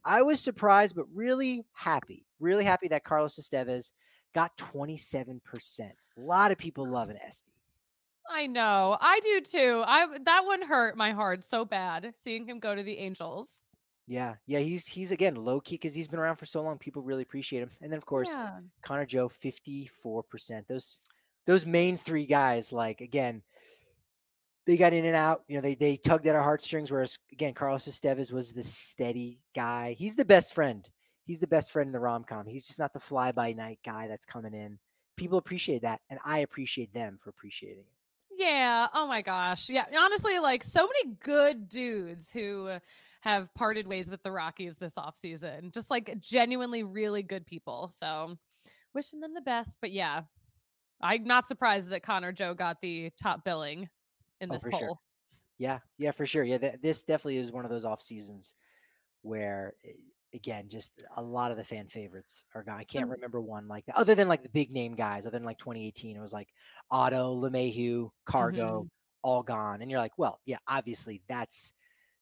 I 0.03 0.21
was 0.21 0.39
surprised, 0.39 0.95
but 0.95 1.05
really 1.13 1.63
happy, 1.73 2.25
really 2.39 2.65
happy 2.65 2.89
that 2.89 3.03
Carlos 3.03 3.39
Estevez 3.39 3.91
got 4.35 4.55
27%. 4.57 5.39
A 5.79 5.91
lot 6.17 6.51
of 6.51 6.57
people 6.57 6.87
love 6.87 7.09
an 7.09 7.17
Esty. 7.17 7.52
I 8.29 8.47
know. 8.47 8.97
I 8.99 9.19
do 9.21 9.41
too. 9.41 9.83
I 9.85 10.17
that 10.23 10.45
one 10.45 10.61
hurt 10.61 10.97
my 10.97 11.11
heart 11.11 11.43
so 11.43 11.65
bad 11.65 12.11
seeing 12.15 12.45
him 12.45 12.59
go 12.59 12.73
to 12.75 12.83
the 12.83 12.97
Angels. 12.97 13.63
Yeah, 14.07 14.35
yeah, 14.45 14.59
he's 14.59 14.87
he's 14.87 15.11
again 15.11 15.35
low 15.35 15.59
key 15.61 15.75
because 15.75 15.93
he's 15.93 16.07
been 16.07 16.19
around 16.19 16.35
for 16.37 16.45
so 16.45 16.61
long. 16.61 16.77
People 16.77 17.01
really 17.03 17.23
appreciate 17.23 17.61
him. 17.63 17.69
And 17.81 17.91
then 17.91 17.97
of 17.97 18.05
course, 18.05 18.29
Yeah. 18.29 18.59
Connor 18.81 19.05
Joe, 19.05 19.29
54%. 19.29 20.67
Those 20.67 20.99
those 21.45 21.65
main 21.65 21.97
three 21.97 22.25
guys, 22.25 22.73
like 22.73 23.01
again, 23.01 23.43
they 24.65 24.77
got 24.77 24.93
in 24.93 25.05
and 25.05 25.15
out. 25.15 25.43
You 25.47 25.55
know, 25.55 25.61
they 25.61 25.75
they 25.75 25.97
tugged 25.97 26.27
at 26.27 26.35
our 26.35 26.43
heartstrings. 26.43 26.91
Whereas 26.91 27.17
again, 27.31 27.53
Carlos 27.53 27.87
Estevez 27.87 28.31
was 28.31 28.51
the 28.51 28.63
steady 28.63 29.39
guy. 29.55 29.95
He's 29.97 30.15
the 30.15 30.25
best 30.25 30.53
friend. 30.53 30.87
He's 31.25 31.39
the 31.39 31.47
best 31.47 31.71
friend 31.71 31.87
in 31.87 31.93
the 31.93 31.99
rom 31.99 32.25
com. 32.25 32.45
He's 32.45 32.67
just 32.67 32.79
not 32.79 32.91
the 32.91 32.99
fly 32.99 33.31
by 33.31 33.53
night 33.53 33.79
guy 33.85 34.07
that's 34.07 34.25
coming 34.25 34.53
in. 34.53 34.79
People 35.15 35.37
appreciate 35.37 35.83
that, 35.83 36.01
and 36.09 36.19
I 36.25 36.39
appreciate 36.39 36.93
them 36.93 37.19
for 37.21 37.29
appreciating 37.29 37.83
it. 37.83 38.02
Yeah. 38.43 38.87
Oh 38.93 39.07
my 39.07 39.21
gosh. 39.21 39.69
Yeah. 39.69 39.85
Honestly, 39.97 40.39
like 40.39 40.63
so 40.63 40.87
many 40.87 41.15
good 41.21 41.67
dudes 41.67 42.31
who 42.31 42.77
have 43.21 43.53
parted 43.55 43.87
ways 43.87 44.09
with 44.11 44.21
the 44.23 44.31
Rockies 44.31 44.77
this 44.77 44.95
offseason. 44.95 45.73
Just 45.73 45.89
like 45.89 46.19
genuinely 46.19 46.83
really 46.83 47.23
good 47.23 47.45
people. 47.45 47.87
So 47.89 48.37
wishing 48.93 49.21
them 49.21 49.33
the 49.33 49.41
best. 49.41 49.77
But 49.81 49.91
yeah, 49.91 50.23
I'm 51.01 51.23
not 51.23 51.47
surprised 51.47 51.89
that 51.89 52.03
Connor 52.03 52.31
Joe 52.33 52.53
got 52.53 52.81
the 52.81 53.11
top 53.21 53.43
billing 53.45 53.89
in 54.41 54.49
Oh, 54.49 54.53
this 54.53 54.63
for 54.63 54.71
poll. 54.71 54.79
sure. 54.79 54.95
Yeah, 55.57 55.79
yeah, 55.97 56.11
for 56.11 56.25
sure. 56.25 56.43
Yeah, 56.43 56.57
th- 56.57 56.81
this 56.81 57.03
definitely 57.03 57.37
is 57.37 57.51
one 57.51 57.63
of 57.63 57.71
those 57.71 57.85
off 57.85 58.01
seasons 58.01 58.55
where, 59.21 59.73
eh, 59.85 59.91
again, 60.33 60.69
just 60.69 61.03
a 61.17 61.21
lot 61.23 61.51
of 61.51 61.57
the 61.57 61.63
fan 61.63 61.87
favorites 61.87 62.45
are 62.55 62.63
gone. 62.63 62.75
I 62.75 62.83
can't 62.83 63.03
Some- 63.03 63.11
remember 63.11 63.41
one 63.41 63.67
like 63.67 63.85
that, 63.85 63.95
other 63.97 64.15
than 64.15 64.27
like 64.27 64.43
the 64.43 64.49
big 64.49 64.71
name 64.71 64.95
guys. 64.95 65.25
Other 65.25 65.37
than 65.37 65.45
like 65.45 65.57
2018, 65.59 66.15
it 66.15 66.19
was 66.21 66.33
like 66.33 66.49
Otto, 66.91 67.35
LeMahieu, 67.39 68.09
Cargo, 68.25 68.79
Mm-hmm. 68.81 68.87
all 69.23 69.43
gone. 69.43 69.81
And 69.81 69.89
you're 69.91 69.99
like, 69.99 70.17
well, 70.17 70.39
yeah, 70.45 70.57
obviously 70.67 71.21
that's 71.27 71.73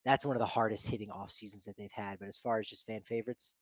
that's 0.06 0.26
one 0.26 0.36
of 0.36 0.40
the 0.40 0.46
hardest 0.48 0.88
hitting 0.88 1.12
off 1.12 1.30
seasons 1.32 1.64
that 1.66 1.78
they've 1.78 1.92
had. 1.92 2.20
But 2.20 2.28
as 2.28 2.38
far 2.38 2.60
as 2.60 2.68
just 2.68 2.86
fan 2.88 3.02
favorites, 3.02 3.54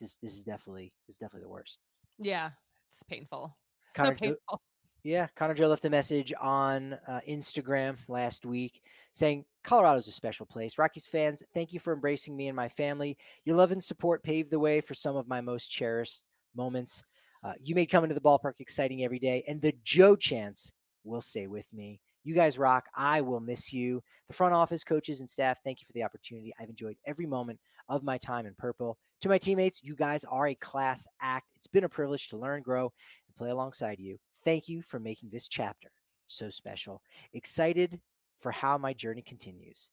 this 0.00 0.16
this 0.16 0.34
is 0.36 0.44
definitely 0.44 0.92
this 1.06 1.14
is 1.14 1.18
definitely 1.18 1.44
the 1.46 1.50
worst. 1.50 1.78
Yeah. 2.18 2.50
It's 2.90 3.02
painful. 3.04 3.56
Connor 3.94 4.14
so 4.14 4.14
Jo- 4.14 4.18
painful. 4.26 4.62
Yeah, 5.02 5.28
Connor 5.34 5.54
Joe 5.54 5.68
left 5.68 5.84
a 5.86 5.90
message 5.90 6.32
on 6.38 6.92
uh, 7.08 7.20
Instagram 7.26 7.96
last 8.08 8.44
week 8.44 8.82
saying 9.12 9.44
Colorado's 9.62 10.08
a 10.08 10.12
special 10.12 10.46
place. 10.46 10.78
Rockies 10.78 11.06
fans, 11.06 11.42
thank 11.52 11.72
you 11.72 11.80
for 11.80 11.92
embracing 11.92 12.36
me 12.36 12.48
and 12.48 12.56
my 12.56 12.68
family. 12.68 13.16
Your 13.44 13.56
love 13.56 13.72
and 13.72 13.82
support 13.82 14.22
paved 14.22 14.50
the 14.50 14.58
way 14.58 14.80
for 14.80 14.94
some 14.94 15.16
of 15.16 15.28
my 15.28 15.40
most 15.40 15.68
cherished 15.68 16.22
moments. 16.54 17.04
Uh, 17.42 17.52
you 17.62 17.74
made 17.74 17.86
coming 17.86 18.08
to 18.08 18.14
the 18.14 18.20
ballpark 18.20 18.54
exciting 18.58 19.04
every 19.04 19.18
day, 19.18 19.44
and 19.46 19.60
the 19.60 19.74
Joe 19.82 20.16
chance 20.16 20.72
will 21.04 21.22
stay 21.22 21.46
with 21.46 21.66
me. 21.72 22.00
You 22.24 22.34
guys 22.34 22.58
rock. 22.58 22.84
I 22.94 23.22
will 23.22 23.40
miss 23.40 23.72
you. 23.72 24.02
The 24.28 24.34
front 24.34 24.52
office, 24.52 24.84
coaches, 24.84 25.20
and 25.20 25.28
staff, 25.28 25.58
thank 25.64 25.80
you 25.80 25.86
for 25.86 25.92
the 25.92 26.02
opportunity. 26.02 26.52
I've 26.60 26.68
enjoyed 26.68 26.96
every 27.06 27.26
moment 27.26 27.58
of 27.88 28.02
my 28.02 28.18
time 28.18 28.46
in 28.46 28.54
purple. 28.58 28.98
To 29.22 29.28
my 29.28 29.38
teammates, 29.38 29.82
you 29.82 29.94
guys 29.94 30.24
are 30.24 30.48
a 30.48 30.54
class 30.54 31.06
act. 31.20 31.46
It's 31.56 31.66
been 31.66 31.84
a 31.84 31.88
privilege 31.88 32.28
to 32.28 32.36
learn, 32.36 32.62
grow, 32.62 32.92
and 33.26 33.36
play 33.36 33.50
alongside 33.50 33.98
you. 33.98 34.18
Thank 34.44 34.68
you 34.68 34.82
for 34.82 34.98
making 34.98 35.30
this 35.30 35.48
chapter 35.48 35.90
so 36.26 36.48
special. 36.48 37.02
Excited 37.32 38.00
for 38.40 38.50
how 38.50 38.78
my 38.78 38.92
journey 38.92 39.22
continues. 39.22 39.90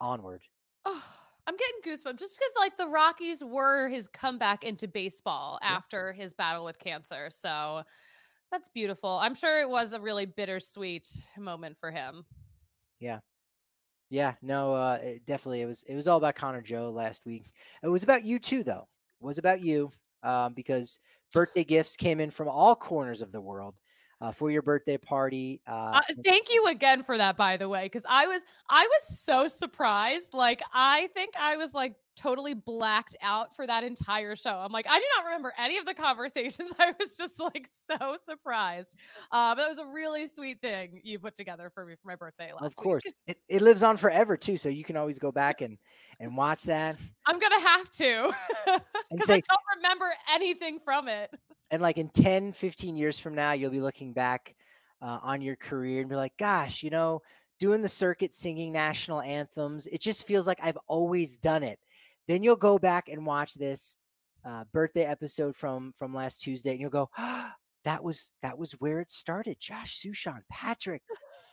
Onward. 0.00 0.42
Oh, 0.84 1.02
I'm 1.46 1.56
getting 1.56 1.92
goosebumps 1.96 2.18
just 2.18 2.36
because 2.36 2.52
like 2.58 2.76
the 2.76 2.86
Rockies 2.86 3.42
were 3.42 3.88
his 3.88 4.06
comeback 4.08 4.64
into 4.64 4.86
baseball 4.86 5.58
Yeah. 5.62 5.76
after 5.76 6.12
his 6.12 6.32
battle 6.34 6.64
with 6.64 6.78
cancer. 6.78 7.28
So 7.30 7.82
that's 8.52 8.68
beautiful. 8.68 9.10
I'm 9.10 9.34
sure 9.34 9.60
it 9.60 9.68
was 9.68 9.92
a 9.92 10.00
really 10.00 10.26
bittersweet 10.26 11.08
moment 11.36 11.76
for 11.80 11.90
him. 11.90 12.24
Yeah. 13.00 13.18
Yeah, 14.10 14.34
no, 14.40 14.74
uh, 14.74 14.98
it 15.02 15.26
definitely. 15.26 15.60
It 15.60 15.66
was. 15.66 15.82
It 15.82 15.94
was 15.94 16.08
all 16.08 16.16
about 16.16 16.34
Connor 16.34 16.62
Joe 16.62 16.90
last 16.90 17.26
week. 17.26 17.50
It 17.82 17.88
was 17.88 18.02
about 18.02 18.24
you 18.24 18.38
too, 18.38 18.62
though. 18.62 18.88
It 19.20 19.24
was 19.26 19.36
about 19.36 19.60
you 19.60 19.90
um, 20.22 20.54
because 20.54 20.98
birthday 21.34 21.62
gifts 21.62 21.94
came 21.94 22.18
in 22.18 22.30
from 22.30 22.48
all 22.48 22.74
corners 22.74 23.20
of 23.20 23.32
the 23.32 23.40
world 23.40 23.74
uh, 24.20 24.32
for 24.32 24.50
your 24.50 24.62
birthday 24.62 24.96
party. 24.96 25.60
Uh, 25.66 26.00
Uh, 26.00 26.14
thank 26.24 26.52
you 26.52 26.66
again 26.66 27.02
for 27.02 27.16
that, 27.16 27.36
by 27.36 27.56
the 27.56 27.68
way, 27.68 27.84
because 27.84 28.04
I 28.08 28.26
was 28.26 28.44
I 28.68 28.86
was 28.86 29.18
so 29.18 29.48
surprised. 29.48 30.34
Like 30.34 30.62
I 30.72 31.08
think 31.14 31.34
I 31.38 31.56
was 31.56 31.74
like 31.74 31.94
totally 32.16 32.52
blacked 32.52 33.14
out 33.22 33.54
for 33.54 33.64
that 33.64 33.84
entire 33.84 34.34
show. 34.34 34.58
I'm 34.58 34.72
like, 34.72 34.86
I 34.90 34.98
do 34.98 35.04
not 35.16 35.26
remember 35.26 35.52
any 35.56 35.78
of 35.78 35.86
the 35.86 35.94
conversations. 35.94 36.72
I 36.78 36.92
was 36.98 37.16
just 37.16 37.38
like 37.38 37.68
so 37.70 38.16
surprised. 38.16 38.96
Uh, 39.30 39.54
but 39.54 39.64
it 39.64 39.68
was 39.68 39.78
a 39.78 39.86
really 39.86 40.26
sweet 40.26 40.60
thing 40.60 41.00
you 41.04 41.20
put 41.20 41.36
together 41.36 41.70
for 41.72 41.86
me 41.86 41.94
for 41.94 42.08
my 42.08 42.16
birthday 42.16 42.50
last 42.52 42.64
of 42.64 42.76
course, 42.76 43.04
it, 43.26 43.38
it 43.48 43.62
lives 43.62 43.82
on 43.84 43.96
forever 43.96 44.36
too. 44.36 44.56
So 44.56 44.68
you 44.68 44.84
can 44.84 44.96
always 44.96 45.18
go 45.18 45.30
back 45.38 45.60
and 45.60 45.78
and 46.20 46.36
watch 46.36 46.64
that 46.64 46.96
I'm 47.26 47.38
gonna 47.38 47.60
have 47.60 47.88
to 47.92 48.32
because 49.12 49.30
I 49.30 49.40
don't 49.40 49.60
remember 49.76 50.06
anything 50.34 50.80
from 50.84 51.06
it. 51.06 51.32
And 51.70 51.82
like 51.82 51.98
in 51.98 52.08
10, 52.08 52.52
15 52.52 52.96
years 52.96 53.18
from 53.18 53.34
now, 53.34 53.52
you'll 53.52 53.70
be 53.70 53.80
looking 53.80 54.12
back 54.12 54.54
uh, 55.02 55.18
on 55.22 55.40
your 55.40 55.56
career 55.56 56.00
and 56.00 56.08
be 56.08 56.16
like, 56.16 56.36
gosh, 56.38 56.82
you 56.82 56.90
know, 56.90 57.20
doing 57.58 57.82
the 57.82 57.88
circuit, 57.88 58.34
singing 58.34 58.72
national 58.72 59.20
anthems, 59.20 59.86
it 59.88 60.00
just 60.00 60.26
feels 60.26 60.46
like 60.46 60.58
I've 60.62 60.78
always 60.86 61.36
done 61.36 61.62
it. 61.62 61.78
Then 62.26 62.42
you'll 62.42 62.56
go 62.56 62.78
back 62.78 63.08
and 63.08 63.24
watch 63.26 63.54
this 63.54 63.96
uh, 64.44 64.64
birthday 64.72 65.04
episode 65.04 65.56
from 65.56 65.92
from 65.96 66.14
last 66.14 66.42
Tuesday, 66.42 66.72
and 66.72 66.80
you'll 66.80 66.90
go, 66.90 67.08
ah, 67.18 67.52
that 67.84 68.02
was 68.04 68.32
that 68.42 68.58
was 68.58 68.72
where 68.72 69.00
it 69.00 69.10
started. 69.10 69.58
Josh 69.58 69.98
Sushan, 69.98 70.40
Patrick, 70.50 71.02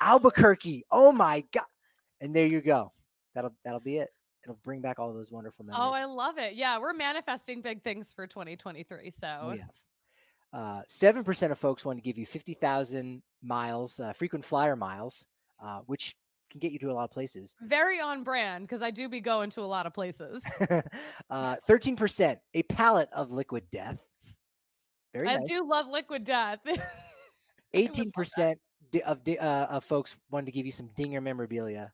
Albuquerque. 0.02 0.84
Oh 0.92 1.12
my 1.12 1.44
god! 1.54 1.64
And 2.22 2.36
there 2.36 2.46
you 2.46 2.62
go. 2.62 2.92
That'll 3.34 3.56
that'll 3.64 3.80
be 3.80 3.98
it. 3.98 4.10
It'll 4.44 4.60
bring 4.64 4.82
back 4.82 5.00
all 5.00 5.14
those 5.14 5.32
wonderful 5.32 5.66
memories. 5.66 5.82
Oh, 5.84 5.92
I 5.92 6.06
love 6.06 6.38
it. 6.38 6.54
Yeah, 6.54 6.78
we're 6.80 6.94
manifesting 6.94 7.62
big 7.62 7.82
things 7.82 8.14
for 8.14 8.28
2023. 8.28 9.10
So 9.10 9.40
Oh, 9.42 9.52
yeah. 9.54 9.64
Uh, 10.56 10.82
Seven 10.88 11.24
percent 11.26 11.52
of 11.52 11.60
folks 11.60 11.84
want 11.84 11.98
to 11.98 12.02
give 12.02 12.18
you 12.18 12.26
fifty 12.26 12.54
thousand 12.54 13.22
miles, 13.44 14.00
uh, 14.00 14.14
frequent 14.14 14.46
flyer 14.46 14.78
miles, 14.78 15.26
uh, 15.62 15.82
which 15.86 16.16
can 16.50 16.60
get 16.62 16.72
you 16.72 16.80
to 16.80 16.90
a 16.92 16.94
lot 16.94 17.04
of 17.04 17.12
places. 17.12 17.56
very 17.64 18.00
on 18.00 18.24
brand 18.24 18.64
because 18.64 18.82
I 18.82 18.90
do 18.90 19.10
be 19.10 19.20
going 19.20 19.50
to 19.50 19.62
a 19.62 19.68
lot 19.68 19.86
of 19.86 19.94
places. 19.94 20.50
Uh, 21.30 21.58
Thirteen 21.68 21.98
percent, 21.98 22.40
a 22.54 22.64
pallet 22.64 23.10
of 23.12 23.34
liquid 23.34 23.64
death. 23.72 24.02
Very 25.14 25.28
I 25.28 25.38
nice. 25.38 25.48
do 25.50 25.68
love 25.68 25.88
liquid 25.88 26.24
death. 26.24 26.60
I 26.66 26.70
would 26.70 26.80
love 26.80 26.88
Eighteen 27.74 28.12
percent 28.12 28.60
of 29.06 29.22
uh, 29.28 29.68
of 29.70 29.84
folks 29.84 30.16
wanted 30.32 30.46
to 30.46 30.52
give 30.54 30.66
you 30.66 30.72
some 30.72 30.90
dinger 30.96 31.20
memorabilia, 31.20 31.92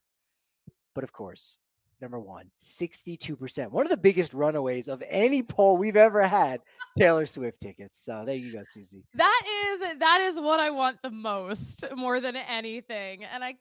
but 0.94 1.04
of 1.04 1.12
course, 1.12 1.58
number 2.02 2.20
one, 2.20 2.46
62 2.58 3.36
percent, 3.36 3.72
one 3.72 3.86
of 3.86 3.90
the 3.90 3.98
biggest 3.98 4.34
runaways 4.34 4.88
of 4.88 5.04
any 5.10 5.44
poll 5.44 5.78
we've 5.78 5.98
ever 5.98 6.24
had. 6.24 6.62
Taylor 6.98 7.26
Swift 7.26 7.62
tickets. 7.62 8.04
So 8.04 8.24
there 8.26 8.36
you 8.36 8.54
go, 8.54 8.64
Susie. 8.66 9.04
That 9.16 9.42
is 9.68 10.00
that 10.00 10.22
is 10.22 10.40
what 10.40 10.60
I 10.60 10.70
want 10.72 11.02
the 11.02 11.12
most, 11.12 11.86
more 11.96 12.20
than 12.20 12.36
anything. 12.36 13.24
And 13.24 13.44
I 13.44 13.56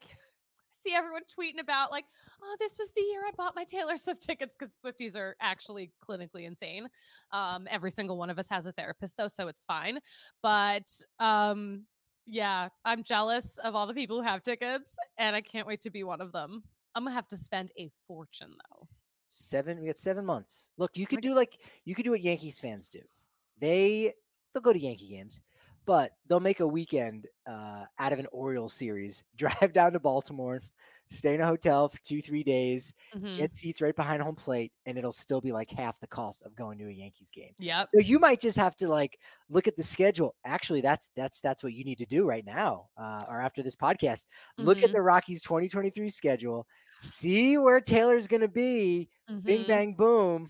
see 0.81 0.93
everyone 0.93 1.21
tweeting 1.23 1.59
about 1.59 1.91
like, 1.91 2.05
oh, 2.43 2.55
this 2.59 2.77
was 2.79 2.91
the 2.93 3.01
year 3.01 3.21
I 3.27 3.31
bought 3.37 3.55
my 3.55 3.63
Taylor 3.63 3.97
Swift 3.97 4.23
tickets 4.23 4.55
because 4.57 4.79
Swifties 4.83 5.15
are 5.15 5.35
actually 5.39 5.91
clinically 6.07 6.45
insane. 6.45 6.87
Um, 7.31 7.67
every 7.69 7.91
single 7.91 8.17
one 8.17 8.29
of 8.29 8.39
us 8.39 8.49
has 8.49 8.65
a 8.65 8.71
therapist 8.71 9.17
though, 9.17 9.27
so 9.27 9.47
it's 9.47 9.63
fine. 9.63 9.99
But 10.41 10.91
um, 11.19 11.85
yeah, 12.25 12.69
I'm 12.85 13.03
jealous 13.03 13.57
of 13.59 13.75
all 13.75 13.87
the 13.87 13.93
people 13.93 14.17
who 14.17 14.27
have 14.27 14.43
tickets, 14.43 14.97
and 15.17 15.35
I 15.35 15.41
can't 15.41 15.67
wait 15.67 15.81
to 15.81 15.89
be 15.89 16.03
one 16.03 16.21
of 16.21 16.31
them. 16.31 16.63
I'm 16.95 17.03
gonna 17.03 17.15
have 17.15 17.27
to 17.29 17.37
spend 17.37 17.71
a 17.77 17.89
fortune 18.07 18.51
though. 18.69 18.87
Seven. 19.29 19.79
We 19.79 19.87
got 19.87 19.97
seven 19.97 20.25
months. 20.25 20.71
Look, 20.77 20.97
you 20.97 21.07
could 21.07 21.21
do 21.21 21.33
like 21.33 21.59
you 21.85 21.95
could 21.95 22.03
do 22.03 22.11
what 22.11 22.21
Yankees 22.21 22.59
fans 22.59 22.89
do. 22.89 22.99
They 23.59 24.13
they'll 24.53 24.61
go 24.61 24.73
to 24.73 24.79
Yankee 24.79 25.07
games, 25.09 25.39
but 25.85 26.11
they'll 26.27 26.39
make 26.39 26.59
a 26.59 26.67
weekend 26.67 27.27
uh, 27.47 27.85
out 27.99 28.13
of 28.13 28.19
an 28.19 28.27
Orioles 28.31 28.73
series. 28.73 29.23
Drive 29.35 29.73
down 29.73 29.93
to 29.93 29.99
Baltimore, 29.99 30.59
stay 31.11 31.35
in 31.35 31.41
a 31.41 31.45
hotel 31.45 31.89
for 31.89 31.99
two 32.03 32.21
three 32.21 32.43
days, 32.43 32.93
Mhm. 33.13 33.35
get 33.35 33.53
seats 33.53 33.81
right 33.81 33.95
behind 33.95 34.23
home 34.23 34.35
plate, 34.35 34.71
and 34.85 34.97
it'll 34.97 35.11
still 35.11 35.41
be 35.41 35.51
like 35.51 35.69
half 35.69 35.99
the 35.99 36.07
cost 36.07 36.41
of 36.43 36.55
going 36.55 36.77
to 36.79 36.87
a 36.87 36.91
Yankees 36.91 37.29
game. 37.31 37.53
Yeah. 37.59 37.85
So 37.93 37.99
you 37.99 38.17
might 38.17 38.39
just 38.39 38.57
have 38.57 38.75
to 38.77 38.87
like 38.87 39.19
look 39.49 39.67
at 39.67 39.75
the 39.75 39.83
schedule. 39.83 40.35
Actually, 40.45 40.81
that's 40.81 41.09
that's 41.15 41.41
that's 41.41 41.63
what 41.63 41.73
you 41.73 41.83
need 41.83 41.97
to 41.99 42.05
do 42.05 42.25
right 42.27 42.45
now, 42.45 42.89
uh, 42.97 43.25
or 43.27 43.41
after 43.41 43.61
this 43.61 43.75
podcast. 43.75 44.25
Look 44.57 44.81
at 44.83 44.89
Mhm. 44.89 44.93
the 44.93 45.01
Rockies 45.01 45.41
2023 45.43 46.09
schedule. 46.09 46.65
See 47.01 47.57
where 47.57 47.81
Taylor's 47.81 48.27
going 48.27 48.41
to 48.41 48.47
be. 48.47 49.09
Bing 49.43 49.63
Mhm. 49.63 49.67
bang 49.67 49.93
boom. 49.95 50.49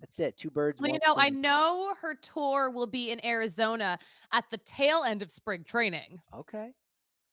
That's 0.00 0.20
it. 0.20 0.36
Two 0.36 0.50
birds. 0.50 0.78
Well, 0.80 0.90
you 0.90 0.98
know, 1.06 1.14
I 1.16 1.30
know 1.30 1.94
her 2.02 2.14
tour 2.14 2.70
will 2.70 2.86
be 2.86 3.10
in 3.12 3.24
Arizona 3.24 3.98
at 4.30 4.44
the 4.50 4.58
tail 4.58 5.04
end 5.04 5.22
of 5.22 5.30
spring 5.30 5.64
training. 5.64 6.20
Okay. 6.34 6.74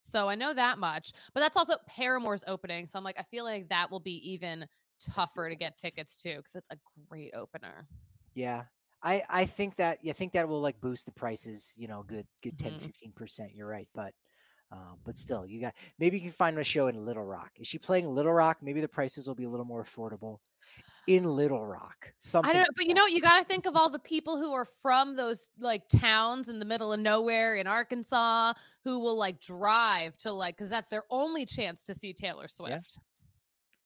So 0.04 0.30
I 0.30 0.36
know 0.36 0.54
that 0.54 0.78
much. 0.80 1.14
But 1.34 1.40
that's 1.40 1.58
also 1.58 1.76
Paramore's 1.88 2.44
opening. 2.48 2.86
So 2.86 2.98
I'm 3.00 3.04
like, 3.06 3.20
I 3.20 3.24
feel 3.24 3.46
like 3.46 3.70
that 3.70 3.90
will 3.90 4.02
be 4.02 4.32
even 4.32 4.68
tougher 5.00 5.50
to 5.50 5.56
get 5.56 5.78
tickets 5.78 6.16
to 6.18 6.36
because 6.38 6.56
it's 6.56 6.70
a 6.72 6.78
great 7.10 7.32
opener. 7.36 7.88
Yeah. 8.34 8.66
I 9.02 9.24
I 9.30 9.46
think 9.46 9.76
that 9.78 10.00
yeah, 10.04 10.12
I 10.12 10.14
think 10.14 10.34
that 10.34 10.48
will 10.48 10.62
like 10.62 10.80
boost 10.80 11.06
the 11.06 11.12
prices, 11.12 11.74
you 11.78 11.88
know, 11.88 12.04
good 12.04 12.28
good 12.42 12.58
10 12.58 12.76
Mhm. 12.76 12.78
15%. 12.78 13.54
You're 13.54 13.68
right, 13.68 13.88
but 13.94 14.14
um, 14.72 15.00
but 15.06 15.18
still, 15.18 15.46
you 15.48 15.62
got 15.62 15.76
maybe 16.00 16.18
you 16.18 16.24
can 16.24 16.32
find 16.34 16.58
a 16.60 16.64
show 16.64 16.88
in 16.88 17.06
Little 17.06 17.24
Rock. 17.26 17.52
Is 17.58 17.68
she 17.68 17.80
playing 17.80 18.08
Little 18.10 18.34
Rock? 18.34 18.60
Maybe 18.64 18.82
the 18.82 18.90
prices 18.90 19.28
will 19.28 19.36
be 19.36 19.46
a 19.46 19.50
little 19.50 19.66
more 19.66 19.84
affordable 19.84 20.40
in 21.08 21.24
Little 21.26 21.66
Rock. 21.66 22.14
Something 22.18 22.50
I 22.50 22.54
don't 22.54 22.62
know, 22.64 22.74
but 22.76 22.86
you 22.86 22.94
know, 22.94 23.06
you 23.06 23.22
got 23.22 23.40
to 23.40 23.46
think 23.46 23.66
of 23.66 23.76
all 23.76 23.90
the 23.90 24.00
people 24.00 24.38
who 24.38 24.54
are 24.54 24.66
from 24.66 25.16
those 25.16 25.50
like 25.60 25.88
towns 25.90 26.50
in 26.50 26.60
the 26.60 26.66
middle 26.66 26.94
of 26.94 27.00
nowhere 27.00 27.56
in 27.56 27.68
Arkansas 27.68 28.54
who 28.84 29.00
will 29.00 29.18
like 29.18 29.40
drive 29.40 30.16
to 30.20 30.32
like 30.32 30.56
because 30.56 30.70
that's 30.70 30.90
their 30.90 31.04
only 31.10 31.46
chance 31.46 31.84
to 31.86 31.94
see 31.94 32.14
Taylor 32.14 32.48
Swift. 32.48 32.98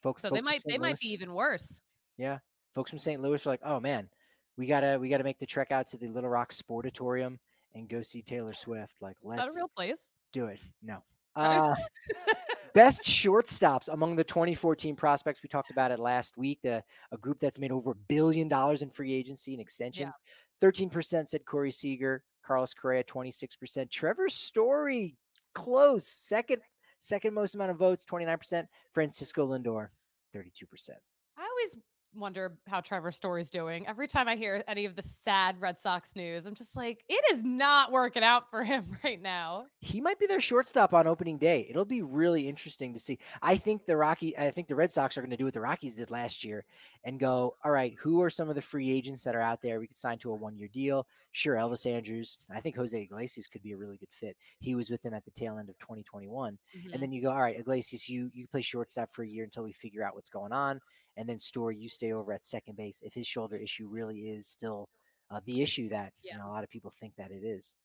folks, 0.02 0.22
So 0.22 0.30
folks 0.30 0.32
they 0.32 0.42
might 0.42 0.62
they 0.68 0.78
might 0.78 1.00
be 1.00 1.12
even 1.12 1.34
worse. 1.34 1.82
Yeah. 2.18 2.40
Folks 2.76 2.92
from 2.92 3.00
St. 3.00 3.22
Louis 3.22 3.46
are 3.46 3.50
like, 3.50 3.62
oh 3.64 3.80
man, 3.80 4.10
we 4.58 4.68
gotta 4.68 4.98
we 5.00 5.10
gotta 5.10 5.24
make 5.24 5.40
the 5.40 5.46
trek 5.46 5.72
out 5.72 5.88
to 5.88 5.98
the 5.98 6.08
Little 6.08 6.30
Rock 6.30 6.52
Sportatorium 6.52 7.38
and 7.74 7.90
go 7.90 8.02
see 8.02 8.22
Taylor 8.22 8.54
Swift. 8.54 8.94
Like, 9.02 9.18
Is 9.24 9.32
that 9.32 9.38
let's 9.38 9.56
a 9.56 9.60
real 9.60 9.72
place? 9.76 10.14
do 10.34 10.46
it. 10.46 10.60
No. 10.84 11.04
Uh, 11.38 11.76
best 12.74 13.04
shortstops 13.04 13.90
among 13.90 14.16
the 14.16 14.24
2014 14.24 14.96
prospects. 14.96 15.44
We 15.44 15.50
talked 15.50 15.72
about 15.72 15.92
it 15.92 16.00
last 16.00 16.38
week. 16.38 16.60
The 16.64 16.84
a 17.12 17.18
group 17.18 17.40
that's 17.40 17.60
made 17.60 17.72
over 17.72 17.92
a 17.92 17.96
billion 17.96 18.48
dollars 18.48 18.82
in 18.82 18.90
free 18.90 19.14
agency 19.14 19.54
and 19.54 19.62
extensions. 19.62 20.18
13% 20.62 21.28
said 21.28 21.46
Corey 21.46 21.72
Seager, 21.72 22.24
Carlos 22.44 22.74
Correa, 22.74 23.04
26%. 23.04 23.90
Trevor 23.90 24.30
Story, 24.30 25.16
close. 25.54 26.08
Second, 26.08 26.62
second 27.00 27.34
most 27.34 27.56
amount 27.56 27.72
of 27.72 27.78
votes, 27.78 28.06
29%. 28.06 28.66
Francisco 28.94 29.48
Lindor, 29.48 29.90
32%. 30.36 30.90
I 31.38 31.48
always 31.48 31.78
wonder 32.20 32.58
how 32.68 32.82
Trevor 32.82 33.12
Story's 33.12 33.50
doing. 33.50 33.88
Every 33.88 34.08
time 34.08 34.28
I 34.28 34.36
hear 34.36 34.64
any 34.68 34.86
of 34.86 34.96
the 34.96 35.02
sad 35.02 35.60
Red 35.62 35.80
Sox 35.80 36.16
news, 36.16 36.46
I'm 36.46 36.56
just 36.56 36.76
like, 36.76 37.04
it 37.08 37.24
is 37.32 37.44
not 37.44 37.92
working 37.92 38.24
out 38.24 38.50
for 38.50 38.64
him 38.64 38.98
right 39.04 39.22
now. 39.22 39.66
he 39.80 40.02
might 40.02 40.20
be 40.20 40.26
their 40.28 40.42
shortstop 40.42 40.94
on 40.94 41.08
opening 41.08 41.38
day. 41.38 41.66
It'll 41.70 41.86
be 41.86 42.02
really 42.02 42.48
interesting 42.48 42.94
to 42.94 43.00
see. 43.00 43.20
I 43.42 43.56
think 43.58 43.86
the 43.86 43.98
Rocky, 43.98 44.38
I 44.38 44.52
think 44.52 44.68
the 44.68 44.76
Red 44.76 44.92
Sox 44.92 45.18
are 45.18 45.22
going 45.22 45.32
to 45.32 45.38
do 45.38 45.46
what 45.46 45.54
the 45.54 45.62
Rockies 45.62 45.96
did 45.96 46.12
last 46.12 46.44
year 46.44 46.66
and 47.04 47.20
go, 47.20 47.56
all 47.64 47.72
right, 47.72 47.96
who 48.00 48.22
are 48.22 48.30
some 48.30 48.50
of 48.50 48.56
the 48.56 48.62
free 48.62 48.90
agents 48.92 49.24
that 49.24 49.36
are 49.36 49.42
out 49.42 49.62
there? 49.62 49.80
We 49.80 49.88
could 49.88 49.98
sign 49.98 50.18
to 50.20 50.32
a 50.32 50.36
one 50.36 50.56
year 50.58 50.68
deal. 50.68 51.08
Sure, 51.32 51.56
Elvis 51.56 51.86
Andrus. 51.92 52.38
I 52.50 52.60
think 52.60 52.76
Jose 52.76 53.00
Iglesias 53.00 53.48
could 53.48 53.62
be 53.62 53.72
a 53.74 53.78
really 53.78 53.98
good 53.98 54.12
fit. 54.12 54.36
He 54.60 54.74
was 54.76 54.90
with 54.90 55.02
them 55.04 55.14
at 55.14 55.24
the 55.24 55.32
tail 55.32 55.58
end 55.60 55.70
of 55.70 55.78
2021. 55.80 56.58
Mhm. 56.76 56.94
And 56.94 57.02
then 57.02 57.12
you 57.12 57.22
go, 57.22 57.30
all 57.32 57.42
right, 57.42 57.60
Iglesias, 57.60 58.10
you 58.10 58.30
you 58.34 58.48
play 58.48 58.62
shortstop 58.62 59.12
for 59.14 59.24
a 59.24 59.28
year 59.28 59.44
until 59.44 59.64
we 59.64 59.72
figure 59.72 60.04
out 60.04 60.16
what's 60.16 60.30
going 60.30 60.52
on. 60.52 60.80
And 61.18 61.28
then 61.28 61.40
Story, 61.40 61.76
you 61.76 61.90
stay 61.90 62.14
over 62.14 62.32
at 62.32 62.46
second 62.46 62.78
base 62.78 63.02
if 63.04 63.14
his 63.14 63.28
shoulder 63.28 63.58
issue 63.58 63.88
really 63.90 64.20
is 64.30 64.48
still 64.48 64.88
uh, 65.30 65.42
the 65.46 65.62
issue 65.62 65.90
that 65.90 66.14
Yeah. 66.24 66.34
you 66.34 66.40
know, 66.40 66.48
a 66.48 66.54
lot 66.54 66.64
of 66.64 66.70
people 66.70 66.92
think 66.92 67.16
that 67.18 67.32
it 67.32 67.44
is. 67.44 67.76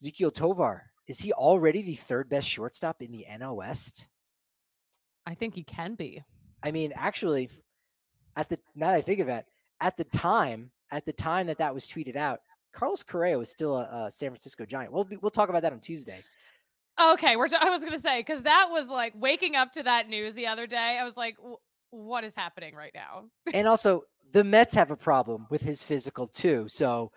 Ezequiel 0.00 0.34
Tovar, 0.34 0.90
is 1.06 1.18
he 1.18 1.32
already 1.32 1.82
the 1.82 1.94
third 1.94 2.30
best 2.30 2.48
shortstop 2.48 3.02
in 3.02 3.12
the 3.12 3.26
NL 3.28 3.56
West? 3.56 4.16
I 5.26 5.34
think 5.34 5.54
he 5.54 5.64
can 5.64 5.94
be. 5.94 6.22
I 6.62 6.70
mean, 6.70 6.92
actually, 6.96 7.50
at 8.36 8.48
the 8.48 8.58
now 8.74 8.88
that 8.88 8.96
I 8.96 9.00
think 9.02 9.20
of 9.20 9.28
it, 9.28 9.44
at 9.80 9.96
the 9.96 10.04
time, 10.04 10.70
at 10.90 11.04
the 11.04 11.12
time 11.12 11.48
that 11.48 11.58
that 11.58 11.74
was 11.74 11.86
tweeted 11.86 12.16
out, 12.16 12.40
Carlos 12.72 13.02
Correa 13.02 13.36
was 13.38 13.50
still 13.50 13.76
a, 13.76 14.06
a 14.06 14.10
San 14.10 14.30
Francisco 14.30 14.64
Giant. 14.64 14.92
We'll 14.92 15.04
be, 15.04 15.16
we'll 15.18 15.30
talk 15.30 15.48
about 15.48 15.62
that 15.62 15.72
on 15.72 15.80
Tuesday. 15.80 16.20
Okay, 17.00 17.36
we're. 17.36 17.48
T- 17.48 17.56
I 17.60 17.68
was 17.70 17.84
gonna 17.84 17.98
say 17.98 18.20
because 18.20 18.42
that 18.42 18.68
was 18.70 18.88
like 18.88 19.12
waking 19.16 19.56
up 19.56 19.72
to 19.72 19.82
that 19.82 20.08
news 20.08 20.34
the 20.34 20.46
other 20.46 20.66
day. 20.66 20.98
I 21.00 21.04
was 21.04 21.16
like, 21.16 21.36
what 21.92 22.24
is 22.24 22.34
happening 22.34 22.74
right 22.74 22.92
now? 22.94 23.26
and 23.54 23.68
also, 23.68 24.02
the 24.32 24.42
Mets 24.42 24.74
have 24.74 24.90
a 24.90 24.96
problem 24.96 25.46
with 25.50 25.62
his 25.62 25.82
physical 25.84 26.26
too. 26.26 26.66
So 26.68 27.08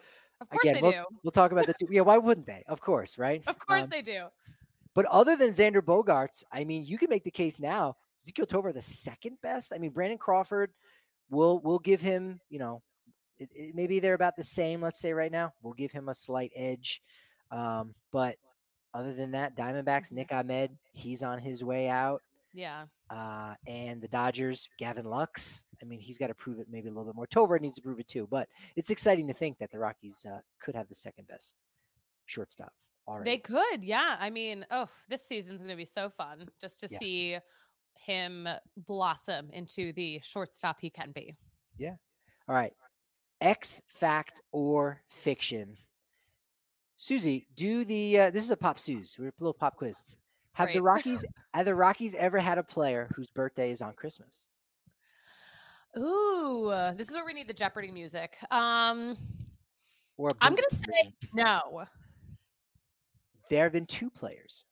of 0.41 0.49
course 0.49 0.63
again, 0.63 0.75
they 0.75 0.81
we'll, 0.81 0.91
do. 0.91 1.03
we'll 1.23 1.31
talk 1.31 1.51
about 1.51 1.65
the 1.65 1.73
two. 1.79 1.87
Yeah, 1.89 2.01
why 2.01 2.17
wouldn't 2.17 2.45
they? 2.45 2.63
Of 2.67 2.81
course, 2.81 3.17
right? 3.17 3.41
Of 3.47 3.57
course 3.57 3.83
Um, 3.83 3.89
they 3.89 4.01
do. 4.01 4.25
But 4.93 5.05
other 5.07 5.35
than 5.35 5.49
Xander 5.49 5.81
Bogaerts, 5.81 6.43
I 6.51 6.63
mean, 6.63 6.85
you 6.85 6.97
can 6.97 7.09
make 7.09 7.23
the 7.23 7.31
case 7.31 7.59
now. 7.59 7.95
Ezequiel 8.21 8.47
Tovar 8.47 8.71
the 8.71 8.81
second 8.81 9.37
best. 9.41 9.73
I 9.73 9.77
mean, 9.77 9.91
Brandon 9.91 10.17
Crawford, 10.17 10.71
we'll 11.29 11.59
we'll 11.59 11.79
give 11.79 12.01
him, 12.01 12.39
you 12.49 12.59
know, 12.59 12.81
it, 13.37 13.49
it- 13.53 13.75
maybe 13.75 13.99
they're 13.99 14.13
about 14.13 14.35
the 14.35 14.43
same. 14.43 14.81
Let's 14.81 14.99
say 14.99 15.13
right 15.13 15.31
now, 15.31 15.53
we'll 15.61 15.73
give 15.73 15.91
him 15.91 16.09
a 16.09 16.13
slight 16.13 16.51
edge. 16.55 17.01
Um, 17.51 17.93
but 18.11 18.35
other 18.93 19.13
than 19.13 19.31
that, 19.31 19.55
Diamondbacks, 19.55 20.11
Nick 20.11 20.31
Ahmed, 20.31 20.71
he's 20.93 21.23
on 21.23 21.39
his 21.39 21.63
way 21.63 21.87
out. 21.89 22.21
Yeah. 22.55 22.85
Uh, 23.09 23.53
and 23.67 24.01
the 24.01 24.07
Dodgers, 24.07 24.69
Gavin 24.79 25.05
Lux. 25.05 25.75
I 25.81 25.85
mean, 25.85 25.99
he's 25.99 26.17
got 26.17 26.27
to 26.27 26.33
prove 26.33 26.59
it 26.59 26.67
maybe 26.71 26.87
a 26.87 26.91
little 26.91 27.05
bit 27.05 27.15
more. 27.15 27.27
Tovar 27.27 27.59
needs 27.59 27.75
to 27.75 27.81
prove 27.81 27.99
it 27.99 28.07
too. 28.07 28.27
But 28.31 28.47
it's 28.77 28.89
exciting 28.89 29.27
to 29.27 29.33
think 29.33 29.57
that 29.59 29.71
the 29.71 29.77
Rockies 29.77 30.25
uh, 30.25 30.39
could 30.61 30.73
have 30.73 30.87
the 30.87 30.95
second 30.95 31.27
best 31.27 31.55
shortstop 32.25 32.71
already. 33.07 33.31
They 33.31 33.37
could, 33.39 33.83
yeah. 33.83 34.15
I 34.19 34.29
mean, 34.29 34.65
oh, 34.71 34.87
this 35.09 35.27
season's 35.27 35.61
going 35.61 35.71
to 35.71 35.77
be 35.77 35.85
so 35.85 36.09
fun 36.09 36.47
just 36.61 36.79
to 36.79 36.87
Yeah. 36.89 36.97
see 36.97 37.37
him 37.97 38.47
blossom 38.87 39.49
into 39.51 39.91
the 39.93 40.19
shortstop 40.23 40.77
he 40.79 40.89
can 40.89 41.11
be. 41.11 41.35
Yeah. 41.77 41.95
All 42.47 42.55
right. 42.55 42.73
X 43.41 43.81
fact 43.89 44.41
or 44.53 45.01
fiction. 45.09 45.73
Susie, 46.95 47.47
do 47.55 47.83
the 47.83 48.19
uh, 48.19 48.29
this 48.31 48.43
is 48.45 48.51
a 48.51 48.57
pop 48.57 48.79
Suze. 48.79 49.17
We're 49.19 49.27
a 49.27 49.33
little 49.39 49.53
pop 49.53 49.75
quiz. 49.75 50.01
Have 50.55 50.71
the 50.71 50.81
Rockies 50.81 51.25
have 51.53 51.65
the 51.65 51.75
Rockies 51.75 52.15
ever 52.15 52.39
had 52.39 52.57
a 52.57 52.63
player 52.63 53.09
whose 53.15 53.29
birthday 53.29 53.71
is 53.71 53.81
on 53.81 53.93
Christmas? 53.93 54.47
Ooh, 55.97 56.69
uh, 56.69 56.93
this 56.93 57.09
is 57.09 57.15
where 57.15 57.25
we 57.25 57.33
need 57.33 57.47
the 57.47 57.53
Jeopardy 57.53 57.91
music. 57.91 58.37
Um, 58.51 59.17
I'm 60.39 60.55
gonna 60.55 60.63
say 60.69 61.13
no. 61.33 61.83
there 63.49 63.63
have 63.63 63.73
been 63.73 63.85
two 63.85 64.09
players. 64.09 64.63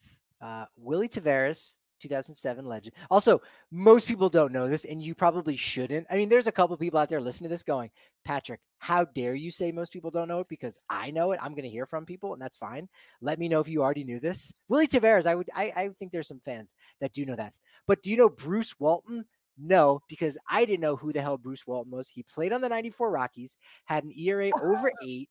Uh, 0.41 0.65
Willy 0.77 1.09
Taveras, 1.09 1.77
2007 1.99 2.65
legend. 2.65 2.95
Also, 3.11 3.41
most 3.71 4.07
people 4.07 4.29
don't 4.29 4.53
know 4.53 4.69
this, 4.69 4.85
and 4.85 5.01
you 5.01 5.13
probably 5.13 5.57
shouldn't. 5.57 6.07
I 6.09 6.15
mean, 6.15 6.29
there's 6.29 6.47
a 6.47 6.51
couple 6.51 6.75
people 6.77 6.99
out 6.99 7.09
there 7.09 7.21
listening 7.21 7.49
to 7.49 7.53
this 7.53 7.63
going, 7.63 7.89
Patrick, 8.23 8.61
how 8.83 9.05
dare 9.05 9.33
you 9.33 9.49
say 9.49 9.71
most 9.71 9.93
people 9.93 10.11
don't 10.11 10.27
know 10.27 10.41
it? 10.41 10.49
Because 10.49 10.77
I 10.89 11.09
know 11.09 11.31
it. 11.31 11.39
I'm 11.41 11.53
going 11.53 11.63
to 11.63 11.69
hear 11.69 11.85
from 11.85 12.05
people, 12.05 12.33
and 12.33 12.41
that's 12.41 12.57
fine. 12.57 12.89
Let 13.21 13.39
me 13.39 13.47
know 13.47 13.61
if 13.61 13.69
you 13.69 13.81
already 13.81 14.03
knew 14.03 14.19
this. 14.19 14.53
Willy 14.67 14.87
Taveras, 14.87 15.25
I 15.25 15.35
would, 15.35 15.49
I, 15.55 15.71
I 15.73 15.87
think 15.97 16.11
there's 16.11 16.27
some 16.27 16.41
fans 16.41 16.75
that 16.99 17.13
do 17.13 17.25
know 17.25 17.37
that. 17.37 17.53
But 17.87 18.03
do 18.03 18.11
you 18.11 18.17
know 18.17 18.27
Bruce 18.27 18.75
Walton? 18.79 19.23
No, 19.57 20.01
because 20.09 20.37
I 20.49 20.65
didn't 20.65 20.81
know 20.81 20.97
who 20.97 21.13
the 21.13 21.21
hell 21.21 21.37
Bruce 21.37 21.65
Walton 21.65 21.93
was. 21.93 22.09
He 22.09 22.23
played 22.23 22.51
on 22.51 22.59
the 22.59 22.67
94 22.67 23.09
Rockies, 23.09 23.57
had 23.85 24.03
an 24.03 24.11
ERA 24.19 24.51
over 24.61 24.91
eight, 25.07 25.29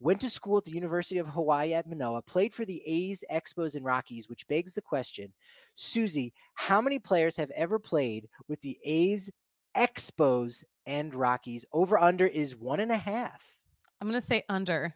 went 0.00 0.22
to 0.22 0.30
school 0.30 0.56
at 0.56 0.64
the 0.64 0.72
University 0.72 1.18
of 1.18 1.28
Hawaii 1.28 1.74
at 1.74 1.86
Manoa, 1.86 2.22
played 2.22 2.54
for 2.54 2.64
the 2.64 2.80
A's, 2.86 3.22
Expos, 3.30 3.76
and 3.76 3.84
Rockies, 3.84 4.30
which 4.30 4.48
begs 4.48 4.72
the 4.72 4.80
question 4.80 5.30
Susie, 5.74 6.32
how 6.54 6.80
many 6.80 6.98
players 6.98 7.36
have 7.36 7.50
ever 7.50 7.78
played 7.78 8.28
with 8.48 8.62
the 8.62 8.78
A's, 8.82 9.30
Expos, 9.76 10.64
and 10.86 11.14
Rockies? 11.14 11.64
Over 11.72 11.98
under 11.98 12.26
is 12.26 12.56
one 12.56 12.80
and 12.80 12.90
a 12.92 12.96
half. 12.96 13.58
I'm 14.00 14.08
gonna 14.08 14.20
say 14.20 14.44
under. 14.48 14.94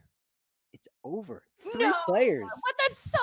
It's 0.73 0.89
over. 1.03 1.43
Three 1.73 1.85
No, 1.85 1.95
players. 2.05 2.43
What? 2.43 2.75
That's 2.79 2.99
so 2.99 3.19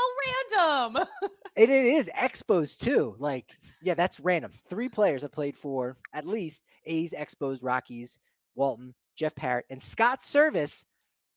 random. 0.58 1.06
And 1.58 1.72
it 1.72 1.86
is 1.86 2.10
Expos 2.14 2.78
too. 2.78 3.16
Like, 3.18 3.50
yeah, 3.82 3.94
that's 3.94 4.20
random. 4.20 4.52
Three 4.70 4.90
players 4.90 5.22
have 5.22 5.32
played 5.32 5.56
for 5.58 5.96
at 6.14 6.28
least 6.28 6.64
A's, 6.86 7.14
Expos, 7.18 7.60
Rockies, 7.64 8.20
Walton, 8.56 8.94
Jeff 9.16 9.34
Parrett, 9.36 9.64
and 9.70 9.82
Scott 9.82 10.22
Service. 10.22 10.86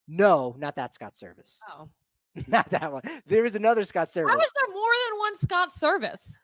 No, 0.08 0.56
not 0.58 0.74
that 0.74 0.92
Scott 0.92 1.14
Service. 1.14 1.62
oh, 1.70 1.88
Not 2.48 2.68
that 2.70 2.92
one. 2.92 3.02
There 3.28 3.46
is 3.46 3.54
another 3.54 3.84
Scott 3.84 4.10
Service. 4.10 4.34
how 4.34 4.40
is 4.40 4.50
there 4.60 4.74
more 4.74 4.92
than 5.08 5.18
one 5.20 5.36
Scott 5.36 5.72
service? 5.72 6.36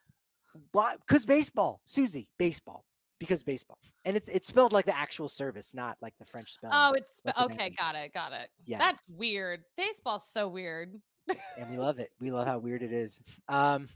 Why? 0.70 0.94
Because 1.04 1.26
baseball, 1.26 1.80
Susie, 1.84 2.28
baseball. 2.38 2.84
Because 3.20 3.42
baseball, 3.42 3.78
and 4.04 4.16
it's 4.16 4.28
it's 4.28 4.46
spelled 4.46 4.72
like 4.72 4.86
the 4.86 4.96
actual 4.96 5.28
service, 5.28 5.72
not 5.72 5.96
like 6.02 6.14
the 6.18 6.24
French 6.24 6.52
spelling. 6.52 6.74
Oh, 6.76 6.92
it's 6.92 7.20
like 7.24 7.38
okay. 7.40 7.70
Got 7.70 7.94
it. 7.94 8.12
Got 8.12 8.32
it. 8.32 8.48
Yeah. 8.66 8.78
That's 8.78 9.10
weird. 9.10 9.62
Baseball's 9.76 10.28
so 10.28 10.48
weird. 10.48 11.00
and 11.28 11.70
we 11.70 11.78
love 11.78 12.00
it. 12.00 12.10
We 12.20 12.30
love 12.32 12.46
how 12.46 12.58
weird 12.60 12.82
it 12.82 12.92
is. 12.92 13.22
Um, 13.48 13.88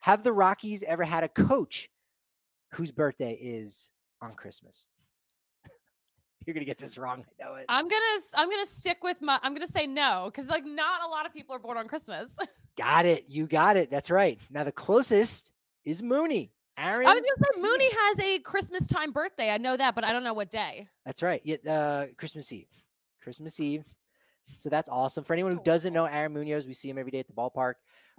have 0.00 0.22
the 0.22 0.32
Rockies 0.32 0.82
ever 0.82 1.04
had 1.04 1.22
a 1.22 1.28
coach 1.28 1.88
whose 2.72 2.90
birthday 2.90 3.34
is 3.34 3.90
on 4.22 4.32
Christmas? 4.32 4.86
You're 6.46 6.54
gonna 6.54 6.64
get 6.64 6.78
this 6.78 6.96
wrong. 6.96 7.24
I 7.40 7.44
know 7.44 7.54
it. 7.56 7.66
I'm 7.68 7.86
gonna 7.88 8.20
I'm 8.36 8.48
gonna 8.50 8.66
stick 8.66 8.98
with 9.02 9.20
my 9.20 9.38
I'm 9.42 9.52
gonna 9.52 9.66
say 9.66 9.86
no 9.86 10.30
because 10.32 10.48
like 10.48 10.64
not 10.64 11.02
a 11.04 11.08
lot 11.08 11.26
of 11.26 11.32
people 11.32 11.54
are 11.54 11.58
born 11.60 11.76
on 11.76 11.88
Christmas. 11.88 12.36
got 12.78 13.04
it. 13.04 13.26
You 13.28 13.46
got 13.46 13.76
it. 13.76 13.90
That's 13.90 14.10
right. 14.10 14.40
Now 14.50 14.64
the 14.64 14.72
closest 14.72 15.50
is 15.84 16.02
Mooney. 16.02 16.52
Aaron. 16.78 17.06
I 17.06 17.14
was 17.14 17.24
gonna 17.24 17.52
say 17.54 17.60
Mooney 17.60 17.90
has 17.92 18.20
a 18.20 18.38
Christmas 18.40 18.86
time 18.86 19.12
birthday. 19.12 19.50
I 19.50 19.58
know 19.58 19.76
that, 19.76 19.94
but 19.94 20.04
I 20.04 20.12
don't 20.12 20.24
know 20.24 20.34
what 20.34 20.50
day. 20.50 20.88
That's 21.04 21.22
right. 21.22 21.40
Yeah, 21.44 21.56
uh, 21.68 22.06
Christmas 22.16 22.52
Eve. 22.52 22.68
Christmas 23.22 23.58
Eve. 23.60 23.84
So 24.58 24.68
that's 24.68 24.88
awesome. 24.88 25.24
For 25.24 25.32
anyone 25.32 25.52
who 25.56 25.62
doesn't 25.64 25.92
know 25.92 26.04
Aaron 26.04 26.32
Munoz, 26.32 26.66
we 26.66 26.72
see 26.72 26.88
him 26.88 26.98
every 26.98 27.10
day 27.10 27.18
at 27.18 27.26
the 27.26 27.32
ballpark. 27.32 27.74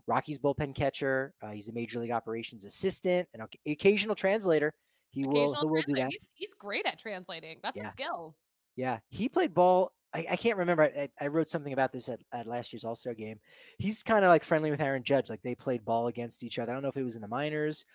Rockies 0.07 0.39
bullpen 0.39 0.75
catcher. 0.75 1.33
Uh, 1.41 1.51
he's 1.51 1.69
a 1.69 1.73
major 1.73 1.99
league 1.99 2.11
operations 2.11 2.65
assistant, 2.65 3.27
an 3.33 3.41
oc- 3.41 3.55
occasional 3.65 4.15
translator. 4.15 4.73
He 5.11 5.25
will. 5.25 5.51
Occasional 5.53 5.61
He 5.61 5.67
will 5.67 5.81
do 5.87 5.93
that. 5.95 6.09
He's, 6.11 6.27
he's 6.33 6.53
great 6.53 6.85
at 6.85 6.99
translating. 6.99 7.57
That's 7.63 7.77
Yeah. 7.77 7.87
a 7.87 7.91
skill. 7.91 8.35
Yeah, 8.75 8.99
he 9.09 9.27
played 9.29 9.53
ball. 9.53 9.91
I, 10.13 10.25
I 10.31 10.35
can't 10.35 10.57
remember. 10.57 10.83
I, 10.83 11.09
I 11.19 11.27
wrote 11.27 11.49
something 11.49 11.73
about 11.73 11.91
this 11.91 12.07
at, 12.09 12.19
at 12.31 12.47
last 12.47 12.71
year's 12.71 12.85
All 12.85 12.95
Star 12.95 13.13
game. 13.13 13.39
He's 13.77 14.03
kind 14.03 14.23
of 14.23 14.29
like 14.29 14.43
friendly 14.43 14.71
with 14.71 14.79
Aaron 14.81 15.03
Judge. 15.03 15.29
Like 15.29 15.41
they 15.41 15.55
played 15.55 15.83
ball 15.83 16.07
against 16.07 16.43
each 16.43 16.59
other. 16.59 16.71
I 16.71 16.75
don't 16.75 16.83
know 16.83 16.89
if 16.89 16.97
it 16.97 17.03
was 17.03 17.15
in 17.15 17.21
the 17.21 17.27
minors 17.27 17.85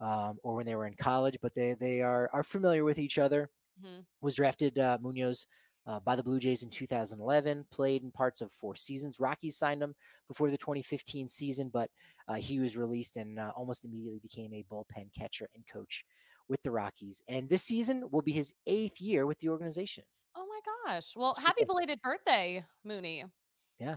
um, 0.00 0.38
or 0.42 0.54
when 0.54 0.66
they 0.66 0.74
were 0.76 0.86
in 0.86 0.94
college, 0.94 1.38
but 1.42 1.54
they 1.54 1.74
they 1.74 2.00
are 2.02 2.28
are 2.32 2.44
familiar 2.44 2.84
with 2.84 2.98
each 2.98 3.18
other. 3.18 3.50
Mhm. 3.82 4.06
Was 4.20 4.34
drafted 4.34 4.78
uh, 4.78 4.98
Munoz 5.00 5.46
uh, 5.86 6.00
by 6.00 6.16
the 6.16 6.22
Blue 6.22 6.38
Jays 6.40 6.62
in 6.62 6.70
2011. 6.70 7.64
Played 7.70 8.02
in 8.04 8.10
parts 8.12 8.40
of 8.40 8.52
four 8.52 8.74
seasons. 8.76 9.20
Rockies 9.20 9.56
signed 9.56 9.82
him 9.82 9.94
before 10.28 10.50
the 10.50 10.58
2015 10.58 11.28
season, 11.28 11.68
but 11.70 11.90
uh, 12.28 12.34
he 12.34 12.58
was 12.60 12.76
released 12.76 13.16
and 13.16 13.38
uh, 13.38 13.52
almost 13.56 13.84
immediately 13.84 14.18
became 14.20 14.52
a 14.54 14.64
bullpen 14.64 15.12
catcher 15.14 15.48
and 15.54 15.64
coach 15.66 16.04
with 16.48 16.62
the 16.62 16.70
Rockies. 16.70 17.22
And 17.28 17.48
this 17.48 17.62
season 17.62 18.10
will 18.10 18.22
be 18.22 18.32
his 18.32 18.52
eighth 18.66 19.00
year 19.00 19.26
with 19.26 19.38
the 19.38 19.48
organization. 19.50 20.04
Oh 20.34 20.46
my 20.46 20.60
gosh. 20.92 21.14
Well, 21.16 21.30
It's 21.30 21.38
happy 21.38 21.62
cool. 21.62 21.66
belated 21.66 22.00
birthday, 22.02 22.64
Mooney. 22.84 23.24
Yeah. 23.78 23.92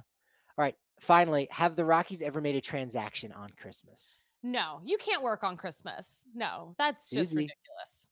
All 0.58 0.64
right. 0.64 0.76
Finally, 0.99 1.47
have 1.52 1.76
the 1.76 1.86
Rockies 1.86 2.22
ever 2.22 2.41
made 2.41 2.56
a 2.56 2.62
transaction 2.62 3.32
on 3.32 3.49
Christmas? 3.52 4.20
No, 4.44 4.80
you 4.84 4.98
can't 4.98 5.22
work 5.22 5.44
on 5.44 5.56
Christmas. 5.58 6.26
No, 6.34 6.76
that's 6.78 7.10
just 7.10 7.32
Susie. 7.32 7.44
ridiculous. 7.46 8.08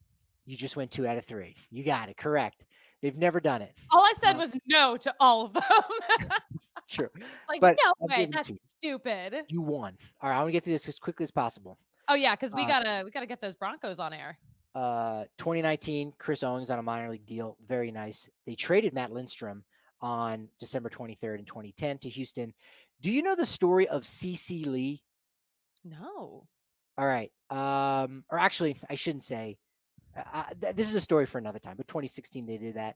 You 0.45 0.55
just 0.55 0.75
went 0.75 0.91
two 0.91 1.07
out 1.07 1.17
of 1.17 1.25
three. 1.25 1.55
You 1.71 1.83
got 1.83 2.09
it. 2.09 2.17
Correct. 2.17 2.65
They've 3.01 3.15
never 3.17 3.39
done 3.39 3.61
it. 3.61 3.73
All 3.91 4.01
I 4.01 4.13
said 4.19 4.33
No. 4.33 4.39
was 4.39 4.55
no 4.67 4.97
to 4.97 5.13
all 5.19 5.45
of 5.45 5.53
them. 5.53 5.63
True. 6.89 7.09
it's 7.15 7.25
like, 7.49 7.61
But 7.61 7.77
no 7.83 7.93
I'll 8.01 8.07
way, 8.17 8.29
that's 8.31 8.51
stupid. 8.65 9.35
You 9.47 9.61
won. 9.61 9.95
All 10.21 10.29
right. 10.29 10.35
I 10.35 10.39
want 10.39 10.49
to 10.49 10.51
get 10.51 10.63
through 10.63 10.73
this 10.73 10.87
as 10.87 10.99
quickly 10.99 11.23
as 11.23 11.31
possible. 11.31 11.77
Oh 12.09 12.15
yeah, 12.15 12.35
because 12.35 12.53
we 12.53 12.63
Uh, 12.63 12.67
gotta 12.67 13.01
we 13.05 13.11
gotta 13.11 13.25
get 13.27 13.39
those 13.41 13.55
Broncos 13.55 13.99
on 13.99 14.13
air. 14.13 14.37
Uh, 14.75 15.25
2019, 15.37 16.13
Chris 16.19 16.43
Owings 16.43 16.69
on 16.71 16.79
a 16.79 16.83
minor 16.83 17.09
league 17.09 17.25
deal. 17.25 17.57
Very 17.67 17.91
nice. 17.91 18.29
They 18.45 18.55
traded 18.55 18.93
Matt 18.93 19.11
Lindstrom 19.11 19.63
on 20.01 20.49
December 20.59 20.89
23rd 20.89 21.39
in 21.39 21.45
2010 21.45 21.97
to 21.99 22.09
Houston. 22.09 22.53
Do 23.01 23.11
you 23.11 23.21
know 23.21 23.35
the 23.35 23.45
story 23.45 23.87
of 23.87 24.03
CC 24.03 24.65
Lee? 24.65 25.03
No. 25.83 26.47
All 26.97 27.07
right. 27.07 27.31
Um, 27.49 28.23
or 28.29 28.37
actually, 28.39 28.75
I 28.89 28.95
shouldn't 28.95 29.23
say. 29.23 29.57
Uh, 30.17 30.21
uh, 30.33 30.43
th- 30.61 30.75
this 30.75 30.89
is 30.89 30.95
a 30.95 31.01
story 31.01 31.25
for 31.25 31.37
another 31.37 31.59
time. 31.59 31.77
But 31.77 31.87
2016, 31.87 32.45
they 32.45 32.57
did 32.57 32.75
that, 32.75 32.95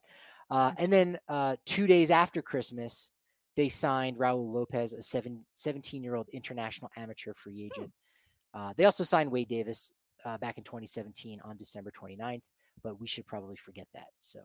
uh, 0.49 0.71
and 0.77 0.91
then 0.91 1.19
uh, 1.29 1.55
two 1.65 1.87
days 1.87 2.11
after 2.11 2.41
Christmas, 2.41 3.11
they 3.55 3.69
signed 3.69 4.17
Raul 4.17 4.51
Lopez, 4.51 4.93
a 4.93 5.01
seven, 5.01 5.45
17 5.53 6.03
year 6.03 6.15
old 6.15 6.27
international 6.29 6.91
amateur 6.97 7.33
free 7.33 7.63
agent. 7.65 7.91
Uh, 8.53 8.73
they 8.75 8.85
also 8.85 9.03
signed 9.03 9.31
Wade 9.31 9.47
Davis 9.47 9.93
uh, 10.25 10.37
back 10.37 10.57
in 10.57 10.63
2017 10.63 11.39
on 11.43 11.57
December 11.57 11.91
29th, 11.91 12.49
but 12.83 12.99
we 12.99 13.07
should 13.07 13.25
probably 13.25 13.55
forget 13.55 13.87
that. 13.93 14.07
So 14.19 14.39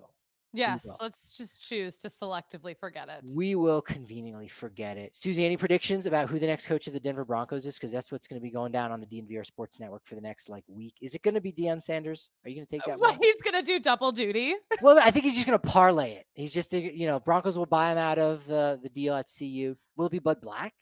Yes, 0.59 0.89
let's 1.01 1.37
just 1.37 1.67
choose 1.67 1.99
to 1.99 2.09
selectively 2.09 2.77
forget 2.77 3.09
it. 3.09 3.31
We 3.35 3.55
will 3.55 3.81
conveniently 3.81 4.49
forget 4.49 4.97
it. 4.97 5.17
Susie, 5.17 5.45
any 5.45 5.57
predictions 5.57 6.07
about 6.07 6.29
who 6.29 6.39
the 6.39 6.47
next 6.47 6.67
coach 6.67 6.87
of 6.87 6.93
the 6.93 7.01
Denver 7.01 7.25
Broncos 7.25 7.65
is? 7.65 7.77
Because 7.77 7.93
that's 7.93 8.11
what's 8.11 8.27
going 8.27 8.41
to 8.41 8.43
be 8.43 8.51
going 8.51 8.73
down 8.73 8.93
on 8.93 9.01
the 9.01 9.07
DNVR 9.07 9.47
Sports 9.47 9.79
Network 9.81 10.05
for 10.05 10.15
the 10.15 10.21
next 10.21 10.49
like 10.49 10.65
week. 10.69 10.95
Is 11.01 11.15
it 11.15 11.23
going 11.23 11.35
to 11.35 11.41
be 11.41 11.53
Deion 11.53 11.81
Sanders? 11.81 12.31
Are 12.45 12.51
you 12.51 12.57
going 12.57 12.67
to 12.67 12.71
take 12.71 12.83
uh, 12.83 12.91
that? 12.91 13.01
Well, 13.01 13.17
he's 13.21 13.41
going 13.43 13.55
to 13.55 13.63
do 13.63 13.79
double 13.79 14.13
duty. 14.13 14.55
well, 14.83 14.99
I 15.03 15.11
think 15.11 15.25
he's 15.25 15.35
just 15.35 15.47
going 15.47 15.59
to 15.59 15.67
parlay 15.67 16.13
it. 16.13 16.25
He's 16.35 16.53
just, 16.53 16.75
uh, 16.75 16.79
you 16.79 17.07
know, 17.07 17.21
Broncos 17.21 17.57
will 17.57 17.67
buy 17.67 17.93
him 17.93 17.99
out 17.99 18.19
of 18.19 18.47
the 18.47 18.79
the 18.83 18.89
deal 18.89 19.15
at 19.15 19.27
CU. 19.27 19.75
Will 19.97 20.07
it 20.07 20.13
be 20.13 20.19
Bud 20.19 20.41
Black? 20.41 20.75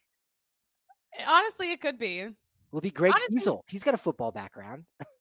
Honestly, 1.27 1.73
it 1.73 1.81
could 1.81 1.99
be. 1.99 2.27
Will 2.71 2.79
it 2.79 2.83
be 2.83 2.91
Greg 2.91 3.15
Honestly, 3.15 3.57
He's 3.69 3.85
got 3.85 3.95
a 3.95 3.99
football 3.99 4.33
background. 4.33 4.85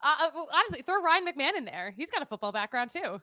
Uh, 0.00 0.14
uh 0.20 0.30
honestly, 0.54 0.82
throw 0.82 1.02
Ryan 1.02 1.26
McMahon 1.26 1.56
in 1.56 1.64
there. 1.64 1.92
He's 1.96 2.10
got 2.10 2.22
a 2.22 2.26
football 2.26 2.52
background 2.52 2.90
too. 2.90 3.20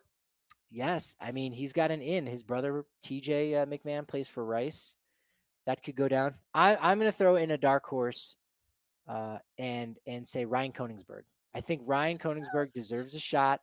Yes, 0.71 1.15
I 1.19 1.31
mean 1.31 1.51
he's 1.51 1.73
got 1.73 1.91
an 1.91 2.01
in. 2.01 2.25
His 2.25 2.43
brother 2.43 2.85
TJ 3.03 3.61
uh, 3.61 3.65
McMahon 3.65 4.07
plays 4.07 4.27
for 4.27 4.45
Rice. 4.45 4.95
That 5.65 5.83
could 5.83 5.95
go 5.95 6.07
down. 6.07 6.33
I, 6.53 6.77
I'm 6.77 6.99
going 6.99 7.11
to 7.11 7.17
throw 7.17 7.35
in 7.35 7.51
a 7.51 7.57
dark 7.57 7.85
horse, 7.85 8.35
uh, 9.07 9.37
and 9.57 9.97
and 10.07 10.27
say 10.27 10.45
Ryan 10.45 10.71
Koenigsberg. 10.71 11.23
I 11.53 11.61
think 11.61 11.81
Ryan 11.85 12.17
Koenigsberg 12.17 12.73
deserves 12.73 13.15
a 13.15 13.19
shot. 13.19 13.61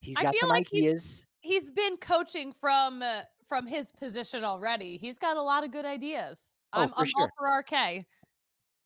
He's 0.00 0.16
got 0.16 0.34
some 0.38 0.50
like 0.50 0.68
ideas. 0.72 1.26
He's, 1.40 1.62
he's 1.62 1.70
been 1.70 1.96
coaching 1.98 2.52
from 2.52 3.02
uh, 3.02 3.22
from 3.46 3.66
his 3.66 3.92
position 3.92 4.44
already. 4.44 4.96
He's 4.96 5.18
got 5.18 5.36
a 5.36 5.42
lot 5.42 5.64
of 5.64 5.70
good 5.70 5.84
ideas. 5.84 6.54
Oh, 6.72 6.82
I'm, 6.82 6.92
I'm 6.96 7.04
sure. 7.06 7.22
all 7.22 7.30
for 7.38 7.58
RK 7.58 8.04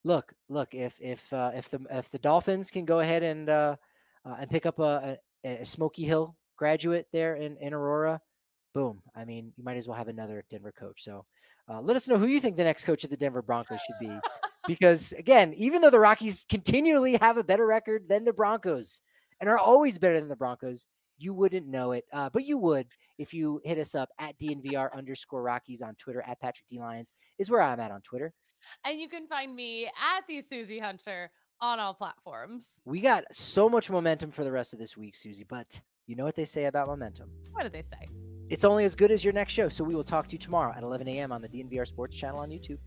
look, 0.05 0.33
look, 0.49 0.75
if 0.75 0.99
if 1.01 1.33
uh, 1.33 1.53
if 1.55 1.69
the 1.71 1.81
if 1.91 2.11
the 2.11 2.19
Dolphins 2.19 2.71
can 2.71 2.85
go 2.85 3.01
ahead 3.01 3.23
and 3.23 3.49
uh, 3.49 3.77
uh, 4.25 4.37
and 4.41 4.51
pick 4.51 4.67
up 4.67 4.79
a, 4.79 5.19
a, 5.45 5.61
a, 5.61 5.65
Smoky 5.65 6.05
Hill 6.05 6.37
graduate 6.57 7.07
there 7.13 7.37
in 7.37 7.57
in 7.59 7.73
Aurora, 7.73 8.21
boom. 8.75 9.03
I 9.15 9.25
mean, 9.25 9.53
you 9.57 9.65
might 9.65 9.77
as 9.77 9.89
well 9.89 9.97
have 9.97 10.09
another 10.09 10.45
Denver 10.51 10.73
coach. 10.73 11.03
So 11.03 11.23
uh, 11.69 11.81
let 11.81 11.97
us 11.97 12.09
know 12.09 12.19
who 12.19 12.27
you 12.27 12.41
think 12.41 12.57
the 12.57 12.65
next 12.65 12.85
coach 12.85 13.05
of 13.05 13.11
the 13.11 13.17
Denver 13.17 13.43
Broncos 13.43 13.81
should 13.81 14.09
be, 14.09 14.19
because 14.67 15.13
again, 15.13 15.55
even 15.55 15.81
though 15.81 15.91
the 15.91 15.99
Rockies 15.99 16.47
continually 16.49 17.17
have 17.21 17.37
a 17.37 17.45
better 17.45 17.67
record 17.67 18.09
than 18.09 18.25
the 18.25 18.33
Broncos 18.33 19.03
and 19.41 19.49
are 19.49 19.59
always 19.59 19.99
better 19.99 20.21
than 20.21 20.29
the 20.29 20.37
Broncos. 20.37 20.87
You 21.19 21.35
wouldn't 21.35 21.67
know 21.67 21.93
it, 21.93 22.05
uh, 22.13 22.31
but 22.33 22.45
you 22.45 22.57
would 22.59 22.87
if 23.19 23.35
you 23.35 23.61
hit 23.65 23.79
us 23.79 23.95
up 23.95 24.09
at 24.19 24.39
DNVR 24.39 24.91
underscore 24.97 25.43
Rockies 25.43 25.83
on 25.83 25.95
Twitter 25.97 26.23
at 26.27 26.41
Patrick 26.41 26.67
D 26.69 26.79
Lyons 26.79 27.13
is 27.39 27.51
where 27.51 27.61
I'm 27.61 27.81
at 27.81 27.91
on 27.91 28.01
Twitter. 28.01 28.31
And 28.85 29.01
you 29.01 29.09
can 29.09 29.27
find 29.27 29.55
me 29.55 29.87
at 29.87 30.27
the 30.29 30.41
Susie 30.41 30.79
Hunter 30.79 31.31
on 31.61 31.79
all 31.79 31.95
platforms. 31.95 32.81
We 32.85 33.01
got 33.01 33.25
so 33.33 33.69
much 33.69 33.91
momentum 33.91 34.31
for 34.31 34.45
the 34.45 34.53
rest 34.53 34.73
of 34.73 34.79
this 34.79 34.97
week, 34.97 35.15
Susie, 35.15 35.45
but 35.49 35.81
you 36.07 36.17
know 36.17 36.25
what 36.25 36.35
they 36.35 36.45
say 36.45 36.65
about 36.65 36.89
momentum. 36.89 37.31
What 37.53 37.63
do 37.63 37.69
they 37.69 37.83
say? 37.83 37.99
It's 38.49 38.65
only 38.65 38.85
as 38.85 38.97
good 38.97 39.13
as 39.13 39.23
your 39.25 39.33
next 39.33 39.53
show. 39.53 39.69
So 39.69 39.85
we 39.85 39.95
will 39.95 40.05
talk 40.05 40.27
to 40.29 40.33
you 40.33 40.39
tomorrow 40.39 40.73
at 40.77 40.83
11 40.83 41.07
a.m. 41.09 41.31
on 41.31 41.41
the 41.41 41.49
DNVR 41.49 41.87
Sports 41.87 42.17
channel 42.17 42.41
on 42.41 42.51
YouTube. 42.51 42.79